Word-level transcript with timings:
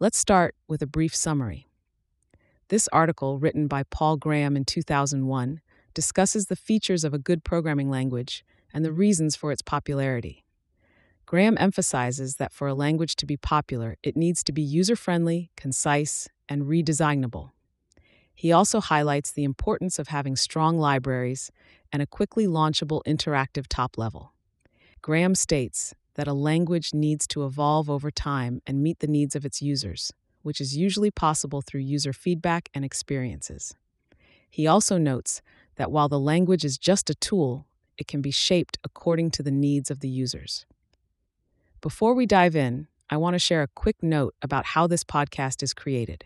Let's 0.00 0.16
start 0.16 0.54
with 0.68 0.80
a 0.80 0.86
brief 0.86 1.12
summary. 1.12 1.66
This 2.68 2.86
article, 2.92 3.40
written 3.40 3.66
by 3.66 3.82
Paul 3.82 4.16
Graham 4.16 4.56
in 4.56 4.64
2001, 4.64 5.60
discusses 5.92 6.46
the 6.46 6.54
features 6.54 7.02
of 7.02 7.12
a 7.12 7.18
good 7.18 7.42
programming 7.42 7.90
language 7.90 8.44
and 8.72 8.84
the 8.84 8.92
reasons 8.92 9.34
for 9.34 9.50
its 9.50 9.60
popularity. 9.60 10.44
Graham 11.26 11.56
emphasizes 11.58 12.36
that 12.36 12.52
for 12.52 12.68
a 12.68 12.74
language 12.74 13.16
to 13.16 13.26
be 13.26 13.36
popular, 13.36 13.96
it 14.04 14.16
needs 14.16 14.44
to 14.44 14.52
be 14.52 14.62
user 14.62 14.94
friendly, 14.94 15.50
concise, 15.56 16.28
and 16.48 16.62
redesignable. 16.62 17.50
He 18.32 18.52
also 18.52 18.80
highlights 18.80 19.32
the 19.32 19.42
importance 19.42 19.98
of 19.98 20.06
having 20.06 20.36
strong 20.36 20.78
libraries 20.78 21.50
and 21.92 22.00
a 22.00 22.06
quickly 22.06 22.46
launchable 22.46 23.02
interactive 23.04 23.66
top 23.68 23.98
level. 23.98 24.32
Graham 25.02 25.34
states 25.34 25.92
that 26.18 26.26
a 26.26 26.32
language 26.32 26.92
needs 26.92 27.28
to 27.28 27.46
evolve 27.46 27.88
over 27.88 28.10
time 28.10 28.60
and 28.66 28.82
meet 28.82 28.98
the 28.98 29.06
needs 29.06 29.36
of 29.36 29.44
its 29.44 29.62
users, 29.62 30.12
which 30.42 30.60
is 30.60 30.76
usually 30.76 31.12
possible 31.12 31.62
through 31.62 31.80
user 31.80 32.12
feedback 32.12 32.68
and 32.74 32.84
experiences. 32.84 33.76
He 34.50 34.66
also 34.66 34.98
notes 34.98 35.42
that 35.76 35.92
while 35.92 36.08
the 36.08 36.18
language 36.18 36.64
is 36.64 36.76
just 36.76 37.08
a 37.08 37.14
tool, 37.14 37.68
it 37.96 38.08
can 38.08 38.20
be 38.20 38.32
shaped 38.32 38.80
according 38.82 39.30
to 39.30 39.44
the 39.44 39.52
needs 39.52 39.92
of 39.92 40.00
the 40.00 40.08
users. 40.08 40.66
Before 41.80 42.14
we 42.14 42.26
dive 42.26 42.56
in, 42.56 42.88
I 43.08 43.16
want 43.16 43.34
to 43.34 43.38
share 43.38 43.62
a 43.62 43.68
quick 43.68 44.02
note 44.02 44.34
about 44.42 44.66
how 44.66 44.88
this 44.88 45.04
podcast 45.04 45.62
is 45.62 45.72
created. 45.72 46.24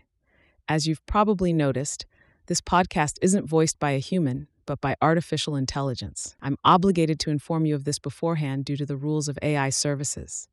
As 0.67 0.87
you've 0.87 1.05
probably 1.05 1.53
noticed, 1.53 2.07
this 2.47 2.61
podcast 2.61 3.19
isn't 3.21 3.45
voiced 3.45 3.79
by 3.79 3.91
a 3.91 3.99
human, 3.99 4.47
but 4.65 4.81
by 4.81 4.95
artificial 5.01 5.55
intelligence. 5.55 6.35
I'm 6.41 6.57
obligated 6.63 7.19
to 7.21 7.29
inform 7.29 7.65
you 7.65 7.75
of 7.75 7.83
this 7.83 7.99
beforehand 7.99 8.65
due 8.65 8.77
to 8.77 8.85
the 8.85 8.97
rules 8.97 9.27
of 9.27 9.37
AI 9.41 9.69
services. 9.69 10.47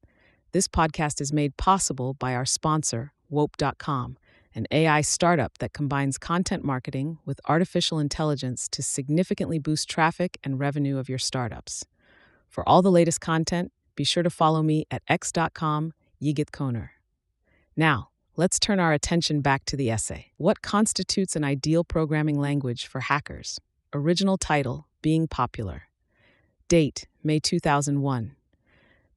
This 0.53 0.67
podcast 0.67 1.21
is 1.21 1.33
made 1.33 1.57
possible 1.57 2.15
by 2.15 2.35
our 2.35 2.45
sponsor, 2.45 3.13
Wope.com, 3.29 4.17
an 4.55 4.67
AI 4.73 5.01
startup 5.01 5.59
that 5.59 5.73
combines 5.73 6.19
content 6.19 6.65
marketing 6.65 7.19
with 7.25 7.41
artificial 7.49 7.99
intelligence 7.99 8.69
to 8.69 8.83
significantly 8.83 9.59
boost 9.59 9.89
traffic 9.89 10.39
and 10.43 10.59
revenue 10.59 10.99
of 10.99 11.09
your 11.09 11.19
startups. 11.19 11.85
For 12.49 12.69
all 12.69 12.83
the 12.83 12.91
latest 12.91 13.21
content, 13.21 13.71
be 13.95 14.03
sure 14.03 14.23
to 14.23 14.31
follow 14.31 14.63
me 14.63 14.87
at 14.91 15.03
x.com, 15.09 15.93
Yigit 16.21 16.51
Konur. 16.51 16.91
Now, 17.77 18.09
let's 18.37 18.59
turn 18.59 18.81
our 18.81 18.93
attention 18.93 19.41
back 19.41 19.65
to 19.67 19.77
the 19.77 19.91
essay. 19.91 20.33
What 20.37 20.63
constitutes 20.63 21.37
an 21.37 21.45
ideal 21.45 21.85
programming 21.85 22.41
language 22.41 22.87
for 22.87 23.01
hackers? 23.01 23.61
Original 23.93 24.39
title 24.39 24.87
Being 25.03 25.27
Popular. 25.27 25.89
Date 26.69 27.09
May 27.25 27.41
2001. 27.41 28.37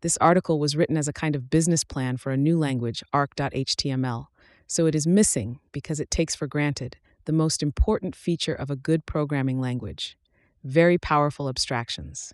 This 0.02 0.18
article 0.18 0.58
was 0.58 0.76
written 0.76 0.98
as 0.98 1.08
a 1.08 1.14
kind 1.14 1.36
of 1.36 1.52
business 1.52 1.84
plan 1.84 2.18
for 2.18 2.32
a 2.32 2.38
new 2.38 2.58
language, 2.58 3.04
arc.html, 3.14 4.26
so 4.66 4.88
it 4.88 4.96
is 4.96 5.06
missing 5.06 5.60
because 5.74 6.00
it 6.00 6.10
takes 6.10 6.34
for 6.34 6.48
granted 6.48 6.98
the 7.26 7.32
most 7.32 7.62
important 7.62 8.16
feature 8.16 8.56
of 8.56 8.72
a 8.72 8.76
good 8.76 9.06
programming 9.06 9.62
language 9.62 10.18
very 10.64 10.98
powerful 10.98 11.50
abstractions. 11.50 12.34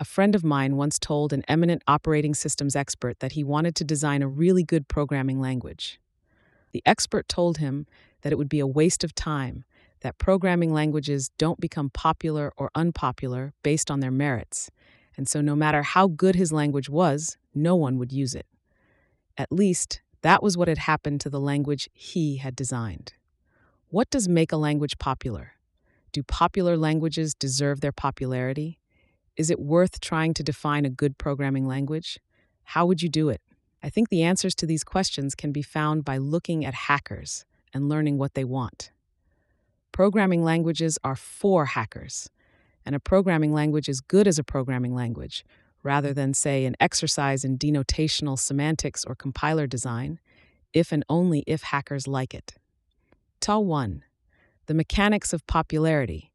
A 0.00 0.04
friend 0.04 0.34
of 0.34 0.42
mine 0.42 0.76
once 0.76 0.98
told 0.98 1.32
an 1.32 1.44
eminent 1.46 1.82
operating 1.86 2.34
systems 2.34 2.74
expert 2.74 3.20
that 3.20 3.32
he 3.32 3.44
wanted 3.44 3.76
to 3.76 3.84
design 3.84 4.22
a 4.22 4.26
really 4.26 4.64
good 4.64 4.88
programming 4.88 5.38
language. 5.38 6.00
The 6.72 6.82
expert 6.86 7.28
told 7.28 7.58
him 7.58 7.86
that 8.22 8.32
it 8.32 8.36
would 8.36 8.48
be 8.48 8.58
a 8.58 8.66
waste 8.66 9.04
of 9.04 9.14
time 9.14 9.64
that 10.04 10.18
programming 10.18 10.70
languages 10.70 11.30
don't 11.38 11.58
become 11.58 11.88
popular 11.88 12.52
or 12.58 12.70
unpopular 12.74 13.54
based 13.62 13.90
on 13.90 14.00
their 14.00 14.10
merits, 14.10 14.70
and 15.16 15.26
so 15.26 15.40
no 15.40 15.56
matter 15.56 15.82
how 15.82 16.06
good 16.06 16.34
his 16.36 16.52
language 16.52 16.90
was, 16.90 17.38
no 17.54 17.74
one 17.74 17.98
would 17.98 18.12
use 18.12 18.34
it. 18.34 18.46
At 19.38 19.50
least, 19.50 20.02
that 20.20 20.42
was 20.42 20.58
what 20.58 20.68
had 20.68 20.78
happened 20.78 21.22
to 21.22 21.30
the 21.30 21.40
language 21.40 21.88
he 21.94 22.36
had 22.36 22.54
designed. 22.54 23.14
What 23.88 24.10
does 24.10 24.28
make 24.28 24.52
a 24.52 24.58
language 24.58 24.98
popular? 24.98 25.52
Do 26.12 26.22
popular 26.22 26.76
languages 26.76 27.34
deserve 27.34 27.80
their 27.80 27.90
popularity? 27.90 28.78
Is 29.38 29.50
it 29.50 29.58
worth 29.58 30.00
trying 30.00 30.34
to 30.34 30.42
define 30.42 30.84
a 30.84 30.90
good 30.90 31.16
programming 31.16 31.66
language? 31.66 32.20
How 32.64 32.84
would 32.84 33.02
you 33.02 33.08
do 33.08 33.30
it? 33.30 33.40
I 33.82 33.88
think 33.88 34.10
the 34.10 34.22
answers 34.22 34.54
to 34.56 34.66
these 34.66 34.84
questions 34.84 35.34
can 35.34 35.50
be 35.50 35.62
found 35.62 36.04
by 36.04 36.18
looking 36.18 36.62
at 36.64 36.74
hackers 36.74 37.46
and 37.72 37.88
learning 37.88 38.18
what 38.18 38.34
they 38.34 38.44
want. 38.44 38.90
Programming 39.94 40.42
languages 40.42 40.98
are 41.04 41.14
for 41.14 41.66
hackers, 41.66 42.28
and 42.84 42.96
a 42.96 42.98
programming 42.98 43.52
language 43.52 43.88
is 43.88 44.00
good 44.00 44.26
as 44.26 44.40
a 44.40 44.42
programming 44.42 44.92
language, 44.92 45.44
rather 45.84 46.12
than, 46.12 46.34
say, 46.34 46.64
an 46.64 46.74
exercise 46.80 47.44
in 47.44 47.56
denotational 47.56 48.36
semantics 48.36 49.04
or 49.04 49.14
compiler 49.14 49.68
design, 49.68 50.18
if 50.72 50.90
and 50.90 51.04
only 51.08 51.44
if 51.46 51.62
hackers 51.62 52.08
like 52.08 52.34
it. 52.34 52.54
Ta 53.38 53.60
1. 53.60 54.02
The 54.66 54.74
mechanics 54.74 55.32
of 55.32 55.46
popularity. 55.46 56.32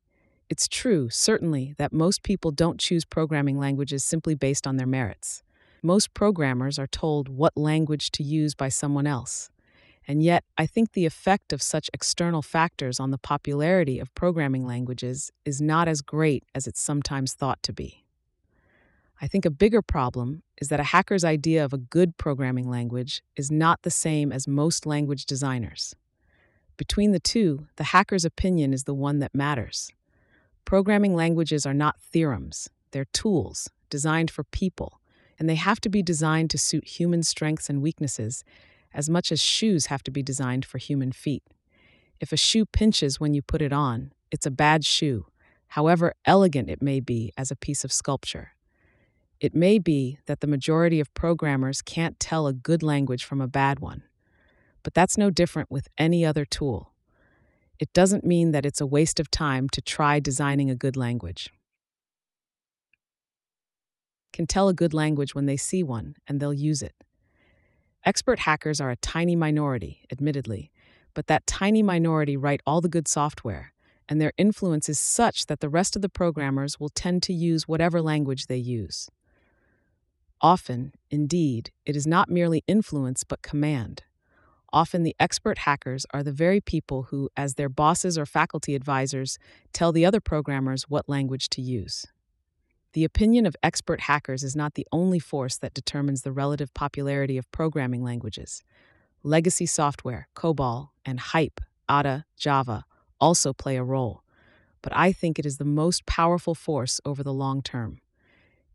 It's 0.49 0.69
true, 0.69 1.09
certainly, 1.09 1.75
that 1.77 1.91
most 1.91 2.23
people 2.23 2.51
don't 2.51 2.79
choose 2.79 3.03
programming 3.03 3.59
languages 3.59 4.05
simply 4.05 4.35
based 4.35 4.67
on 4.67 4.77
their 4.77 4.87
merits. 4.87 5.43
Most 5.83 6.13
programmers 6.13 6.79
are 6.79 6.87
told 6.87 7.27
what 7.27 7.57
language 7.57 8.11
to 8.11 8.23
use 8.23 8.55
by 8.55 8.69
someone 8.69 9.05
else. 9.05 9.49
And 10.09 10.23
yet, 10.23 10.43
I 10.57 10.65
think 10.65 10.93
the 10.93 11.05
effect 11.05 11.53
of 11.53 11.61
such 11.61 11.87
external 11.93 12.41
factors 12.41 12.99
on 12.99 13.11
the 13.11 13.19
popularity 13.19 13.99
of 13.99 14.13
programming 14.15 14.65
languages 14.65 15.31
is 15.45 15.61
not 15.61 15.87
as 15.87 16.01
great 16.01 16.43
as 16.55 16.65
it's 16.65 16.81
sometimes 16.81 17.35
thought 17.35 17.61
to 17.61 17.71
be. 17.71 18.03
I 19.21 19.27
think 19.27 19.45
a 19.45 19.51
bigger 19.51 19.83
problem 19.83 20.41
is 20.59 20.69
that 20.69 20.79
a 20.79 20.91
hacker's 20.95 21.23
idea 21.23 21.63
of 21.63 21.73
a 21.73 21.77
good 21.77 22.17
programming 22.17 22.67
language 22.67 23.21
is 23.35 23.51
not 23.51 23.83
the 23.83 23.91
same 23.91 24.31
as 24.31 24.47
most 24.47 24.87
language 24.87 25.27
designers. 25.27 25.95
Between 26.75 27.11
the 27.11 27.19
two, 27.19 27.67
the 27.75 27.83
hacker's 27.83 28.25
opinion 28.25 28.73
is 28.73 28.85
the 28.85 28.95
one 28.95 29.19
that 29.19 29.35
matters. 29.35 29.91
Programming 30.65 31.13
languages 31.13 31.67
are 31.67 31.73
not 31.73 32.01
theorems, 32.01 32.67
they're 32.89 33.05
tools 33.13 33.69
designed 33.91 34.31
for 34.31 34.43
people, 34.45 35.01
and 35.37 35.47
they 35.47 35.53
have 35.53 35.79
to 35.81 35.89
be 35.89 36.01
designed 36.01 36.49
to 36.49 36.57
suit 36.57 36.87
human 36.87 37.21
strengths 37.21 37.69
and 37.69 37.83
weaknesses 37.83 38.43
as 38.93 39.09
much 39.09 39.31
as 39.31 39.41
shoes 39.41 39.87
have 39.87 40.03
to 40.03 40.11
be 40.11 40.23
designed 40.23 40.65
for 40.65 40.77
human 40.77 41.11
feet. 41.11 41.43
If 42.19 42.31
a 42.31 42.37
shoe 42.37 42.65
pinches 42.65 43.19
when 43.19 43.33
you 43.33 43.41
put 43.41 43.61
it 43.61 43.71
on, 43.71 44.11
it's 44.31 44.45
a 44.45 44.51
bad 44.51 44.85
shoe, 44.85 45.27
however 45.67 46.13
elegant 46.25 46.69
it 46.69 46.81
may 46.81 46.99
be 46.99 47.31
as 47.37 47.51
a 47.51 47.55
piece 47.55 47.83
of 47.83 47.93
sculpture. 47.93 48.51
It 49.39 49.55
may 49.55 49.79
be 49.79 50.19
that 50.25 50.41
the 50.41 50.47
majority 50.47 50.99
of 50.99 51.13
programmers 51.13 51.81
can't 51.81 52.19
tell 52.19 52.45
a 52.45 52.53
good 52.53 52.83
language 52.83 53.23
from 53.23 53.39
a 53.39 53.47
bad 53.47 53.79
one, 53.79 54.03
but 54.83 54.93
that's 54.93 55.17
no 55.17 55.29
different 55.29 55.71
with 55.71 55.87
any 55.97 56.25
other 56.25 56.43
tool. 56.43 56.93
It 57.79 57.93
doesn't 57.93 58.25
mean 58.25 58.51
that 58.51 58.65
it's 58.65 58.81
a 58.81 58.85
waste 58.85 59.19
of 59.19 59.31
time 59.31 59.69
to 59.69 59.81
try 59.81 60.19
designing 60.19 60.69
a 60.69 60.75
good 60.75 60.97
language. 60.97 61.49
Can 64.33 64.45
tell 64.45 64.67
a 64.67 64.73
good 64.73 64.93
language 64.93 65.33
when 65.33 65.45
they 65.45 65.57
see 65.57 65.83
one 65.83 66.15
and 66.27 66.39
they'll 66.39 66.53
use 66.53 66.81
it. 66.81 66.93
Expert 68.05 68.39
hackers 68.39 68.79
are 68.79 68.91
a 68.91 68.95
tiny 68.95 69.35
minority, 69.35 70.05
admittedly, 70.11 70.71
but 71.13 71.27
that 71.27 71.45
tiny 71.45 71.83
minority 71.83 72.37
write 72.37 72.61
all 72.65 72.79
the 72.79 72.87
good 72.87 73.07
software, 73.07 73.73
and 74.07 74.21
their 74.21 74.31
influence 74.37 74.87
is 74.87 74.99
such 74.99 75.47
that 75.47 75.59
the 75.59 75.69
rest 75.69 75.95
of 75.95 76.01
the 76.01 76.09
programmers 76.09 76.79
will 76.79 76.89
tend 76.89 77.21
to 77.23 77.33
use 77.33 77.67
whatever 77.67 78.01
language 78.01 78.47
they 78.47 78.57
use. 78.57 79.09
Often, 80.41 80.93
indeed, 81.11 81.71
it 81.85 81.97
is 81.97 82.07
not 82.07 82.29
merely 82.29 82.63
influence 82.67 83.25
but 83.25 83.41
command. 83.41 84.03
Often, 84.71 85.03
the 85.03 85.15
expert 85.19 85.59
hackers 85.59 86.05
are 86.13 86.23
the 86.23 86.31
very 86.31 86.61
people 86.61 87.03
who, 87.03 87.29
as 87.35 87.55
their 87.55 87.69
bosses 87.69 88.17
or 88.17 88.25
faculty 88.25 88.75
advisors, 88.75 89.37
tell 89.73 89.91
the 89.91 90.05
other 90.05 90.21
programmers 90.21 90.83
what 90.87 91.09
language 91.09 91.49
to 91.49 91.61
use. 91.61 92.05
The 92.93 93.03
opinion 93.03 93.45
of 93.45 93.55
expert 93.61 94.01
hackers 94.01 94.43
is 94.43 94.55
not 94.55 94.73
the 94.73 94.87
only 94.91 95.19
force 95.19 95.57
that 95.57 95.75
determines 95.75 96.23
the 96.23 96.31
relative 96.31 96.73
popularity 96.73 97.37
of 97.37 97.51
programming 97.51 98.03
languages. 98.03 98.63
Legacy 99.21 99.67
software, 99.67 100.27
COBOL, 100.35 100.89
and 101.05 101.19
Hype, 101.19 101.61
Ada, 101.89 102.25
Java 102.35 102.85
also 103.19 103.53
play 103.53 103.75
a 103.75 103.83
role, 103.83 104.23
but 104.81 104.95
I 104.95 105.11
think 105.11 105.37
it 105.37 105.45
is 105.45 105.57
the 105.57 105.65
most 105.65 106.05
powerful 106.07 106.55
force 106.55 106.99
over 107.05 107.21
the 107.21 107.33
long 107.33 107.61
term. 107.61 107.99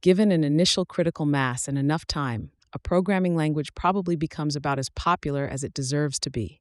Given 0.01 0.31
an 0.31 0.45
initial 0.45 0.85
critical 0.85 1.27
mass 1.27 1.67
and 1.67 1.77
enough 1.77 2.07
time, 2.07 2.51
a 2.73 2.79
programming 2.79 3.35
language 3.35 3.75
probably 3.75 4.15
becomes 4.15 4.55
about 4.55 4.79
as 4.79 4.91
popular 4.91 5.49
as 5.49 5.65
it 5.65 5.75
deserves 5.75 6.19
to 6.21 6.31
be. 6.31 6.61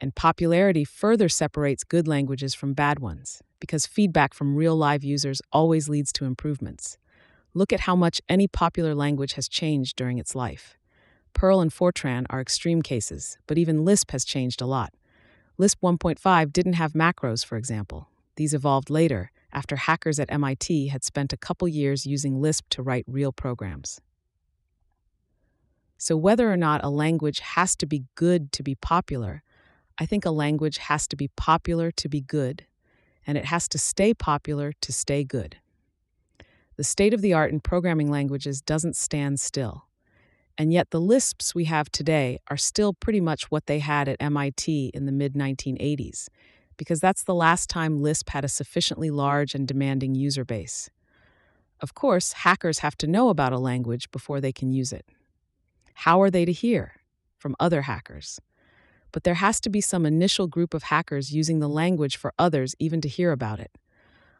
And 0.00 0.14
popularity 0.14 0.84
further 0.84 1.28
separates 1.28 1.84
good 1.84 2.08
languages 2.08 2.54
from 2.54 2.72
bad 2.72 2.98
ones 2.98 3.42
because 3.60 3.86
feedback 3.86 4.34
from 4.34 4.56
real 4.56 4.74
live 4.74 5.04
users 5.04 5.40
always 5.52 5.88
leads 5.88 6.12
to 6.14 6.24
improvements. 6.24 6.98
Look 7.54 7.72
at 7.72 7.80
how 7.80 7.96
much 7.96 8.20
any 8.28 8.48
popular 8.48 8.94
language 8.94 9.34
has 9.34 9.48
changed 9.48 9.96
during 9.96 10.18
its 10.18 10.34
life. 10.34 10.76
Perl 11.34 11.60
and 11.60 11.70
Fortran 11.70 12.26
are 12.30 12.40
extreme 12.40 12.82
cases, 12.82 13.38
but 13.46 13.58
even 13.58 13.84
Lisp 13.84 14.10
has 14.10 14.24
changed 14.24 14.60
a 14.60 14.66
lot. 14.66 14.92
Lisp 15.58 15.80
1.5 15.80 16.52
didn't 16.52 16.72
have 16.74 16.92
macros, 16.92 17.44
for 17.44 17.56
example. 17.56 18.08
These 18.36 18.54
evolved 18.54 18.90
later, 18.90 19.30
after 19.52 19.76
hackers 19.76 20.18
at 20.18 20.32
MIT 20.32 20.88
had 20.88 21.04
spent 21.04 21.32
a 21.32 21.36
couple 21.36 21.68
years 21.68 22.06
using 22.06 22.40
Lisp 22.40 22.68
to 22.70 22.82
write 22.82 23.04
real 23.06 23.32
programs. 23.32 24.00
So, 25.98 26.16
whether 26.16 26.50
or 26.50 26.56
not 26.56 26.82
a 26.82 26.88
language 26.88 27.40
has 27.40 27.76
to 27.76 27.86
be 27.86 28.04
good 28.14 28.52
to 28.52 28.62
be 28.62 28.74
popular, 28.74 29.42
I 29.98 30.06
think 30.06 30.24
a 30.24 30.30
language 30.30 30.78
has 30.78 31.06
to 31.08 31.16
be 31.16 31.28
popular 31.36 31.90
to 31.90 32.08
be 32.08 32.22
good, 32.22 32.64
and 33.26 33.38
it 33.38 33.46
has 33.46 33.68
to 33.68 33.78
stay 33.78 34.14
popular 34.14 34.72
to 34.80 34.92
stay 34.92 35.24
good. 35.24 35.56
The 36.76 36.84
state 36.84 37.12
of 37.12 37.20
the 37.20 37.34
art 37.34 37.52
in 37.52 37.60
programming 37.60 38.10
languages 38.10 38.62
doesn't 38.62 38.96
stand 38.96 39.38
still. 39.38 39.84
And 40.56 40.72
yet, 40.72 40.90
the 40.90 41.00
Lisps 41.00 41.54
we 41.54 41.64
have 41.66 41.90
today 41.90 42.38
are 42.48 42.56
still 42.56 42.92
pretty 42.92 43.20
much 43.20 43.50
what 43.50 43.66
they 43.66 43.78
had 43.78 44.08
at 44.08 44.16
MIT 44.20 44.90
in 44.94 45.06
the 45.06 45.12
mid 45.12 45.34
1980s, 45.34 46.28
because 46.76 47.00
that's 47.00 47.24
the 47.24 47.34
last 47.34 47.70
time 47.70 48.02
Lisp 48.02 48.30
had 48.30 48.44
a 48.44 48.48
sufficiently 48.48 49.10
large 49.10 49.54
and 49.54 49.66
demanding 49.66 50.14
user 50.14 50.44
base. 50.44 50.90
Of 51.80 51.94
course, 51.94 52.32
hackers 52.32 52.80
have 52.80 52.96
to 52.98 53.06
know 53.06 53.30
about 53.30 53.52
a 53.52 53.58
language 53.58 54.10
before 54.10 54.40
they 54.40 54.52
can 54.52 54.70
use 54.70 54.92
it. 54.92 55.06
How 55.94 56.20
are 56.20 56.30
they 56.30 56.44
to 56.44 56.52
hear? 56.52 56.94
From 57.36 57.56
other 57.58 57.82
hackers. 57.82 58.38
But 59.12 59.24
there 59.24 59.34
has 59.34 59.60
to 59.60 59.70
be 59.70 59.80
some 59.80 60.06
initial 60.06 60.46
group 60.46 60.74
of 60.74 60.84
hackers 60.84 61.32
using 61.32 61.58
the 61.58 61.68
language 61.68 62.16
for 62.16 62.32
others 62.38 62.74
even 62.78 63.00
to 63.00 63.08
hear 63.08 63.32
about 63.32 63.60
it. 63.60 63.76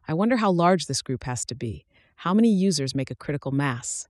I 0.06 0.14
wonder 0.14 0.36
how 0.36 0.50
large 0.50 0.86
this 0.86 1.02
group 1.02 1.24
has 1.24 1.44
to 1.46 1.54
be. 1.54 1.84
How 2.16 2.34
many 2.34 2.52
users 2.52 2.94
make 2.94 3.10
a 3.10 3.14
critical 3.14 3.52
mass? 3.52 4.08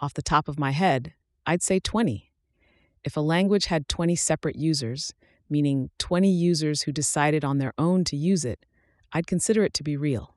Off 0.00 0.14
the 0.14 0.22
top 0.22 0.48
of 0.48 0.58
my 0.58 0.70
head, 0.70 1.14
I'd 1.46 1.62
say 1.62 1.78
20. 1.78 2.30
If 3.04 3.16
a 3.16 3.20
language 3.20 3.66
had 3.66 3.88
20 3.88 4.16
separate 4.16 4.56
users, 4.56 5.14
meaning 5.50 5.90
20 5.98 6.30
users 6.30 6.82
who 6.82 6.92
decided 6.92 7.44
on 7.44 7.58
their 7.58 7.74
own 7.76 8.04
to 8.04 8.16
use 8.16 8.44
it, 8.44 8.64
I'd 9.12 9.26
consider 9.26 9.62
it 9.64 9.74
to 9.74 9.82
be 9.82 9.96
real. 9.96 10.34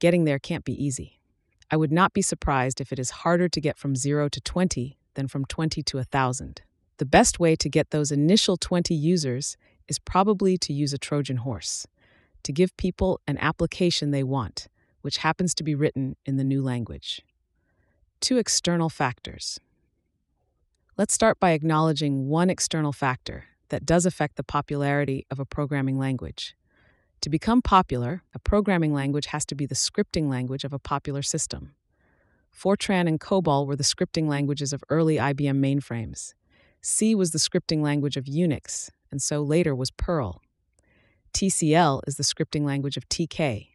Getting 0.00 0.24
there 0.24 0.38
can't 0.38 0.64
be 0.64 0.84
easy. 0.84 1.20
I 1.70 1.76
would 1.76 1.92
not 1.92 2.12
be 2.12 2.22
surprised 2.22 2.80
if 2.80 2.92
it 2.92 2.98
is 2.98 3.10
harder 3.10 3.48
to 3.48 3.60
get 3.60 3.78
from 3.78 3.96
0 3.96 4.28
to 4.30 4.40
20 4.40 4.98
than 5.14 5.28
from 5.28 5.44
20 5.44 5.82
to 5.82 5.96
1,000. 5.98 6.62
The 6.98 7.06
best 7.06 7.40
way 7.40 7.56
to 7.56 7.68
get 7.68 7.90
those 7.90 8.12
initial 8.12 8.56
20 8.56 8.94
users 8.94 9.56
is 9.88 9.98
probably 9.98 10.56
to 10.58 10.72
use 10.72 10.92
a 10.92 10.98
Trojan 10.98 11.38
horse, 11.38 11.86
to 12.44 12.52
give 12.52 12.76
people 12.76 13.20
an 13.26 13.36
application 13.38 14.10
they 14.10 14.22
want, 14.22 14.68
which 15.02 15.18
happens 15.18 15.54
to 15.54 15.64
be 15.64 15.74
written 15.74 16.16
in 16.24 16.36
the 16.36 16.44
new 16.44 16.62
language. 16.62 17.22
Two 18.20 18.38
external 18.38 18.88
factors. 18.88 19.58
Let's 20.96 21.12
start 21.12 21.40
by 21.40 21.50
acknowledging 21.50 22.28
one 22.28 22.48
external 22.48 22.92
factor 22.92 23.46
that 23.70 23.84
does 23.84 24.06
affect 24.06 24.36
the 24.36 24.44
popularity 24.44 25.26
of 25.30 25.40
a 25.40 25.44
programming 25.44 25.98
language. 25.98 26.54
To 27.22 27.28
become 27.30 27.60
popular, 27.60 28.22
a 28.34 28.38
programming 28.38 28.94
language 28.94 29.26
has 29.26 29.44
to 29.46 29.56
be 29.56 29.66
the 29.66 29.74
scripting 29.74 30.28
language 30.28 30.62
of 30.62 30.72
a 30.72 30.78
popular 30.78 31.22
system. 31.22 31.74
Fortran 32.56 33.08
and 33.08 33.18
COBOL 33.18 33.66
were 33.66 33.74
the 33.74 33.82
scripting 33.82 34.28
languages 34.28 34.72
of 34.72 34.84
early 34.88 35.16
IBM 35.16 35.58
mainframes. 35.58 36.34
C 36.86 37.14
was 37.14 37.30
the 37.30 37.38
scripting 37.38 37.80
language 37.80 38.18
of 38.18 38.26
Unix, 38.26 38.90
and 39.10 39.22
so 39.22 39.40
later 39.40 39.74
was 39.74 39.90
Perl. 39.90 40.42
TCL 41.32 42.02
is 42.06 42.18
the 42.18 42.22
scripting 42.22 42.62
language 42.66 42.98
of 42.98 43.08
TK. 43.08 43.68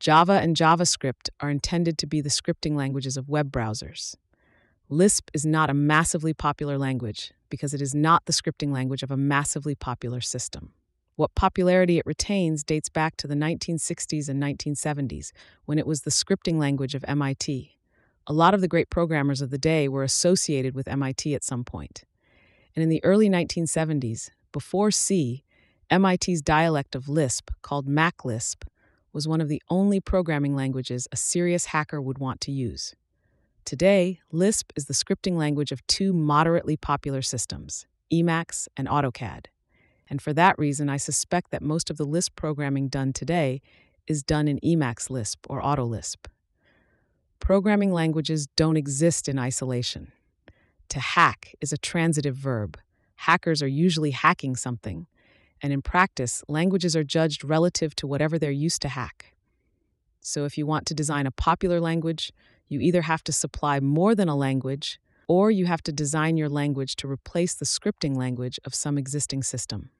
Java 0.00 0.34
and 0.34 0.54
JavaScript 0.54 1.30
are 1.40 1.48
intended 1.48 1.96
to 1.96 2.06
be 2.06 2.20
the 2.20 2.28
scripting 2.28 2.76
languages 2.76 3.16
of 3.16 3.30
web 3.30 3.50
browsers. 3.50 4.16
Lisp 4.90 5.30
is 5.32 5.46
not 5.46 5.70
a 5.70 5.74
massively 5.74 6.34
popular 6.34 6.76
language 6.76 7.32
because 7.48 7.72
it 7.72 7.80
is 7.80 7.94
not 7.94 8.26
the 8.26 8.34
scripting 8.34 8.70
language 8.70 9.02
of 9.02 9.10
a 9.10 9.16
massively 9.16 9.74
popular 9.74 10.20
system. 10.20 10.74
What 11.16 11.34
popularity 11.34 11.96
it 11.96 12.04
retains 12.04 12.62
dates 12.62 12.90
back 12.90 13.16
to 13.16 13.26
the 13.26 13.34
1960s 13.34 14.28
and 14.28 14.42
1970s, 14.42 15.32
when 15.64 15.78
it 15.78 15.86
was 15.86 16.02
the 16.02 16.10
scripting 16.10 16.58
language 16.58 16.94
of 16.94 17.02
MIT. 17.08 17.78
A 18.26 18.32
lot 18.32 18.54
of 18.54 18.62
the 18.62 18.68
great 18.68 18.88
programmers 18.88 19.42
of 19.42 19.50
the 19.50 19.58
day 19.58 19.86
were 19.86 20.02
associated 20.02 20.74
with 20.74 20.88
MIT 20.88 21.34
at 21.34 21.44
some 21.44 21.62
point. 21.62 22.04
And 22.74 22.82
in 22.82 22.88
the 22.88 23.04
early 23.04 23.28
1970s, 23.28 24.30
before 24.50 24.90
C, 24.90 25.44
MIT's 25.90 26.40
dialect 26.40 26.94
of 26.94 27.06
Lisp, 27.06 27.50
called 27.60 27.86
MacLisp, 27.86 28.64
was 29.12 29.28
one 29.28 29.42
of 29.42 29.48
the 29.48 29.62
only 29.68 30.00
programming 30.00 30.56
languages 30.56 31.06
a 31.12 31.16
serious 31.16 31.66
hacker 31.66 32.00
would 32.00 32.18
want 32.18 32.40
to 32.40 32.50
use. 32.50 32.94
Today, 33.66 34.20
Lisp 34.32 34.72
is 34.74 34.86
the 34.86 34.94
scripting 34.94 35.36
language 35.36 35.70
of 35.70 35.86
two 35.86 36.14
moderately 36.14 36.78
popular 36.78 37.20
systems, 37.20 37.86
Emacs 38.10 38.68
and 38.74 38.88
AutoCAD. 38.88 39.46
And 40.08 40.22
for 40.22 40.32
that 40.32 40.58
reason, 40.58 40.88
I 40.88 40.96
suspect 40.96 41.50
that 41.50 41.62
most 41.62 41.90
of 41.90 41.98
the 41.98 42.04
Lisp 42.04 42.36
programming 42.36 42.88
done 42.88 43.12
today 43.12 43.60
is 44.06 44.22
done 44.22 44.48
in 44.48 44.60
Emacs 44.60 45.10
Lisp 45.10 45.46
or 45.48 45.60
AutoLisp. 45.60 46.26
Programming 47.44 47.92
languages 47.92 48.46
don't 48.56 48.78
exist 48.78 49.28
in 49.28 49.38
isolation. 49.38 50.12
To 50.88 50.98
hack 50.98 51.54
is 51.60 51.74
a 51.74 51.76
transitive 51.76 52.34
verb. 52.34 52.78
Hackers 53.16 53.62
are 53.62 53.68
usually 53.68 54.12
hacking 54.12 54.56
something, 54.56 55.06
and 55.60 55.70
in 55.70 55.82
practice, 55.82 56.42
languages 56.48 56.96
are 56.96 57.04
judged 57.04 57.44
relative 57.44 57.94
to 57.96 58.06
whatever 58.06 58.38
they're 58.38 58.50
used 58.50 58.80
to 58.80 58.88
hack. 58.88 59.34
So 60.22 60.46
if 60.46 60.56
you 60.56 60.64
want 60.64 60.86
to 60.86 60.94
design 60.94 61.26
a 61.26 61.30
popular 61.30 61.80
language, 61.80 62.32
you 62.66 62.80
either 62.80 63.02
have 63.02 63.22
to 63.24 63.30
supply 63.30 63.78
more 63.78 64.14
than 64.14 64.30
a 64.30 64.34
language, 64.34 64.98
or 65.28 65.50
you 65.50 65.66
have 65.66 65.82
to 65.82 65.92
design 65.92 66.38
your 66.38 66.48
language 66.48 66.96
to 66.96 67.06
replace 67.06 67.52
the 67.52 67.66
scripting 67.66 68.16
language 68.16 68.58
of 68.64 68.74
some 68.74 68.96
existing 68.96 69.42
system. 69.42 69.90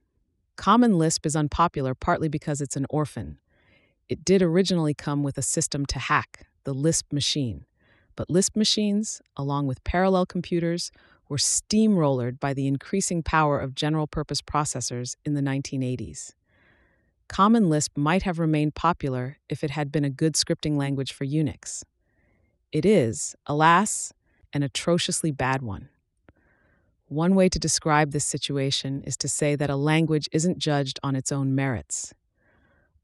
Common 0.56 0.96
Lisp 0.96 1.26
is 1.26 1.36
unpopular 1.36 1.94
partly 1.94 2.30
because 2.30 2.62
it's 2.62 2.76
an 2.76 2.86
orphan. 2.88 3.36
It 4.08 4.24
did 4.24 4.40
originally 4.40 4.94
come 4.94 5.22
with 5.22 5.36
a 5.36 5.42
system 5.42 5.84
to 5.86 5.98
hack, 5.98 6.46
the 6.64 6.74
Lisp 6.74 7.12
machine, 7.12 7.64
but 8.16 8.30
Lisp 8.30 8.56
machines, 8.56 9.22
along 9.36 9.66
with 9.66 9.84
parallel 9.84 10.26
computers, 10.26 10.90
were 11.28 11.36
steamrollered 11.36 12.38
by 12.38 12.52
the 12.52 12.66
increasing 12.66 13.22
power 13.22 13.58
of 13.58 13.74
general 13.74 14.06
purpose 14.06 14.42
processors 14.42 15.16
in 15.24 15.34
the 15.34 15.40
1980s. 15.40 16.32
Common 17.28 17.70
Lisp 17.70 17.96
might 17.96 18.22
have 18.22 18.38
remained 18.38 18.74
popular 18.74 19.38
if 19.48 19.64
it 19.64 19.70
had 19.70 19.90
been 19.90 20.04
a 20.04 20.10
good 20.10 20.34
scripting 20.34 20.76
language 20.76 21.12
for 21.12 21.24
Unix. 21.24 21.82
It 22.70 22.84
is, 22.84 23.34
alas, 23.46 24.12
an 24.52 24.62
atrociously 24.62 25.30
bad 25.30 25.62
one. 25.62 25.88
One 27.06 27.34
way 27.34 27.48
to 27.48 27.58
describe 27.58 28.12
this 28.12 28.24
situation 28.24 29.02
is 29.04 29.16
to 29.18 29.28
say 29.28 29.56
that 29.56 29.70
a 29.70 29.76
language 29.76 30.28
isn't 30.32 30.58
judged 30.58 30.98
on 31.02 31.16
its 31.16 31.30
own 31.32 31.54
merits. 31.54 32.12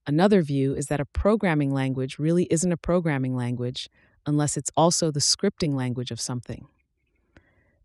Another 0.06 0.42
view 0.42 0.74
is 0.74 0.86
that 0.86 1.00
a 1.00 1.04
programming 1.04 1.72
language 1.72 2.18
really 2.18 2.46
isn't 2.50 2.72
a 2.72 2.76
programming 2.76 3.36
language 3.36 3.88
unless 4.26 4.56
it's 4.56 4.70
also 4.76 5.10
the 5.10 5.20
scripting 5.20 5.74
language 5.74 6.10
of 6.10 6.20
something. 6.20 6.66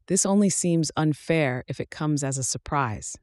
This 0.08 0.26
only 0.26 0.50
seems 0.50 0.92
unfair 0.96 1.64
if 1.68 1.80
it 1.80 1.90
comes 1.90 2.24
as 2.24 2.38
a 2.38 2.44
surprise. 2.44 3.18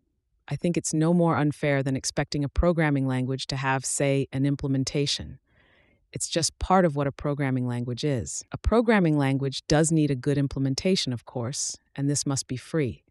I 0.48 0.56
think 0.56 0.76
it's 0.76 0.92
no 0.92 1.14
more 1.14 1.36
unfair 1.36 1.82
than 1.82 1.96
expecting 1.96 2.44
a 2.44 2.48
programming 2.48 3.06
language 3.06 3.46
to 3.48 3.56
have, 3.56 3.84
say, 3.84 4.26
an 4.32 4.44
implementation. 4.44 5.38
It's 6.12 6.28
just 6.28 6.58
part 6.58 6.84
of 6.84 6.94
what 6.94 7.06
a 7.06 7.12
programming 7.12 7.66
language 7.66 8.04
is. 8.04 8.44
A 8.52 8.58
programming 8.58 9.16
language 9.16 9.62
does 9.68 9.90
need 9.90 10.10
a 10.10 10.16
good 10.16 10.36
implementation, 10.36 11.12
of 11.12 11.24
course, 11.24 11.78
and 11.96 12.10
this 12.10 12.26
must 12.26 12.48
be 12.48 12.56
free. 12.56 13.02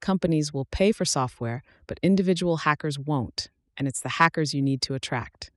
Companies 0.00 0.52
will 0.52 0.64
pay 0.64 0.90
for 0.90 1.04
software, 1.04 1.62
but 1.86 2.00
individual 2.02 2.58
hackers 2.58 2.98
won't, 2.98 3.50
and 3.78 3.88
it's 3.88 4.00
the 4.00 4.10
hackers 4.10 4.52
you 4.52 4.60
need 4.60 4.82
to 4.82 4.94
attract. 4.94 5.50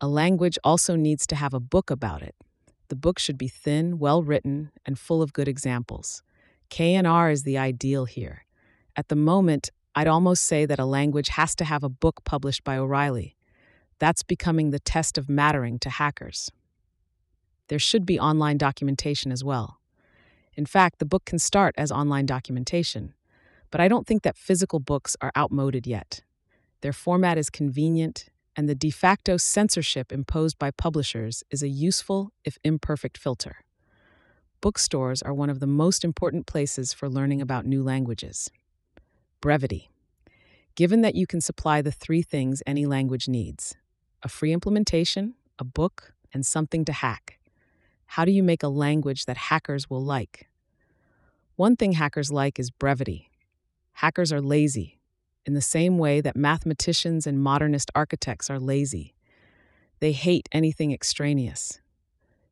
A 0.00 0.08
language 0.08 0.58
also 0.64 0.96
needs 0.96 1.26
to 1.28 1.36
have 1.36 1.54
a 1.54 1.60
book 1.60 1.90
about 1.90 2.22
it. 2.22 2.34
The 2.88 2.96
book 2.96 3.18
should 3.18 3.38
be 3.38 3.48
thin, 3.48 3.98
well 3.98 4.22
written, 4.22 4.72
and 4.84 4.98
full 4.98 5.22
of 5.22 5.32
good 5.32 5.46
examples. 5.46 6.22
K&R 6.70 7.30
is 7.30 7.44
the 7.44 7.58
ideal 7.58 8.06
here. 8.06 8.46
At 8.96 9.08
the 9.08 9.16
moment, 9.16 9.70
I'd 9.94 10.08
almost 10.08 10.44
say 10.44 10.66
that 10.66 10.78
a 10.78 10.84
language 10.84 11.28
has 11.28 11.54
to 11.56 11.64
have 11.64 11.84
a 11.84 11.88
book 11.88 12.24
published 12.24 12.64
by 12.64 12.76
O'Reilly. 12.76 13.36
That's 13.98 14.22
becoming 14.22 14.70
the 14.70 14.78
test 14.80 15.18
of 15.18 15.28
mattering 15.28 15.78
to 15.80 15.90
hackers. 15.90 16.50
There 17.68 17.78
should 17.78 18.06
be 18.06 18.18
online 18.18 18.56
documentation 18.56 19.30
as 19.30 19.44
well. 19.44 19.80
In 20.56 20.66
fact, 20.66 20.98
the 20.98 21.04
book 21.04 21.24
can 21.24 21.38
start 21.38 21.74
as 21.76 21.92
online 21.92 22.26
documentation, 22.26 23.14
but 23.70 23.80
I 23.80 23.88
don't 23.88 24.06
think 24.06 24.22
that 24.22 24.36
physical 24.36 24.80
books 24.80 25.16
are 25.20 25.30
outmoded 25.36 25.86
yet. 25.86 26.22
Their 26.80 26.92
format 26.92 27.36
is 27.36 27.50
convenient, 27.50 28.26
and 28.56 28.68
the 28.68 28.74
de 28.74 28.90
facto 28.90 29.36
censorship 29.36 30.12
imposed 30.12 30.58
by 30.58 30.70
publishers 30.70 31.44
is 31.50 31.62
a 31.62 31.68
useful, 31.68 32.32
if 32.44 32.58
imperfect, 32.64 33.18
filter. 33.18 33.56
Bookstores 34.60 35.22
are 35.22 35.32
one 35.32 35.50
of 35.50 35.60
the 35.60 35.66
most 35.66 36.04
important 36.04 36.46
places 36.46 36.92
for 36.92 37.08
learning 37.08 37.40
about 37.40 37.64
new 37.64 37.82
languages. 37.82 38.50
Brevity. 39.40 39.90
Given 40.74 41.00
that 41.02 41.14
you 41.14 41.26
can 41.26 41.40
supply 41.40 41.82
the 41.82 41.92
three 41.92 42.22
things 42.22 42.62
any 42.66 42.86
language 42.86 43.28
needs 43.28 43.76
a 44.22 44.28
free 44.28 44.52
implementation, 44.52 45.34
a 45.58 45.64
book, 45.64 46.12
and 46.32 46.44
something 46.44 46.84
to 46.84 46.92
hack. 46.92 47.38
How 48.04 48.26
do 48.26 48.32
you 48.32 48.42
make 48.42 48.62
a 48.62 48.68
language 48.68 49.24
that 49.24 49.36
hackers 49.36 49.88
will 49.88 50.04
like? 50.04 50.48
One 51.56 51.74
thing 51.74 51.92
hackers 51.92 52.30
like 52.30 52.58
is 52.58 52.70
brevity. 52.70 53.30
Hackers 53.92 54.30
are 54.30 54.42
lazy, 54.42 54.99
in 55.46 55.54
the 55.54 55.60
same 55.60 55.98
way 55.98 56.20
that 56.20 56.36
mathematicians 56.36 57.26
and 57.26 57.42
modernist 57.42 57.90
architects 57.94 58.50
are 58.50 58.60
lazy. 58.60 59.14
They 60.00 60.12
hate 60.12 60.48
anything 60.52 60.92
extraneous. 60.92 61.80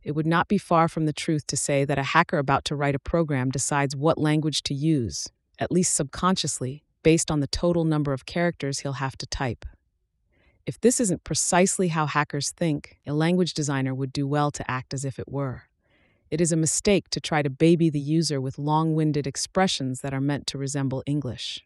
it 0.09 0.15
would 0.15 0.27
not 0.27 0.49
be 0.49 0.59
far 0.59 0.89
from 0.89 1.05
the 1.05 1.13
truth 1.13 1.47
to 1.47 1.57
say 1.57 1.85
that 1.85 1.99
a 1.99 2.03
hacker 2.03 2.39
about 2.39 2.65
to 2.65 2.75
write 2.77 2.95
a 2.95 2.99
program 2.99 3.51
decides 3.51 3.95
what 3.95 4.17
language 4.17 4.63
to 4.63 4.75
use, 4.75 5.29
at 5.59 5.71
least 5.73 5.95
subconsciously, 5.95 6.83
based 7.03 7.31
on 7.31 7.41
the 7.41 7.47
total 7.47 7.85
number 7.85 8.15
of 8.15 8.25
characters 8.25 8.79
he'll 8.81 8.95
have 8.95 9.19
to 9.19 9.27
type. 9.27 9.67
If 10.67 10.81
this 10.81 10.99
isn't 11.01 11.25
precisely 11.25 11.89
how 11.89 12.07
hackers 12.07 12.51
think, 12.51 12.99
a 13.07 13.13
language 13.13 13.55
designer 13.55 13.95
would 13.95 14.13
do 14.13 14.27
well 14.27 14.51
to 14.53 14.71
act 14.71 14.95
as 14.95 15.05
if 15.05 15.19
it 15.19 15.29
were. 15.29 15.65
It 16.31 16.41
is 16.41 16.53
a 16.53 16.57
mistake 16.57 17.09
to 17.11 17.21
try 17.21 17.43
to 17.43 17.51
baby 17.51 17.91
the 17.91 18.01
user 18.01 18.41
with 18.41 18.59
long 18.59 18.95
winded 18.95 19.27
expressions 19.27 20.01
that 20.03 20.15
are 20.15 20.21
meant 20.21 20.47
to 20.49 20.59
resemble 20.59 21.03
English. 21.07 21.65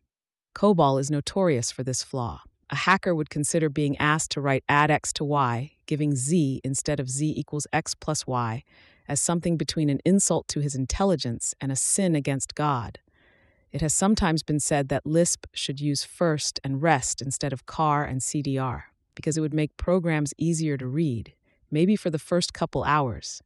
COBOL 0.55 1.01
is 1.01 1.11
notorious 1.11 1.71
for 1.71 1.83
this 1.83 2.03
flaw. 2.03 2.43
A 2.69 2.77
hacker 2.77 3.15
would 3.15 3.31
consider 3.31 3.69
being 3.69 3.97
asked 3.97 4.31
to 4.33 4.41
write 4.41 4.65
add 4.69 4.91
x 4.91 5.13
to 5.15 5.25
y, 5.25 5.73
giving 5.87 6.15
z 6.15 6.61
instead 6.63 7.01
of 7.01 7.09
z 7.09 7.33
equals 7.37 7.67
x 7.73 7.95
plus 7.95 8.27
y, 8.27 8.63
as 9.09 9.21
something 9.21 9.57
between 9.57 9.91
an 9.91 10.01
insult 10.05 10.49
to 10.49 10.61
his 10.61 10.75
intelligence 10.75 11.55
and 11.61 11.73
a 11.73 11.77
sin 11.77 12.15
against 12.15 12.55
God. 12.55 12.99
It 13.73 13.81
has 13.81 13.95
sometimes 13.95 14.43
been 14.43 14.61
said 14.61 14.89
that 14.89 15.07
Lisp 15.07 15.47
should 15.53 15.81
use 15.81 16.05
first 16.05 16.61
and 16.63 16.83
rest 16.83 17.23
instead 17.23 17.53
of 17.53 17.67
car 17.67 18.05
and 18.05 18.21
CDR, 18.21 18.85
because 19.15 19.37
it 19.39 19.41
would 19.41 19.55
make 19.55 19.77
programs 19.77 20.35
easier 20.37 20.77
to 20.77 20.87
read, 20.87 21.33
maybe 21.71 21.97
for 21.97 22.11
the 22.11 22.19
first 22.19 22.53
couple 22.53 22.85
hours 22.85 23.43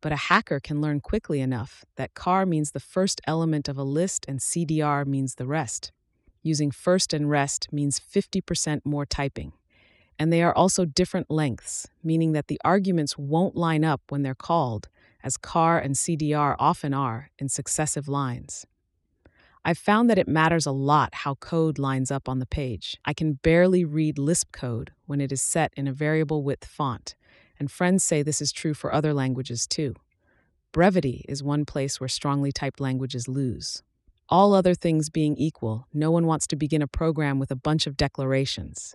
but 0.00 0.12
a 0.12 0.16
hacker 0.16 0.60
can 0.60 0.80
learn 0.80 1.00
quickly 1.00 1.40
enough 1.40 1.84
that 1.96 2.14
car 2.14 2.46
means 2.46 2.70
the 2.70 2.80
first 2.80 3.20
element 3.26 3.68
of 3.68 3.76
a 3.76 3.82
list 3.82 4.24
and 4.28 4.38
CDR 4.38 5.06
means 5.06 5.34
the 5.34 5.46
rest. 5.46 5.90
Using 6.42 6.70
first 6.70 7.12
and 7.12 7.28
rest 7.28 7.72
means 7.72 8.00
50% 8.00 8.80
more 8.84 9.06
typing. 9.06 9.52
And 10.18 10.32
they 10.32 10.42
are 10.42 10.54
also 10.54 10.84
different 10.84 11.30
lengths, 11.30 11.88
meaning 12.02 12.32
that 12.32 12.48
the 12.48 12.60
arguments 12.64 13.16
won't 13.16 13.56
line 13.56 13.84
up 13.84 14.02
when 14.08 14.22
they're 14.22 14.34
called, 14.34 14.88
as 15.22 15.36
car 15.36 15.78
and 15.78 15.94
CDR 15.94 16.56
often 16.58 16.92
are, 16.94 17.30
in 17.38 17.48
successive 17.48 18.08
lines. 18.08 18.66
I've 19.64 19.78
found 19.78 20.08
that 20.08 20.18
it 20.18 20.28
matters 20.28 20.66
a 20.66 20.72
lot 20.72 21.14
how 21.14 21.34
code 21.34 21.78
lines 21.78 22.10
up 22.10 22.28
on 22.28 22.38
the 22.38 22.46
page. 22.46 22.98
I 23.04 23.12
can 23.12 23.34
barely 23.34 23.84
read 23.84 24.18
Lisp 24.18 24.52
code 24.52 24.92
when 25.06 25.20
it 25.20 25.32
is 25.32 25.42
set 25.42 25.72
in 25.76 25.86
a 25.86 25.92
variable 25.92 26.42
width 26.42 26.64
font, 26.64 27.14
and 27.58 27.70
friends 27.70 28.02
say 28.02 28.22
this 28.22 28.40
is 28.40 28.52
true 28.52 28.74
for 28.74 28.94
other 28.94 29.12
languages 29.12 29.66
too. 29.66 29.94
Brevity 30.72 31.24
is 31.28 31.42
one 31.42 31.64
place 31.64 32.00
where 32.00 32.08
strongly 32.08 32.52
typed 32.52 32.80
languages 32.80 33.28
lose. 33.28 33.82
All 34.30 34.52
other 34.52 34.74
things 34.74 35.08
being 35.08 35.38
equal, 35.38 35.86
no 35.94 36.10
one 36.10 36.26
wants 36.26 36.46
to 36.48 36.56
begin 36.56 36.82
a 36.82 36.86
program 36.86 37.38
with 37.38 37.50
a 37.50 37.56
bunch 37.56 37.86
of 37.86 37.96
declarations. 37.96 38.94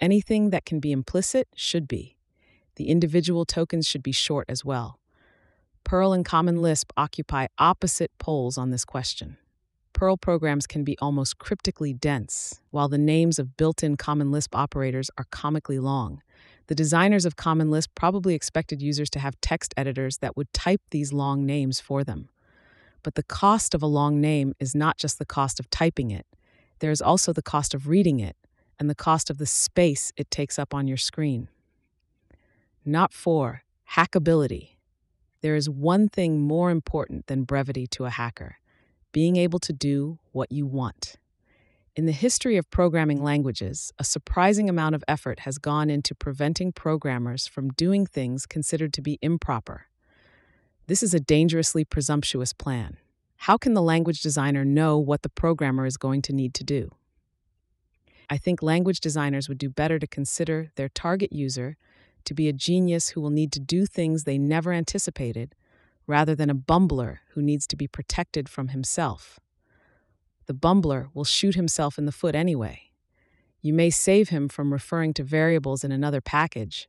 Anything 0.00 0.50
that 0.50 0.64
can 0.64 0.80
be 0.80 0.90
implicit 0.90 1.46
should 1.54 1.86
be. 1.86 2.16
The 2.74 2.88
individual 2.88 3.44
tokens 3.44 3.86
should 3.86 4.02
be 4.02 4.10
short 4.10 4.46
as 4.48 4.64
well. 4.64 4.98
Perl 5.84 6.12
and 6.12 6.24
Common 6.24 6.60
Lisp 6.60 6.92
occupy 6.96 7.46
opposite 7.58 8.10
poles 8.18 8.58
on 8.58 8.70
this 8.70 8.84
question. 8.84 9.36
Perl 9.92 10.16
programs 10.16 10.66
can 10.66 10.82
be 10.82 10.98
almost 10.98 11.38
cryptically 11.38 11.92
dense, 11.92 12.60
while 12.70 12.88
the 12.88 12.98
names 12.98 13.38
of 13.38 13.56
built 13.56 13.84
in 13.84 13.96
Common 13.96 14.32
Lisp 14.32 14.54
operators 14.54 15.10
are 15.16 15.26
comically 15.30 15.78
long. 15.78 16.22
The 16.66 16.74
designers 16.74 17.24
of 17.24 17.36
Common 17.36 17.70
Lisp 17.70 17.92
probably 17.94 18.34
expected 18.34 18.82
users 18.82 19.08
to 19.10 19.20
have 19.20 19.40
text 19.40 19.72
editors 19.76 20.18
that 20.18 20.36
would 20.36 20.52
type 20.52 20.82
these 20.90 21.12
long 21.12 21.46
names 21.46 21.78
for 21.78 22.02
them. 22.02 22.30
But 23.06 23.14
the 23.14 23.22
cost 23.22 23.72
of 23.72 23.84
a 23.84 23.86
long 23.86 24.20
name 24.20 24.52
is 24.58 24.74
not 24.74 24.98
just 24.98 25.20
the 25.20 25.24
cost 25.24 25.60
of 25.60 25.70
typing 25.70 26.10
it, 26.10 26.26
there 26.80 26.90
is 26.90 27.00
also 27.00 27.32
the 27.32 27.40
cost 27.40 27.72
of 27.72 27.86
reading 27.86 28.18
it 28.18 28.34
and 28.80 28.90
the 28.90 28.96
cost 28.96 29.30
of 29.30 29.38
the 29.38 29.46
space 29.46 30.12
it 30.16 30.28
takes 30.28 30.58
up 30.58 30.74
on 30.74 30.88
your 30.88 30.96
screen. 30.96 31.46
Not 32.84 33.12
for 33.12 33.62
hackability. 33.92 34.70
There 35.40 35.54
is 35.54 35.70
one 35.70 36.08
thing 36.08 36.40
more 36.40 36.72
important 36.72 37.28
than 37.28 37.44
brevity 37.44 37.86
to 37.92 38.06
a 38.06 38.10
hacker 38.10 38.56
being 39.12 39.36
able 39.36 39.60
to 39.60 39.72
do 39.72 40.18
what 40.32 40.50
you 40.50 40.66
want. 40.66 41.14
In 41.94 42.06
the 42.06 42.12
history 42.12 42.56
of 42.56 42.68
programming 42.72 43.22
languages, 43.22 43.92
a 44.00 44.04
surprising 44.04 44.68
amount 44.68 44.96
of 44.96 45.04
effort 45.06 45.38
has 45.40 45.58
gone 45.58 45.90
into 45.90 46.12
preventing 46.12 46.72
programmers 46.72 47.46
from 47.46 47.70
doing 47.70 48.04
things 48.04 48.46
considered 48.46 48.92
to 48.94 49.00
be 49.00 49.20
improper. 49.22 49.86
This 50.86 51.02
is 51.02 51.14
a 51.14 51.20
dangerously 51.20 51.84
presumptuous 51.84 52.52
plan. 52.52 52.98
How 53.38 53.56
can 53.56 53.74
the 53.74 53.82
language 53.82 54.20
designer 54.20 54.64
know 54.64 54.98
what 54.98 55.22
the 55.22 55.28
programmer 55.28 55.86
is 55.86 55.96
going 55.96 56.22
to 56.22 56.32
need 56.32 56.54
to 56.54 56.64
do? 56.64 56.94
I 58.28 58.38
think 58.38 58.62
language 58.62 59.00
designers 59.00 59.48
would 59.48 59.58
do 59.58 59.68
better 59.68 59.98
to 59.98 60.06
consider 60.06 60.70
their 60.76 60.88
target 60.88 61.32
user 61.32 61.76
to 62.24 62.34
be 62.34 62.48
a 62.48 62.52
genius 62.52 63.10
who 63.10 63.20
will 63.20 63.30
need 63.30 63.52
to 63.52 63.60
do 63.60 63.86
things 63.86 64.24
they 64.24 64.38
never 64.38 64.72
anticipated, 64.72 65.54
rather 66.06 66.34
than 66.34 66.50
a 66.50 66.54
bumbler 66.54 67.18
who 67.30 67.42
needs 67.42 67.66
to 67.68 67.76
be 67.76 67.86
protected 67.86 68.48
from 68.48 68.68
himself 68.68 69.38
the 70.46 70.54
bumbler 70.54 71.08
will 71.12 71.24
shoot 71.24 71.54
himself 71.54 71.98
in 71.98 72.06
the 72.06 72.12
foot 72.12 72.34
anyway. 72.34 72.90
You 73.60 73.74
may 73.74 73.90
save 73.90 74.28
him 74.28 74.48
from 74.48 74.72
referring 74.72 75.12
to 75.14 75.24
variables 75.24 75.84
in 75.84 75.92
another 75.92 76.20
package, 76.20 76.88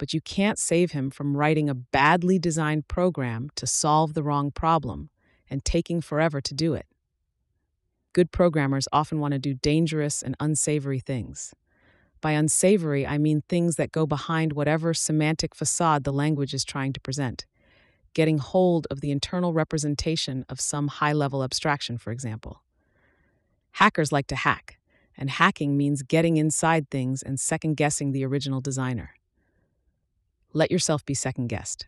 but 0.00 0.14
you 0.14 0.20
can't 0.22 0.58
save 0.58 0.92
him 0.92 1.10
from 1.10 1.36
writing 1.36 1.68
a 1.68 1.74
badly 1.74 2.38
designed 2.38 2.88
program 2.88 3.50
to 3.54 3.66
solve 3.66 4.14
the 4.14 4.22
wrong 4.22 4.50
problem 4.50 5.10
and 5.50 5.62
taking 5.62 6.00
forever 6.00 6.40
to 6.40 6.54
do 6.54 6.72
it. 6.72 6.86
Good 8.14 8.32
programmers 8.32 8.88
often 8.92 9.20
want 9.20 9.32
to 9.32 9.38
do 9.38 9.52
dangerous 9.52 10.22
and 10.22 10.34
unsavory 10.40 11.00
things. 11.00 11.52
By 12.22 12.30
unsavory, 12.32 13.06
I 13.06 13.18
mean 13.18 13.42
things 13.42 13.76
that 13.76 13.92
go 13.92 14.06
behind 14.06 14.54
whatever 14.54 14.94
semantic 14.94 15.54
facade 15.54 16.04
the 16.04 16.14
language 16.14 16.54
is 16.54 16.64
trying 16.64 16.94
to 16.94 17.00
present. 17.00 17.44
Getting 18.14 18.38
hold 18.38 18.86
of 18.90 19.02
the 19.02 19.10
internal 19.10 19.52
representation 19.52 20.46
of 20.48 20.62
some 20.62 20.88
high 20.88 21.12
level 21.12 21.44
abstraction, 21.44 21.98
for 21.98 22.10
example. 22.10 22.62
Hackers 23.72 24.12
like 24.12 24.28
to 24.28 24.36
hack, 24.36 24.78
and 25.14 25.28
hacking 25.28 25.76
means 25.76 26.02
getting 26.02 26.38
inside 26.38 26.88
things 26.88 27.22
and 27.22 27.38
second 27.38 27.76
guessing 27.76 28.12
the 28.12 28.24
original 28.24 28.62
designer. 28.62 29.10
Let 30.52 30.70
yourself 30.70 31.04
be 31.04 31.14
second 31.14 31.46
guessed. 31.46 31.86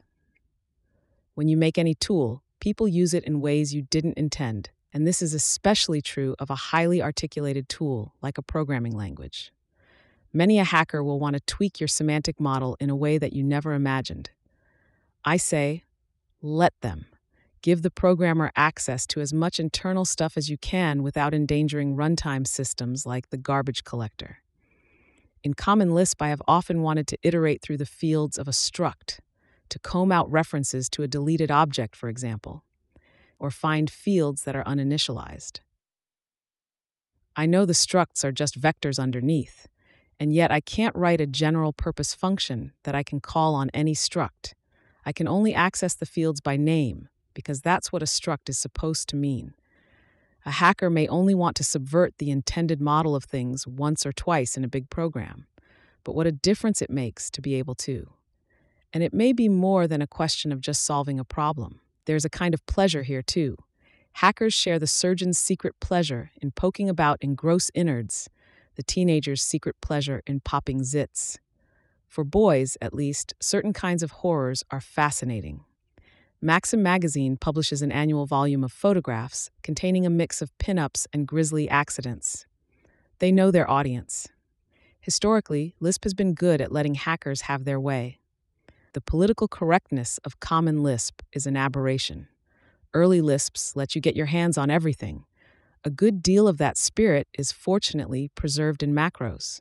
When 1.34 1.48
you 1.48 1.56
make 1.56 1.78
any 1.78 1.94
tool, 1.94 2.42
people 2.60 2.86
use 2.86 3.12
it 3.12 3.24
in 3.24 3.40
ways 3.40 3.74
you 3.74 3.82
didn't 3.82 4.18
intend, 4.18 4.70
and 4.92 5.06
this 5.06 5.20
is 5.20 5.34
especially 5.34 6.00
true 6.00 6.36
of 6.38 6.48
a 6.48 6.54
highly 6.54 7.02
articulated 7.02 7.68
tool 7.68 8.14
like 8.22 8.38
a 8.38 8.42
programming 8.42 8.96
language. 8.96 9.52
Many 10.32 10.58
a 10.58 10.64
hacker 10.64 11.02
will 11.02 11.18
want 11.18 11.34
to 11.34 11.40
tweak 11.40 11.80
your 11.80 11.88
semantic 11.88 12.38
model 12.38 12.76
in 12.78 12.88
a 12.88 12.96
way 12.96 13.18
that 13.18 13.32
you 13.32 13.42
never 13.42 13.74
imagined. 13.74 14.30
I 15.24 15.38
say, 15.38 15.82
let 16.40 16.72
them. 16.82 17.06
Give 17.62 17.82
the 17.82 17.90
programmer 17.90 18.52
access 18.56 19.06
to 19.08 19.20
as 19.20 19.32
much 19.32 19.58
internal 19.58 20.04
stuff 20.04 20.36
as 20.36 20.48
you 20.48 20.56
can 20.56 21.02
without 21.02 21.34
endangering 21.34 21.96
runtime 21.96 22.46
systems 22.46 23.06
like 23.06 23.30
the 23.30 23.36
garbage 23.36 23.84
collector. 23.84 24.41
In 25.44 25.54
Common 25.54 25.92
Lisp, 25.92 26.22
I 26.22 26.28
have 26.28 26.42
often 26.46 26.82
wanted 26.82 27.08
to 27.08 27.18
iterate 27.22 27.62
through 27.62 27.78
the 27.78 27.86
fields 27.86 28.38
of 28.38 28.46
a 28.46 28.52
struct, 28.52 29.18
to 29.70 29.78
comb 29.80 30.12
out 30.12 30.30
references 30.30 30.88
to 30.90 31.02
a 31.02 31.08
deleted 31.08 31.50
object, 31.50 31.96
for 31.96 32.08
example, 32.08 32.62
or 33.40 33.50
find 33.50 33.90
fields 33.90 34.44
that 34.44 34.54
are 34.54 34.62
uninitialized. 34.64 35.58
I 37.34 37.46
know 37.46 37.64
the 37.64 37.72
structs 37.72 38.22
are 38.22 38.30
just 38.30 38.60
vectors 38.60 39.00
underneath, 39.00 39.66
and 40.20 40.32
yet 40.32 40.52
I 40.52 40.60
can't 40.60 40.94
write 40.94 41.20
a 41.20 41.26
general 41.26 41.72
purpose 41.72 42.14
function 42.14 42.72
that 42.84 42.94
I 42.94 43.02
can 43.02 43.18
call 43.18 43.56
on 43.56 43.70
any 43.74 43.94
struct. 43.94 44.52
I 45.04 45.12
can 45.12 45.26
only 45.26 45.54
access 45.54 45.94
the 45.94 46.06
fields 46.06 46.40
by 46.40 46.56
name, 46.56 47.08
because 47.34 47.62
that's 47.62 47.90
what 47.90 48.02
a 48.02 48.06
struct 48.06 48.48
is 48.48 48.58
supposed 48.58 49.08
to 49.08 49.16
mean. 49.16 49.54
A 50.44 50.50
hacker 50.50 50.90
may 50.90 51.06
only 51.06 51.34
want 51.34 51.56
to 51.56 51.64
subvert 51.64 52.18
the 52.18 52.30
intended 52.30 52.80
model 52.80 53.14
of 53.14 53.24
things 53.24 53.66
once 53.66 54.04
or 54.04 54.12
twice 54.12 54.56
in 54.56 54.64
a 54.64 54.68
big 54.68 54.90
program, 54.90 55.46
but 56.02 56.14
what 56.14 56.26
a 56.26 56.32
difference 56.32 56.82
it 56.82 56.90
makes 56.90 57.30
to 57.30 57.40
be 57.40 57.54
able 57.54 57.76
to. 57.76 58.10
And 58.92 59.02
it 59.02 59.14
may 59.14 59.32
be 59.32 59.48
more 59.48 59.86
than 59.86 60.02
a 60.02 60.06
question 60.06 60.50
of 60.52 60.60
just 60.60 60.84
solving 60.84 61.20
a 61.20 61.24
problem. 61.24 61.80
There's 62.06 62.24
a 62.24 62.30
kind 62.30 62.54
of 62.54 62.66
pleasure 62.66 63.04
here, 63.04 63.22
too. 63.22 63.56
Hackers 64.14 64.52
share 64.52 64.78
the 64.78 64.86
surgeon's 64.86 65.38
secret 65.38 65.74
pleasure 65.80 66.32
in 66.40 66.50
poking 66.50 66.88
about 66.88 67.18
in 67.20 67.34
gross 67.34 67.70
innards, 67.72 68.28
the 68.74 68.82
teenager's 68.82 69.42
secret 69.42 69.76
pleasure 69.80 70.22
in 70.26 70.40
popping 70.40 70.80
zits. 70.80 71.38
For 72.08 72.24
boys, 72.24 72.76
at 72.82 72.92
least, 72.92 73.32
certain 73.40 73.72
kinds 73.72 74.02
of 74.02 74.10
horrors 74.10 74.64
are 74.70 74.80
fascinating. 74.80 75.64
Maxim 76.44 76.82
magazine 76.82 77.36
publishes 77.36 77.82
an 77.82 77.92
annual 77.92 78.26
volume 78.26 78.64
of 78.64 78.72
photographs 78.72 79.48
containing 79.62 80.04
a 80.04 80.10
mix 80.10 80.42
of 80.42 80.50
pinups 80.58 81.06
and 81.12 81.24
grisly 81.24 81.68
accidents. 81.68 82.46
They 83.20 83.30
know 83.30 83.52
their 83.52 83.70
audience. 83.70 84.26
Historically, 85.00 85.76
Lisp 85.78 86.02
has 86.02 86.14
been 86.14 86.34
good 86.34 86.60
at 86.60 86.72
letting 86.72 86.96
hackers 86.96 87.42
have 87.42 87.64
their 87.64 87.78
way. 87.78 88.18
The 88.92 89.00
political 89.00 89.46
correctness 89.46 90.18
of 90.24 90.40
Common 90.40 90.82
Lisp 90.82 91.22
is 91.32 91.46
an 91.46 91.56
aberration. 91.56 92.26
Early 92.92 93.20
Lisps 93.20 93.76
let 93.76 93.94
you 93.94 94.00
get 94.00 94.16
your 94.16 94.26
hands 94.26 94.58
on 94.58 94.68
everything. 94.68 95.24
A 95.84 95.90
good 95.90 96.24
deal 96.24 96.48
of 96.48 96.58
that 96.58 96.76
spirit 96.76 97.28
is 97.38 97.52
fortunately 97.52 98.32
preserved 98.34 98.82
in 98.82 98.92
macros. 98.92 99.60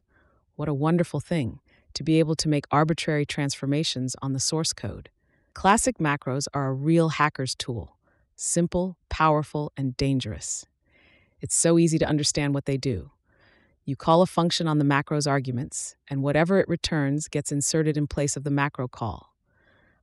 What 0.56 0.68
a 0.68 0.74
wonderful 0.74 1.20
thing 1.20 1.60
to 1.94 2.04
be 2.04 2.18
able 2.18 2.36
to 2.38 2.50
make 2.50 2.66
arbitrary 2.72 3.28
transformations 3.28 4.16
on 4.24 4.34
the 4.34 4.40
source 4.40 4.74
code. 4.74 5.10
Classic 5.54 5.98
macros 5.98 6.48
are 6.54 6.68
a 6.68 6.74
real 6.74 7.10
hacker's 7.10 7.56
tool 7.56 7.98
simple, 8.36 8.98
powerful, 9.10 9.72
and 9.78 9.96
dangerous. 9.98 10.66
It's 11.42 11.54
so 11.54 11.78
easy 11.78 12.00
to 12.00 12.08
understand 12.08 12.56
what 12.56 12.66
they 12.66 12.78
do. 12.78 13.12
You 13.86 13.96
call 13.96 14.24
a 14.24 14.26
function 14.26 14.68
on 14.68 14.80
the 14.80 14.84
macro's 14.84 15.28
arguments, 15.28 15.96
and 16.10 16.24
whatever 16.24 16.60
it 16.60 16.68
returns 16.68 17.28
gets 17.28 17.52
inserted 17.52 17.98
in 17.98 18.08
place 18.08 18.36
of 18.36 18.44
the 18.44 18.50
macro 18.50 18.88
call. 18.88 19.36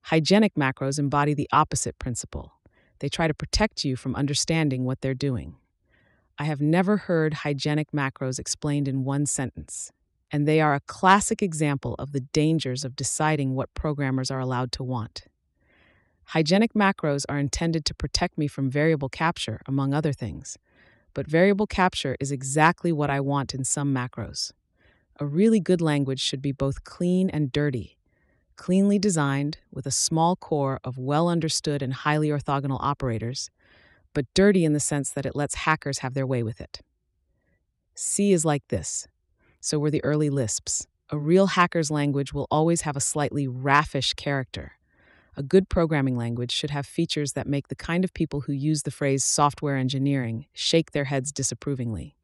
Hygienic 0.03 0.55
macros 0.55 1.01
embody 1.01 1.35
the 1.35 1.49
opposite 1.53 1.99
principle. 1.99 2.53
They 3.01 3.09
try 3.09 3.27
to 3.27 3.35
protect 3.35 3.85
you 3.85 3.97
from 3.97 4.15
understanding 4.15 4.85
what 4.85 5.01
they're 5.01 5.15
doing. 5.15 5.57
I 6.39 6.45
have 6.45 6.61
never 6.61 6.97
heard 6.97 7.35
hygienic 7.35 7.91
macros 7.91 8.39
explained 8.39 8.87
in 8.87 9.03
one 9.03 9.27
sentence, 9.27 9.91
and 10.31 10.47
they 10.47 10.61
are 10.61 10.75
a 10.75 10.81
classic 10.81 11.43
example 11.43 11.97
of 11.99 12.13
the 12.13 12.21
dangers 12.21 12.85
of 12.85 12.95
deciding 12.95 13.57
what 13.57 13.75
programmers 13.75 14.31
are 14.31 14.39
allowed 14.39 14.71
to 14.73 14.85
want. 14.85 15.27
Hygienic 16.33 16.75
macros 16.75 17.25
are 17.31 17.39
intended 17.39 17.87
to 17.87 17.95
protect 17.95 18.37
me 18.37 18.47
from 18.49 18.71
variable 18.71 19.09
capture, 19.09 19.63
among 19.65 19.95
other 19.95 20.13
things, 20.13 20.59
but 21.15 21.27
variable 21.27 21.67
capture 21.67 22.19
is 22.21 22.31
exactly 22.31 22.93
what 22.93 23.09
I 23.09 23.19
want 23.19 23.55
in 23.55 23.65
some 23.65 23.95
macros. 23.95 24.53
A 25.19 25.25
really 25.25 25.59
good 25.59 25.81
language 25.81 26.21
should 26.21 26.43
be 26.43 26.53
both 26.53 26.85
clean 26.85 27.31
and 27.31 27.51
dirty, 27.51 27.97
cleanly 28.57 28.99
designed 28.99 29.57
with 29.73 29.87
a 29.87 29.91
small 29.91 30.37
core 30.37 30.81
of 30.85 30.99
well 30.99 31.31
understood 31.31 31.81
and 31.81 31.95
highly 31.95 32.29
orthogonal 32.29 32.79
operators, 32.79 33.49
but 34.13 34.27
dirty 34.35 34.67
in 34.67 34.75
the 34.75 34.81
sense 34.81 35.11
that 35.11 35.25
it 35.25 35.35
lets 35.35 35.55
hackers 35.55 36.01
have 36.01 36.13
their 36.13 36.27
way 36.27 36.43
with 36.43 36.61
it. 36.61 36.83
C 37.95 38.33
is 38.33 38.45
like 38.45 38.69
this. 38.69 39.09
So 39.63 39.79
were 39.79 39.91
the 39.91 40.05
early 40.05 40.29
Lisps. 40.29 40.87
A 41.09 41.17
real 41.17 41.47
hacker's 41.47 41.91
language 41.91 42.35
will 42.35 42.47
always 42.51 42.83
have 42.83 42.99
a 42.99 43.01
slightly 43.01 43.49
raffish 43.49 44.13
character 44.13 44.73
a 45.39 45.43
good 45.45 45.69
programming 45.69 46.17
language 46.17 46.51
should 46.51 46.71
have 46.71 46.85
features 46.85 47.35
that 47.35 47.47
make 47.47 47.69
the 47.69 47.77
kind 47.77 48.03
of 48.03 48.13
people 48.13 48.41
who 48.41 48.53
use 48.53 48.83
the 48.83 48.91
phrase 48.91 49.23
software 49.23 49.77
engineering 49.77 50.47
shake 50.53 50.91
their 50.91 51.05
heads 51.05 51.31
disapprovingly. 51.31 52.17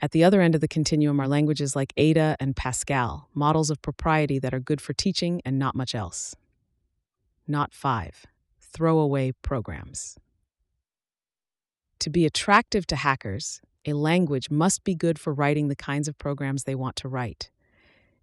At 0.00 0.12
the 0.12 0.22
other 0.22 0.40
end 0.40 0.54
of 0.54 0.60
the 0.60 0.68
continuum 0.68 1.20
are 1.20 1.26
languages 1.26 1.74
like 1.74 1.92
Ada 1.96 2.36
and 2.38 2.54
Pascal, 2.54 3.28
models 3.34 3.68
of 3.68 3.82
propriety 3.82 4.38
that 4.38 4.54
are 4.54 4.60
good 4.60 4.80
for 4.80 4.92
teaching 4.92 5.42
and 5.44 5.58
not 5.58 5.74
much 5.74 5.92
else. 5.92 6.36
Not 7.48 7.74
5. 7.74 8.26
Throwaway 8.60 9.32
programs. 9.42 10.16
To 11.98 12.10
be 12.10 12.26
attractive 12.26 12.86
to 12.88 12.96
hackers, 12.96 13.60
a 13.84 13.94
language 13.94 14.50
must 14.50 14.84
be 14.84 14.94
good 14.94 15.18
for 15.18 15.34
writing 15.34 15.66
the 15.66 15.76
kinds 15.76 16.06
of 16.06 16.16
programs 16.16 16.62
they 16.62 16.76
want 16.76 16.94
to 16.96 17.08
write. 17.08 17.50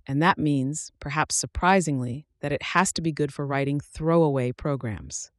And 0.08 0.22
that 0.22 0.38
means, 0.38 0.92
perhaps 1.00 1.36
surprisingly, 1.36 2.26
that 2.40 2.52
it 2.52 2.64
has 2.64 2.92
to 2.94 3.02
be 3.02 3.12
good 3.12 3.34
for 3.34 3.46
writing 3.46 3.80
throwaway 3.80 4.52
programs. 4.52 5.32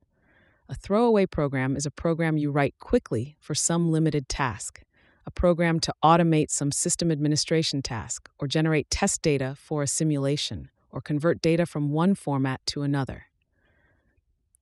A 0.69 0.75
throwaway 0.75 1.27
program 1.27 1.77
is 1.77 1.87
a 1.87 1.91
program 1.91 2.37
you 2.37 2.51
write 2.51 2.79
quickly 2.79 3.37
for 3.41 3.55
some 3.55 3.91
limited 3.91 4.29
task, 4.29 4.83
a 5.27 5.31
program 5.31 5.81
to 5.81 5.95
automate 6.05 6.51
some 6.51 6.71
system 6.71 7.11
administration 7.11 7.83
task, 7.83 8.29
or 8.39 8.47
generate 8.47 8.89
test 8.91 9.23
data 9.23 9.57
for 9.59 9.83
a 9.83 9.89
simulation, 9.89 10.71
or 10.93 11.01
convert 11.01 11.43
data 11.43 11.67
from 11.67 11.91
one 11.91 12.15
format 12.15 12.61
to 12.67 12.83
another. 12.83 13.27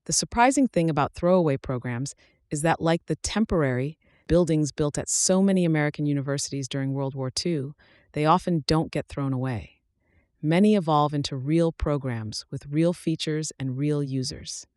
The 0.05 0.13
surprising 0.13 0.67
thing 0.67 0.89
about 0.89 1.13
throwaway 1.13 1.57
programs 1.57 2.15
is 2.49 2.63
that, 2.63 2.81
like 2.81 3.05
the 3.05 3.17
temporary 3.17 3.99
buildings 4.27 4.71
built 4.71 4.97
at 4.97 5.09
so 5.09 5.43
many 5.43 5.65
American 5.65 6.07
universities 6.07 6.67
during 6.67 6.93
World 6.93 7.13
War 7.13 7.31
II, 7.45 7.73
they 8.13 8.25
often 8.25 8.63
don't 8.65 8.91
get 8.91 9.07
thrown 9.07 9.33
away 9.33 9.78
many 10.41 10.75
evolve 10.75 11.13
into 11.13 11.35
real 11.35 11.71
programs 11.71 12.45
with 12.49 12.65
real 12.67 12.93
features 12.93 13.51
and 13.59 13.77
real 13.77 14.01
users. 14.01 14.67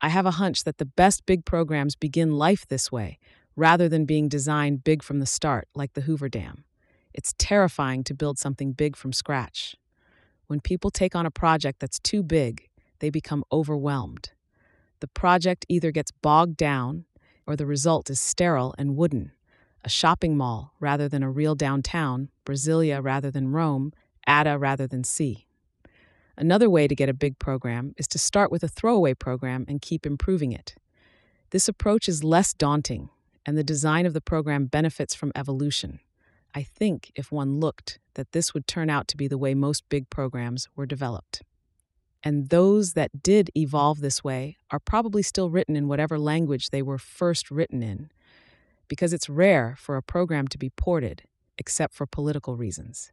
I 0.00 0.10
have 0.10 0.26
a 0.26 0.32
hunch 0.32 0.64
that 0.64 0.78
the 0.78 0.84
best 0.84 1.26
big 1.26 1.44
programs 1.44 1.96
begin 1.96 2.32
life 2.32 2.66
this 2.66 2.92
way, 2.92 3.18
rather 3.56 3.88
than 3.88 4.04
being 4.04 4.28
designed 4.28 4.84
big 4.84 5.02
from 5.02 5.18
the 5.18 5.26
start, 5.26 5.68
like 5.74 5.94
the 5.94 6.02
Hoover 6.02 6.28
Dam. 6.28 6.64
It's 7.14 7.34
terrifying 7.38 8.04
to 8.04 8.14
build 8.14 8.38
something 8.38 8.72
big 8.72 8.94
from 8.94 9.12
scratch. 9.12 9.74
When 10.46 10.60
people 10.60 10.90
take 10.90 11.16
on 11.16 11.26
a 11.26 11.30
project 11.30 11.80
that's 11.80 11.98
too 11.98 12.22
big, 12.22 12.68
they 13.00 13.10
become 13.10 13.42
overwhelmed. 13.50 14.30
The 15.00 15.08
project 15.08 15.66
either 15.68 15.90
gets 15.90 16.12
bogged 16.12 16.56
down 16.56 17.06
or 17.46 17.56
the 17.56 17.66
result 17.66 18.10
is 18.10 18.20
sterile 18.20 18.74
and 18.78 18.96
wooden. 18.96 19.32
A 19.84 19.88
shopping 19.88 20.36
mall 20.36 20.74
rather 20.80 21.08
than 21.08 21.22
a 21.22 21.30
real 21.30 21.54
downtown, 21.54 22.28
Brasilia 22.44 23.02
rather 23.02 23.30
than 23.30 23.52
Rome, 23.52 23.92
ADA 24.26 24.58
rather 24.58 24.86
than 24.86 25.04
C. 25.04 25.46
Another 26.36 26.68
way 26.68 26.86
to 26.86 26.94
get 26.94 27.08
a 27.08 27.14
big 27.14 27.38
program 27.38 27.94
is 27.96 28.06
to 28.08 28.18
start 28.18 28.50
with 28.50 28.62
a 28.62 28.68
throwaway 28.68 29.14
program 29.14 29.64
and 29.68 29.80
keep 29.80 30.04
improving 30.04 30.52
it. 30.52 30.74
This 31.50 31.68
approach 31.68 32.08
is 32.08 32.22
less 32.22 32.52
daunting, 32.52 33.08
and 33.46 33.56
the 33.56 33.64
design 33.64 34.04
of 34.04 34.12
the 34.12 34.20
program 34.20 34.66
benefits 34.66 35.14
from 35.14 35.32
evolution. 35.34 36.00
I 36.54 36.62
think, 36.62 37.12
if 37.14 37.30
one 37.30 37.60
looked, 37.60 37.98
that 38.14 38.32
this 38.32 38.52
would 38.52 38.66
turn 38.66 38.90
out 38.90 39.08
to 39.08 39.16
be 39.16 39.28
the 39.28 39.38
way 39.38 39.54
most 39.54 39.88
big 39.88 40.10
programs 40.10 40.68
were 40.74 40.86
developed. 40.86 41.42
And 42.22 42.48
those 42.48 42.94
that 42.94 43.22
did 43.22 43.50
evolve 43.56 44.00
this 44.00 44.24
way 44.24 44.56
are 44.70 44.80
probably 44.80 45.22
still 45.22 45.48
written 45.48 45.76
in 45.76 45.86
whatever 45.86 46.18
language 46.18 46.70
they 46.70 46.82
were 46.82 46.98
first 46.98 47.50
written 47.50 47.82
in, 47.82 48.10
because 48.88 49.12
it's 49.12 49.28
rare 49.28 49.76
for 49.78 49.96
a 49.96 50.02
program 50.02 50.48
to 50.48 50.58
be 50.58 50.70
ported, 50.70 51.22
except 51.56 51.94
for 51.94 52.06
political 52.06 52.56
reasons. 52.56 53.12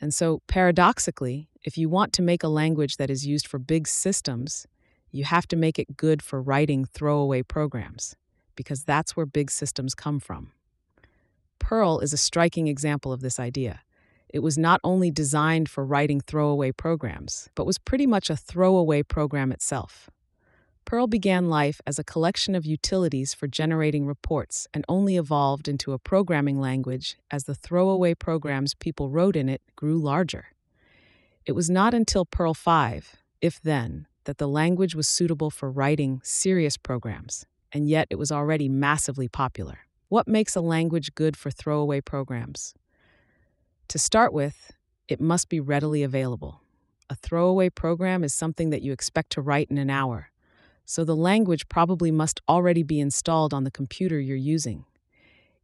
And 0.00 0.14
so, 0.14 0.40
paradoxically, 0.46 1.48
if 1.62 1.76
you 1.76 1.88
want 1.88 2.12
to 2.14 2.22
make 2.22 2.42
a 2.42 2.48
language 2.48 2.96
that 2.96 3.10
is 3.10 3.26
used 3.26 3.46
for 3.46 3.58
big 3.58 3.86
systems, 3.86 4.66
you 5.10 5.24
have 5.24 5.46
to 5.48 5.56
make 5.56 5.78
it 5.78 5.96
good 5.96 6.22
for 6.22 6.40
writing 6.40 6.84
throwaway 6.84 7.42
programs, 7.42 8.16
because 8.56 8.84
that's 8.84 9.16
where 9.16 9.26
big 9.26 9.50
systems 9.50 9.94
come 9.94 10.20
from. 10.20 10.52
Perl 11.58 12.00
is 12.00 12.12
a 12.12 12.16
striking 12.16 12.66
example 12.66 13.12
of 13.12 13.20
this 13.20 13.38
idea. 13.38 13.80
It 14.32 14.38
was 14.38 14.56
not 14.56 14.80
only 14.84 15.10
designed 15.10 15.68
for 15.68 15.84
writing 15.84 16.20
throwaway 16.20 16.72
programs, 16.72 17.48
but 17.54 17.66
was 17.66 17.78
pretty 17.78 18.06
much 18.06 18.30
a 18.30 18.36
throwaway 18.36 19.02
program 19.02 19.52
itself. 19.52 20.08
Perl 20.84 21.06
began 21.06 21.48
life 21.48 21.80
as 21.86 21.98
a 21.98 22.04
collection 22.04 22.54
of 22.54 22.66
utilities 22.66 23.32
for 23.32 23.46
generating 23.46 24.06
reports 24.06 24.66
and 24.74 24.84
only 24.88 25.16
evolved 25.16 25.68
into 25.68 25.92
a 25.92 25.98
programming 25.98 26.60
language 26.60 27.16
as 27.30 27.44
the 27.44 27.54
throwaway 27.54 28.14
programs 28.14 28.74
people 28.74 29.08
wrote 29.08 29.36
in 29.36 29.48
it 29.48 29.62
grew 29.76 29.98
larger. 29.98 30.46
It 31.46 31.52
was 31.52 31.70
not 31.70 31.94
until 31.94 32.24
Perl 32.24 32.54
5, 32.54 33.16
if 33.40 33.60
then, 33.62 34.06
that 34.24 34.38
the 34.38 34.48
language 34.48 34.94
was 34.94 35.06
suitable 35.06 35.50
for 35.50 35.70
writing 35.70 36.20
serious 36.24 36.76
programs, 36.76 37.46
and 37.72 37.88
yet 37.88 38.08
it 38.10 38.16
was 38.16 38.32
already 38.32 38.68
massively 38.68 39.28
popular. 39.28 39.80
What 40.08 40.26
makes 40.26 40.56
a 40.56 40.60
language 40.60 41.14
good 41.14 41.36
for 41.36 41.50
throwaway 41.50 42.00
programs? 42.00 42.74
To 43.88 43.98
start 43.98 44.32
with, 44.32 44.72
it 45.08 45.20
must 45.20 45.48
be 45.48 45.60
readily 45.60 46.02
available. 46.02 46.62
A 47.08 47.14
throwaway 47.14 47.70
program 47.70 48.22
is 48.22 48.34
something 48.34 48.70
that 48.70 48.82
you 48.82 48.92
expect 48.92 49.30
to 49.32 49.40
write 49.40 49.70
in 49.70 49.78
an 49.78 49.90
hour 49.90 50.29
so 50.90 51.04
the 51.04 51.14
language 51.14 51.68
probably 51.68 52.10
must 52.10 52.40
already 52.48 52.82
be 52.82 52.98
installed 52.98 53.54
on 53.54 53.62
the 53.62 53.70
computer 53.70 54.18
you're 54.18 54.36
using. 54.36 54.84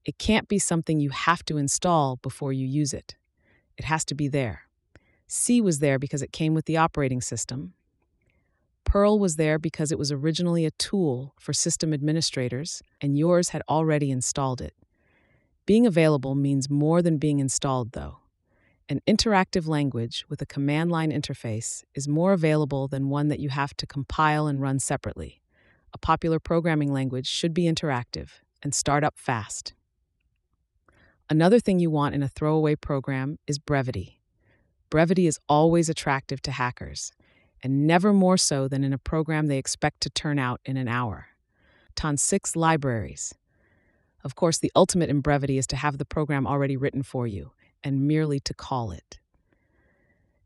It 0.04 0.18
can't 0.18 0.46
be 0.46 0.60
something 0.60 1.00
you 1.00 1.10
have 1.10 1.44
to 1.46 1.56
install 1.56 2.20
before 2.22 2.52
you 2.52 2.64
use 2.64 2.92
it. 2.92 3.16
It 3.76 3.86
has 3.86 4.04
to 4.04 4.14
be 4.14 4.28
there. 4.28 4.68
C 5.26 5.60
was 5.60 5.80
there 5.80 5.98
because 5.98 6.22
it 6.22 6.30
came 6.30 6.54
with 6.54 6.66
the 6.66 6.76
operating 6.76 7.20
system. 7.20 7.74
Perl 8.84 9.18
was 9.18 9.34
there 9.34 9.58
because 9.58 9.90
it 9.90 9.98
was 9.98 10.12
originally 10.12 10.64
a 10.64 10.70
tool 10.70 11.34
for 11.40 11.52
system 11.52 11.92
administrators, 11.92 12.80
and 13.00 13.18
yours 13.18 13.48
had 13.48 13.62
already 13.68 14.12
installed 14.12 14.60
it. 14.60 14.74
Being 15.66 15.88
available 15.88 16.36
means 16.36 16.70
more 16.70 17.02
than 17.02 17.18
being 17.18 17.40
installed, 17.40 17.94
though. 17.94 18.18
An 18.88 19.00
interactive 19.04 19.66
language 19.66 20.24
with 20.28 20.40
a 20.40 20.46
command 20.46 20.92
line 20.92 21.10
interface 21.10 21.82
is 21.96 22.06
more 22.06 22.32
available 22.32 22.86
than 22.86 23.08
one 23.08 23.26
that 23.26 23.40
you 23.40 23.48
have 23.48 23.76
to 23.78 23.86
compile 23.86 24.46
and 24.46 24.60
run 24.60 24.78
separately. 24.78 25.42
A 25.92 25.98
popular 25.98 26.38
programming 26.38 26.92
language 26.92 27.26
should 27.26 27.52
be 27.52 27.64
interactive 27.64 28.28
and 28.62 28.72
start 28.72 29.02
up 29.02 29.18
fast. 29.18 29.74
Another 31.28 31.58
thing 31.58 31.80
you 31.80 31.90
want 31.90 32.14
in 32.14 32.22
a 32.22 32.28
throwaway 32.28 32.76
program 32.76 33.40
is 33.48 33.58
brevity. 33.58 34.20
Brevity 34.88 35.26
is 35.26 35.40
always 35.48 35.88
attractive 35.88 36.40
to 36.42 36.52
hackers, 36.52 37.10
and 37.64 37.88
never 37.88 38.12
more 38.12 38.36
so 38.36 38.68
than 38.68 38.84
in 38.84 38.92
a 38.92 38.98
program 38.98 39.48
they 39.48 39.58
expect 39.58 40.00
to 40.02 40.10
turn 40.10 40.38
out 40.38 40.60
in 40.64 40.76
an 40.76 40.86
hour. 40.86 41.26
TON 41.96 42.16
6 42.16 42.54
libraries. 42.54 43.34
Of 44.22 44.36
course, 44.36 44.58
the 44.58 44.70
ultimate 44.76 45.10
in 45.10 45.22
brevity 45.22 45.58
is 45.58 45.66
to 45.68 45.76
have 45.76 45.98
the 45.98 46.04
program 46.04 46.46
already 46.46 46.76
written 46.76 47.02
for 47.02 47.26
you 47.26 47.50
and 47.82 48.06
merely 48.06 48.40
to 48.40 48.54
call 48.54 48.90
it. 48.90 49.18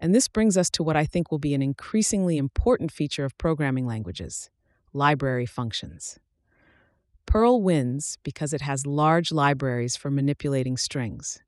And 0.00 0.14
this 0.14 0.28
brings 0.28 0.56
us 0.56 0.70
to 0.70 0.82
what 0.82 0.96
I 0.96 1.04
think 1.04 1.30
will 1.30 1.38
be 1.38 1.54
an 1.54 1.62
increasingly 1.62 2.38
important 2.38 2.90
feature 2.90 3.24
of 3.24 3.36
programming 3.38 3.86
languages 3.86 4.50
library 4.92 5.46
functions. 5.46 6.18
Perl 7.24 7.62
wins 7.62 8.18
because 8.24 8.52
it 8.52 8.60
has 8.62 8.86
large 8.86 9.30
libraries 9.30 9.94
for 9.94 10.10
manipulating 10.10 10.76
strings. 10.76 11.40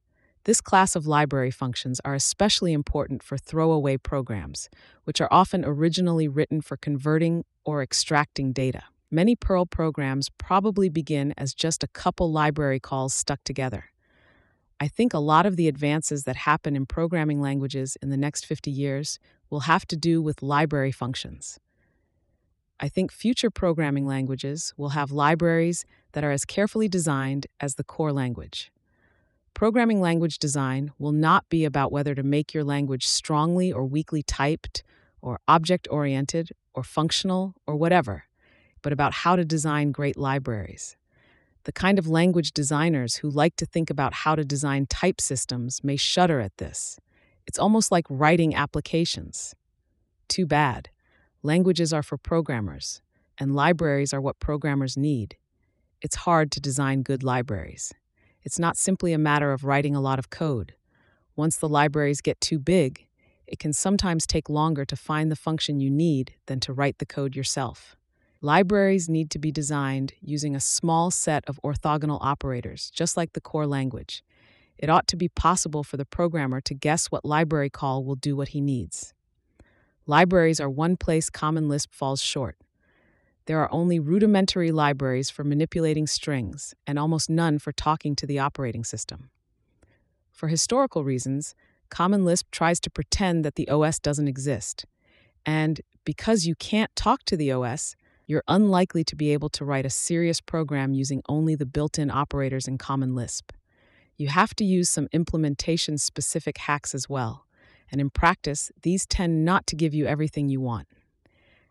This 0.44 0.60
class 0.60 0.94
of 0.94 1.06
library 1.06 1.50
functions 1.50 2.00
are 2.04 2.14
especially 2.14 2.72
important 2.72 3.22
for 3.22 3.36
throwaway 3.36 3.96
programs, 3.96 4.68
which 5.04 5.20
are 5.20 5.28
often 5.30 5.64
originally 5.64 6.28
written 6.28 6.60
for 6.60 6.76
converting 6.76 7.44
or 7.64 7.82
extracting 7.82 8.52
data. 8.52 8.82
Many 9.10 9.36
Perl 9.36 9.66
programs 9.66 10.28
probably 10.38 10.88
begin 10.88 11.34
as 11.36 11.54
just 11.54 11.82
a 11.82 11.88
couple 11.88 12.32
library 12.32 12.80
calls 12.80 13.12
stuck 13.12 13.42
together. 13.44 13.91
I 14.82 14.88
think 14.88 15.14
a 15.14 15.20
lot 15.20 15.46
of 15.46 15.54
the 15.54 15.68
advances 15.68 16.24
that 16.24 16.34
happen 16.34 16.74
in 16.74 16.86
programming 16.86 17.40
languages 17.40 17.96
in 18.02 18.10
the 18.10 18.16
next 18.16 18.44
50 18.44 18.68
years 18.68 19.20
will 19.48 19.60
have 19.60 19.86
to 19.86 19.96
do 19.96 20.20
with 20.20 20.42
library 20.42 20.90
functions. 20.90 21.60
I 22.80 22.88
think 22.88 23.12
future 23.12 23.48
programming 23.48 24.08
languages 24.08 24.74
will 24.76 24.88
have 24.88 25.12
libraries 25.12 25.84
that 26.14 26.24
are 26.24 26.32
as 26.32 26.44
carefully 26.44 26.88
designed 26.88 27.46
as 27.60 27.76
the 27.76 27.84
core 27.84 28.12
language. 28.12 28.72
Programming 29.54 30.00
language 30.00 30.40
design 30.40 30.90
will 30.98 31.12
not 31.12 31.48
be 31.48 31.64
about 31.64 31.92
whether 31.92 32.16
to 32.16 32.24
make 32.24 32.52
your 32.52 32.64
language 32.64 33.06
strongly 33.06 33.72
or 33.72 33.86
weakly 33.86 34.24
typed, 34.24 34.82
or 35.20 35.38
object 35.46 35.86
oriented, 35.92 36.50
or 36.74 36.82
functional, 36.82 37.54
or 37.68 37.76
whatever, 37.76 38.24
but 38.82 38.92
about 38.92 39.12
how 39.12 39.36
to 39.36 39.44
design 39.44 39.92
great 39.92 40.16
libraries. 40.16 40.96
The 41.64 41.72
kind 41.72 41.98
of 41.98 42.09
language 42.09 42.53
designers 42.53 43.16
who 43.16 43.31
like 43.31 43.55
to 43.57 43.66
think 43.66 43.88
about 43.88 44.14
how 44.14 44.35
to 44.35 44.44
design 44.44 44.87
type 44.87 45.20
systems 45.20 45.85
may 45.85 45.96
shudder 45.96 46.40
at 46.40 46.57
this. 46.57 46.98
It's 47.46 47.59
almost 47.59 47.92
like 47.92 48.07
writing 48.09 48.55
applications. 48.55 49.55
Too 50.29 50.46
bad. 50.46 50.88
Languages 51.42 51.92
are 51.92 52.03
for 52.03 52.16
programmers, 52.18 53.01
and 53.38 53.55
libraries 53.55 54.12
are 54.12 54.20
what 54.20 54.40
programmers 54.40 54.96
need. 54.96 55.37
It's 56.01 56.16
hard 56.16 56.51
to 56.53 56.61
design 56.61 57.03
good 57.03 57.22
libraries. 57.22 57.92
It's 58.42 58.59
not 58.59 58.77
simply 58.77 59.12
a 59.12 59.18
matter 59.18 59.53
of 59.53 59.64
writing 59.64 59.94
a 59.94 60.01
lot 60.01 60.18
of 60.18 60.31
code. 60.31 60.75
Once 61.37 61.57
the 61.57 61.68
libraries 61.68 62.20
get 62.20 62.40
too 62.40 62.59
big, 62.59 63.07
it 63.46 63.59
can 63.59 63.72
sometimes 63.72 64.27
take 64.27 64.48
longer 64.48 64.85
to 64.85 64.96
find 64.96 65.31
the 65.31 65.37
function 65.37 65.79
you 65.79 65.90
need 65.90 66.35
than 66.46 66.59
to 66.61 66.72
write 66.72 66.98
the 66.98 67.07
code 67.07 67.37
yourself. 67.37 67.96
Libraries 68.44 69.09
need 69.09 69.31
to 69.31 69.38
be 69.38 69.52
designed 69.52 70.14
using 70.20 70.57
a 70.57 70.61
small 70.61 71.12
set 71.12 71.44
of 71.48 71.61
orthogonal 71.62 72.18
operators, 72.20 72.90
just 72.90 73.16
like 73.16 73.35
the 73.35 73.40
core 73.40 73.68
language. 73.68 74.24
It 74.76 74.90
ought 74.90 75.07
to 75.09 75.16
be 75.16 75.28
possible 75.28 75.85
for 75.85 75.96
the 75.96 76.05
programmer 76.05 76.61
to 76.62 76.74
guess 76.74 77.07
what 77.07 77.24
library 77.24 77.70
call 77.70 78.02
will 78.02 78.16
do 78.16 78.35
what 78.35 78.48
he 78.48 78.61
needs. 78.61 79.14
Libraries 80.07 80.59
are 80.59 80.68
one 80.68 80.96
place 80.96 81.31
Common 81.31 81.68
Lisp 81.68 81.94
falls 81.94 82.20
short. 82.20 82.57
There 83.46 83.61
are 83.61 83.72
only 83.72 84.00
rudimentary 84.00 84.72
libraries 84.72 85.31
for 85.31 85.44
manipulating 85.44 86.09
strings 86.09 86.74
and 86.85 86.98
almost 86.98 87.31
none 87.31 87.61
for 87.61 87.70
talking 87.70 88.16
to 88.16 88.26
the 88.26 88.40
operating 88.40 88.83
system. 88.83 89.31
For 90.33 90.48
historical 90.48 91.05
reasons, 91.05 91.55
Common 91.90 92.24
Lisp 92.24 92.50
tries 92.50 92.81
to 92.81 92.90
pretend 92.90 93.44
that 93.44 93.55
the 93.55 93.68
OS 93.68 94.00
doesn't 94.00 94.26
exist. 94.26 94.85
And 95.46 95.81
because 96.05 96.44
you 96.44 96.57
can't 96.57 96.90
talk 96.96 97.24
to 97.26 97.37
the 97.37 97.52
OS, 97.52 97.94
you're 98.32 98.42
unlikely 98.48 99.04
to 99.04 99.14
be 99.14 99.30
able 99.34 99.50
to 99.50 99.62
write 99.62 99.84
a 99.84 99.90
serious 99.90 100.40
program 100.40 100.94
using 100.94 101.22
only 101.28 101.54
the 101.54 101.66
built 101.66 101.98
in 101.98 102.10
operators 102.10 102.66
in 102.66 102.78
Common 102.78 103.14
Lisp. 103.14 103.52
You 104.16 104.28
have 104.28 104.54
to 104.54 104.64
use 104.64 104.88
some 104.88 105.06
implementation 105.12 105.98
specific 105.98 106.56
hacks 106.56 106.94
as 106.94 107.10
well, 107.10 107.44
and 107.90 108.00
in 108.00 108.08
practice, 108.08 108.72
these 108.82 109.04
tend 109.04 109.44
not 109.44 109.66
to 109.66 109.76
give 109.76 109.92
you 109.92 110.06
everything 110.06 110.48
you 110.48 110.62
want. 110.62 110.88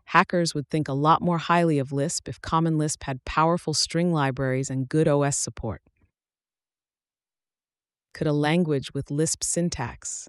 Hackers 0.04 0.54
would 0.54 0.68
think 0.68 0.86
a 0.86 0.92
lot 0.92 1.20
more 1.20 1.38
highly 1.38 1.80
of 1.80 1.90
Lisp 1.90 2.28
if 2.28 2.40
Common 2.40 2.78
Lisp 2.78 3.02
had 3.02 3.24
powerful 3.24 3.74
string 3.74 4.12
libraries 4.12 4.70
and 4.70 4.88
good 4.88 5.08
OS 5.08 5.36
support. 5.36 5.82
Could 8.14 8.28
a 8.28 8.32
language 8.32 8.94
with 8.94 9.10
Lisp 9.10 9.42
syntax, 9.42 10.28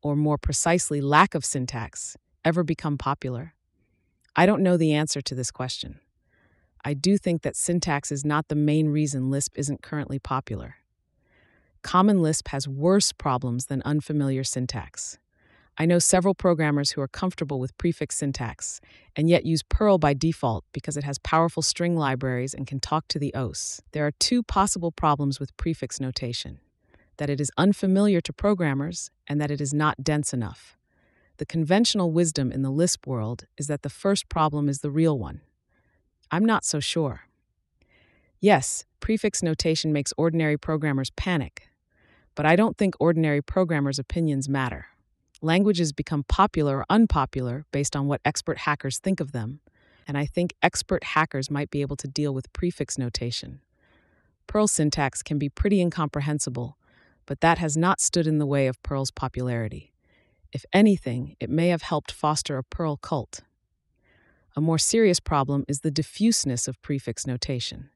or 0.00 0.14
more 0.14 0.38
precisely, 0.38 1.00
lack 1.00 1.34
of 1.34 1.44
syntax, 1.44 2.16
ever 2.44 2.62
become 2.62 2.96
popular? 2.96 3.54
I 4.34 4.46
don't 4.46 4.62
know 4.62 4.76
the 4.76 4.94
answer 4.94 5.20
to 5.20 5.34
this 5.34 5.50
question. 5.50 6.00
I 6.84 6.94
do 6.94 7.18
think 7.18 7.42
that 7.42 7.54
syntax 7.54 8.10
is 8.10 8.24
not 8.24 8.48
the 8.48 8.54
main 8.54 8.88
reason 8.88 9.30
Lisp 9.30 9.58
isn't 9.58 9.82
currently 9.82 10.18
popular. 10.18 10.76
Common 11.82 12.22
Lisp 12.22 12.48
has 12.48 12.66
worse 12.66 13.12
problems 13.12 13.66
than 13.66 13.82
unfamiliar 13.84 14.42
syntax. 14.42 15.18
I 15.78 15.86
know 15.86 15.98
several 15.98 16.34
programmers 16.34 16.92
who 16.92 17.00
are 17.00 17.08
comfortable 17.08 17.58
with 17.58 17.76
prefix 17.78 18.16
syntax 18.16 18.80
and 19.16 19.28
yet 19.28 19.44
use 19.44 19.62
Perl 19.62 19.98
by 19.98 20.14
default 20.14 20.64
because 20.72 20.96
it 20.96 21.04
has 21.04 21.18
powerful 21.18 21.62
string 21.62 21.96
libraries 21.96 22.54
and 22.54 22.66
can 22.66 22.80
talk 22.80 23.08
to 23.08 23.18
the 23.18 23.34
OS. 23.34 23.80
There 23.92 24.06
are 24.06 24.12
two 24.12 24.42
possible 24.42 24.92
problems 24.92 25.40
with 25.40 25.56
prefix 25.56 25.98
notation 26.00 26.60
that 27.18 27.30
it 27.30 27.40
is 27.40 27.50
unfamiliar 27.56 28.20
to 28.22 28.32
programmers 28.32 29.10
and 29.26 29.40
that 29.40 29.50
it 29.50 29.60
is 29.60 29.74
not 29.74 30.02
dense 30.02 30.32
enough. 30.32 30.76
The 31.38 31.46
conventional 31.46 32.12
wisdom 32.12 32.52
in 32.52 32.62
the 32.62 32.70
Lisp 32.70 33.06
world 33.06 33.46
is 33.56 33.66
that 33.66 33.82
the 33.82 33.90
first 33.90 34.28
problem 34.28 34.68
is 34.68 34.80
the 34.80 34.90
real 34.90 35.18
one. 35.18 35.40
I'm 36.30 36.44
not 36.44 36.64
so 36.64 36.80
sure. 36.80 37.22
Yes, 38.40 38.84
prefix 39.00 39.42
notation 39.42 39.92
makes 39.92 40.12
ordinary 40.16 40.56
programmers 40.58 41.10
panic, 41.10 41.68
but 42.34 42.46
I 42.46 42.56
don't 42.56 42.76
think 42.76 42.94
ordinary 42.98 43.42
programmers' 43.42 43.98
opinions 43.98 44.48
matter. 44.48 44.86
Languages 45.40 45.92
become 45.92 46.24
popular 46.24 46.78
or 46.78 46.86
unpopular 46.88 47.64
based 47.72 47.96
on 47.96 48.06
what 48.06 48.20
expert 48.24 48.58
hackers 48.58 48.98
think 48.98 49.20
of 49.20 49.32
them, 49.32 49.60
and 50.06 50.16
I 50.16 50.26
think 50.26 50.54
expert 50.62 51.04
hackers 51.04 51.50
might 51.50 51.70
be 51.70 51.80
able 51.80 51.96
to 51.96 52.08
deal 52.08 52.34
with 52.34 52.52
prefix 52.52 52.98
notation. 52.98 53.60
Perl 54.46 54.68
syntax 54.68 55.22
can 55.22 55.38
be 55.38 55.48
pretty 55.48 55.80
incomprehensible, 55.80 56.76
but 57.26 57.40
that 57.40 57.58
has 57.58 57.76
not 57.76 58.00
stood 58.00 58.26
in 58.26 58.38
the 58.38 58.46
way 58.46 58.66
of 58.66 58.82
Perl's 58.82 59.10
popularity. 59.10 59.91
If 60.52 60.66
anything, 60.72 61.36
it 61.40 61.48
may 61.48 61.68
have 61.68 61.82
helped 61.82 62.12
foster 62.12 62.58
a 62.58 62.64
Perl 62.64 62.98
cult. 62.98 63.40
A 64.54 64.60
more 64.60 64.78
serious 64.78 65.18
problem 65.18 65.64
is 65.66 65.80
the 65.80 65.90
diffuseness 65.90 66.68
of 66.68 66.80
prefix 66.82 67.26
notation. 67.26 67.88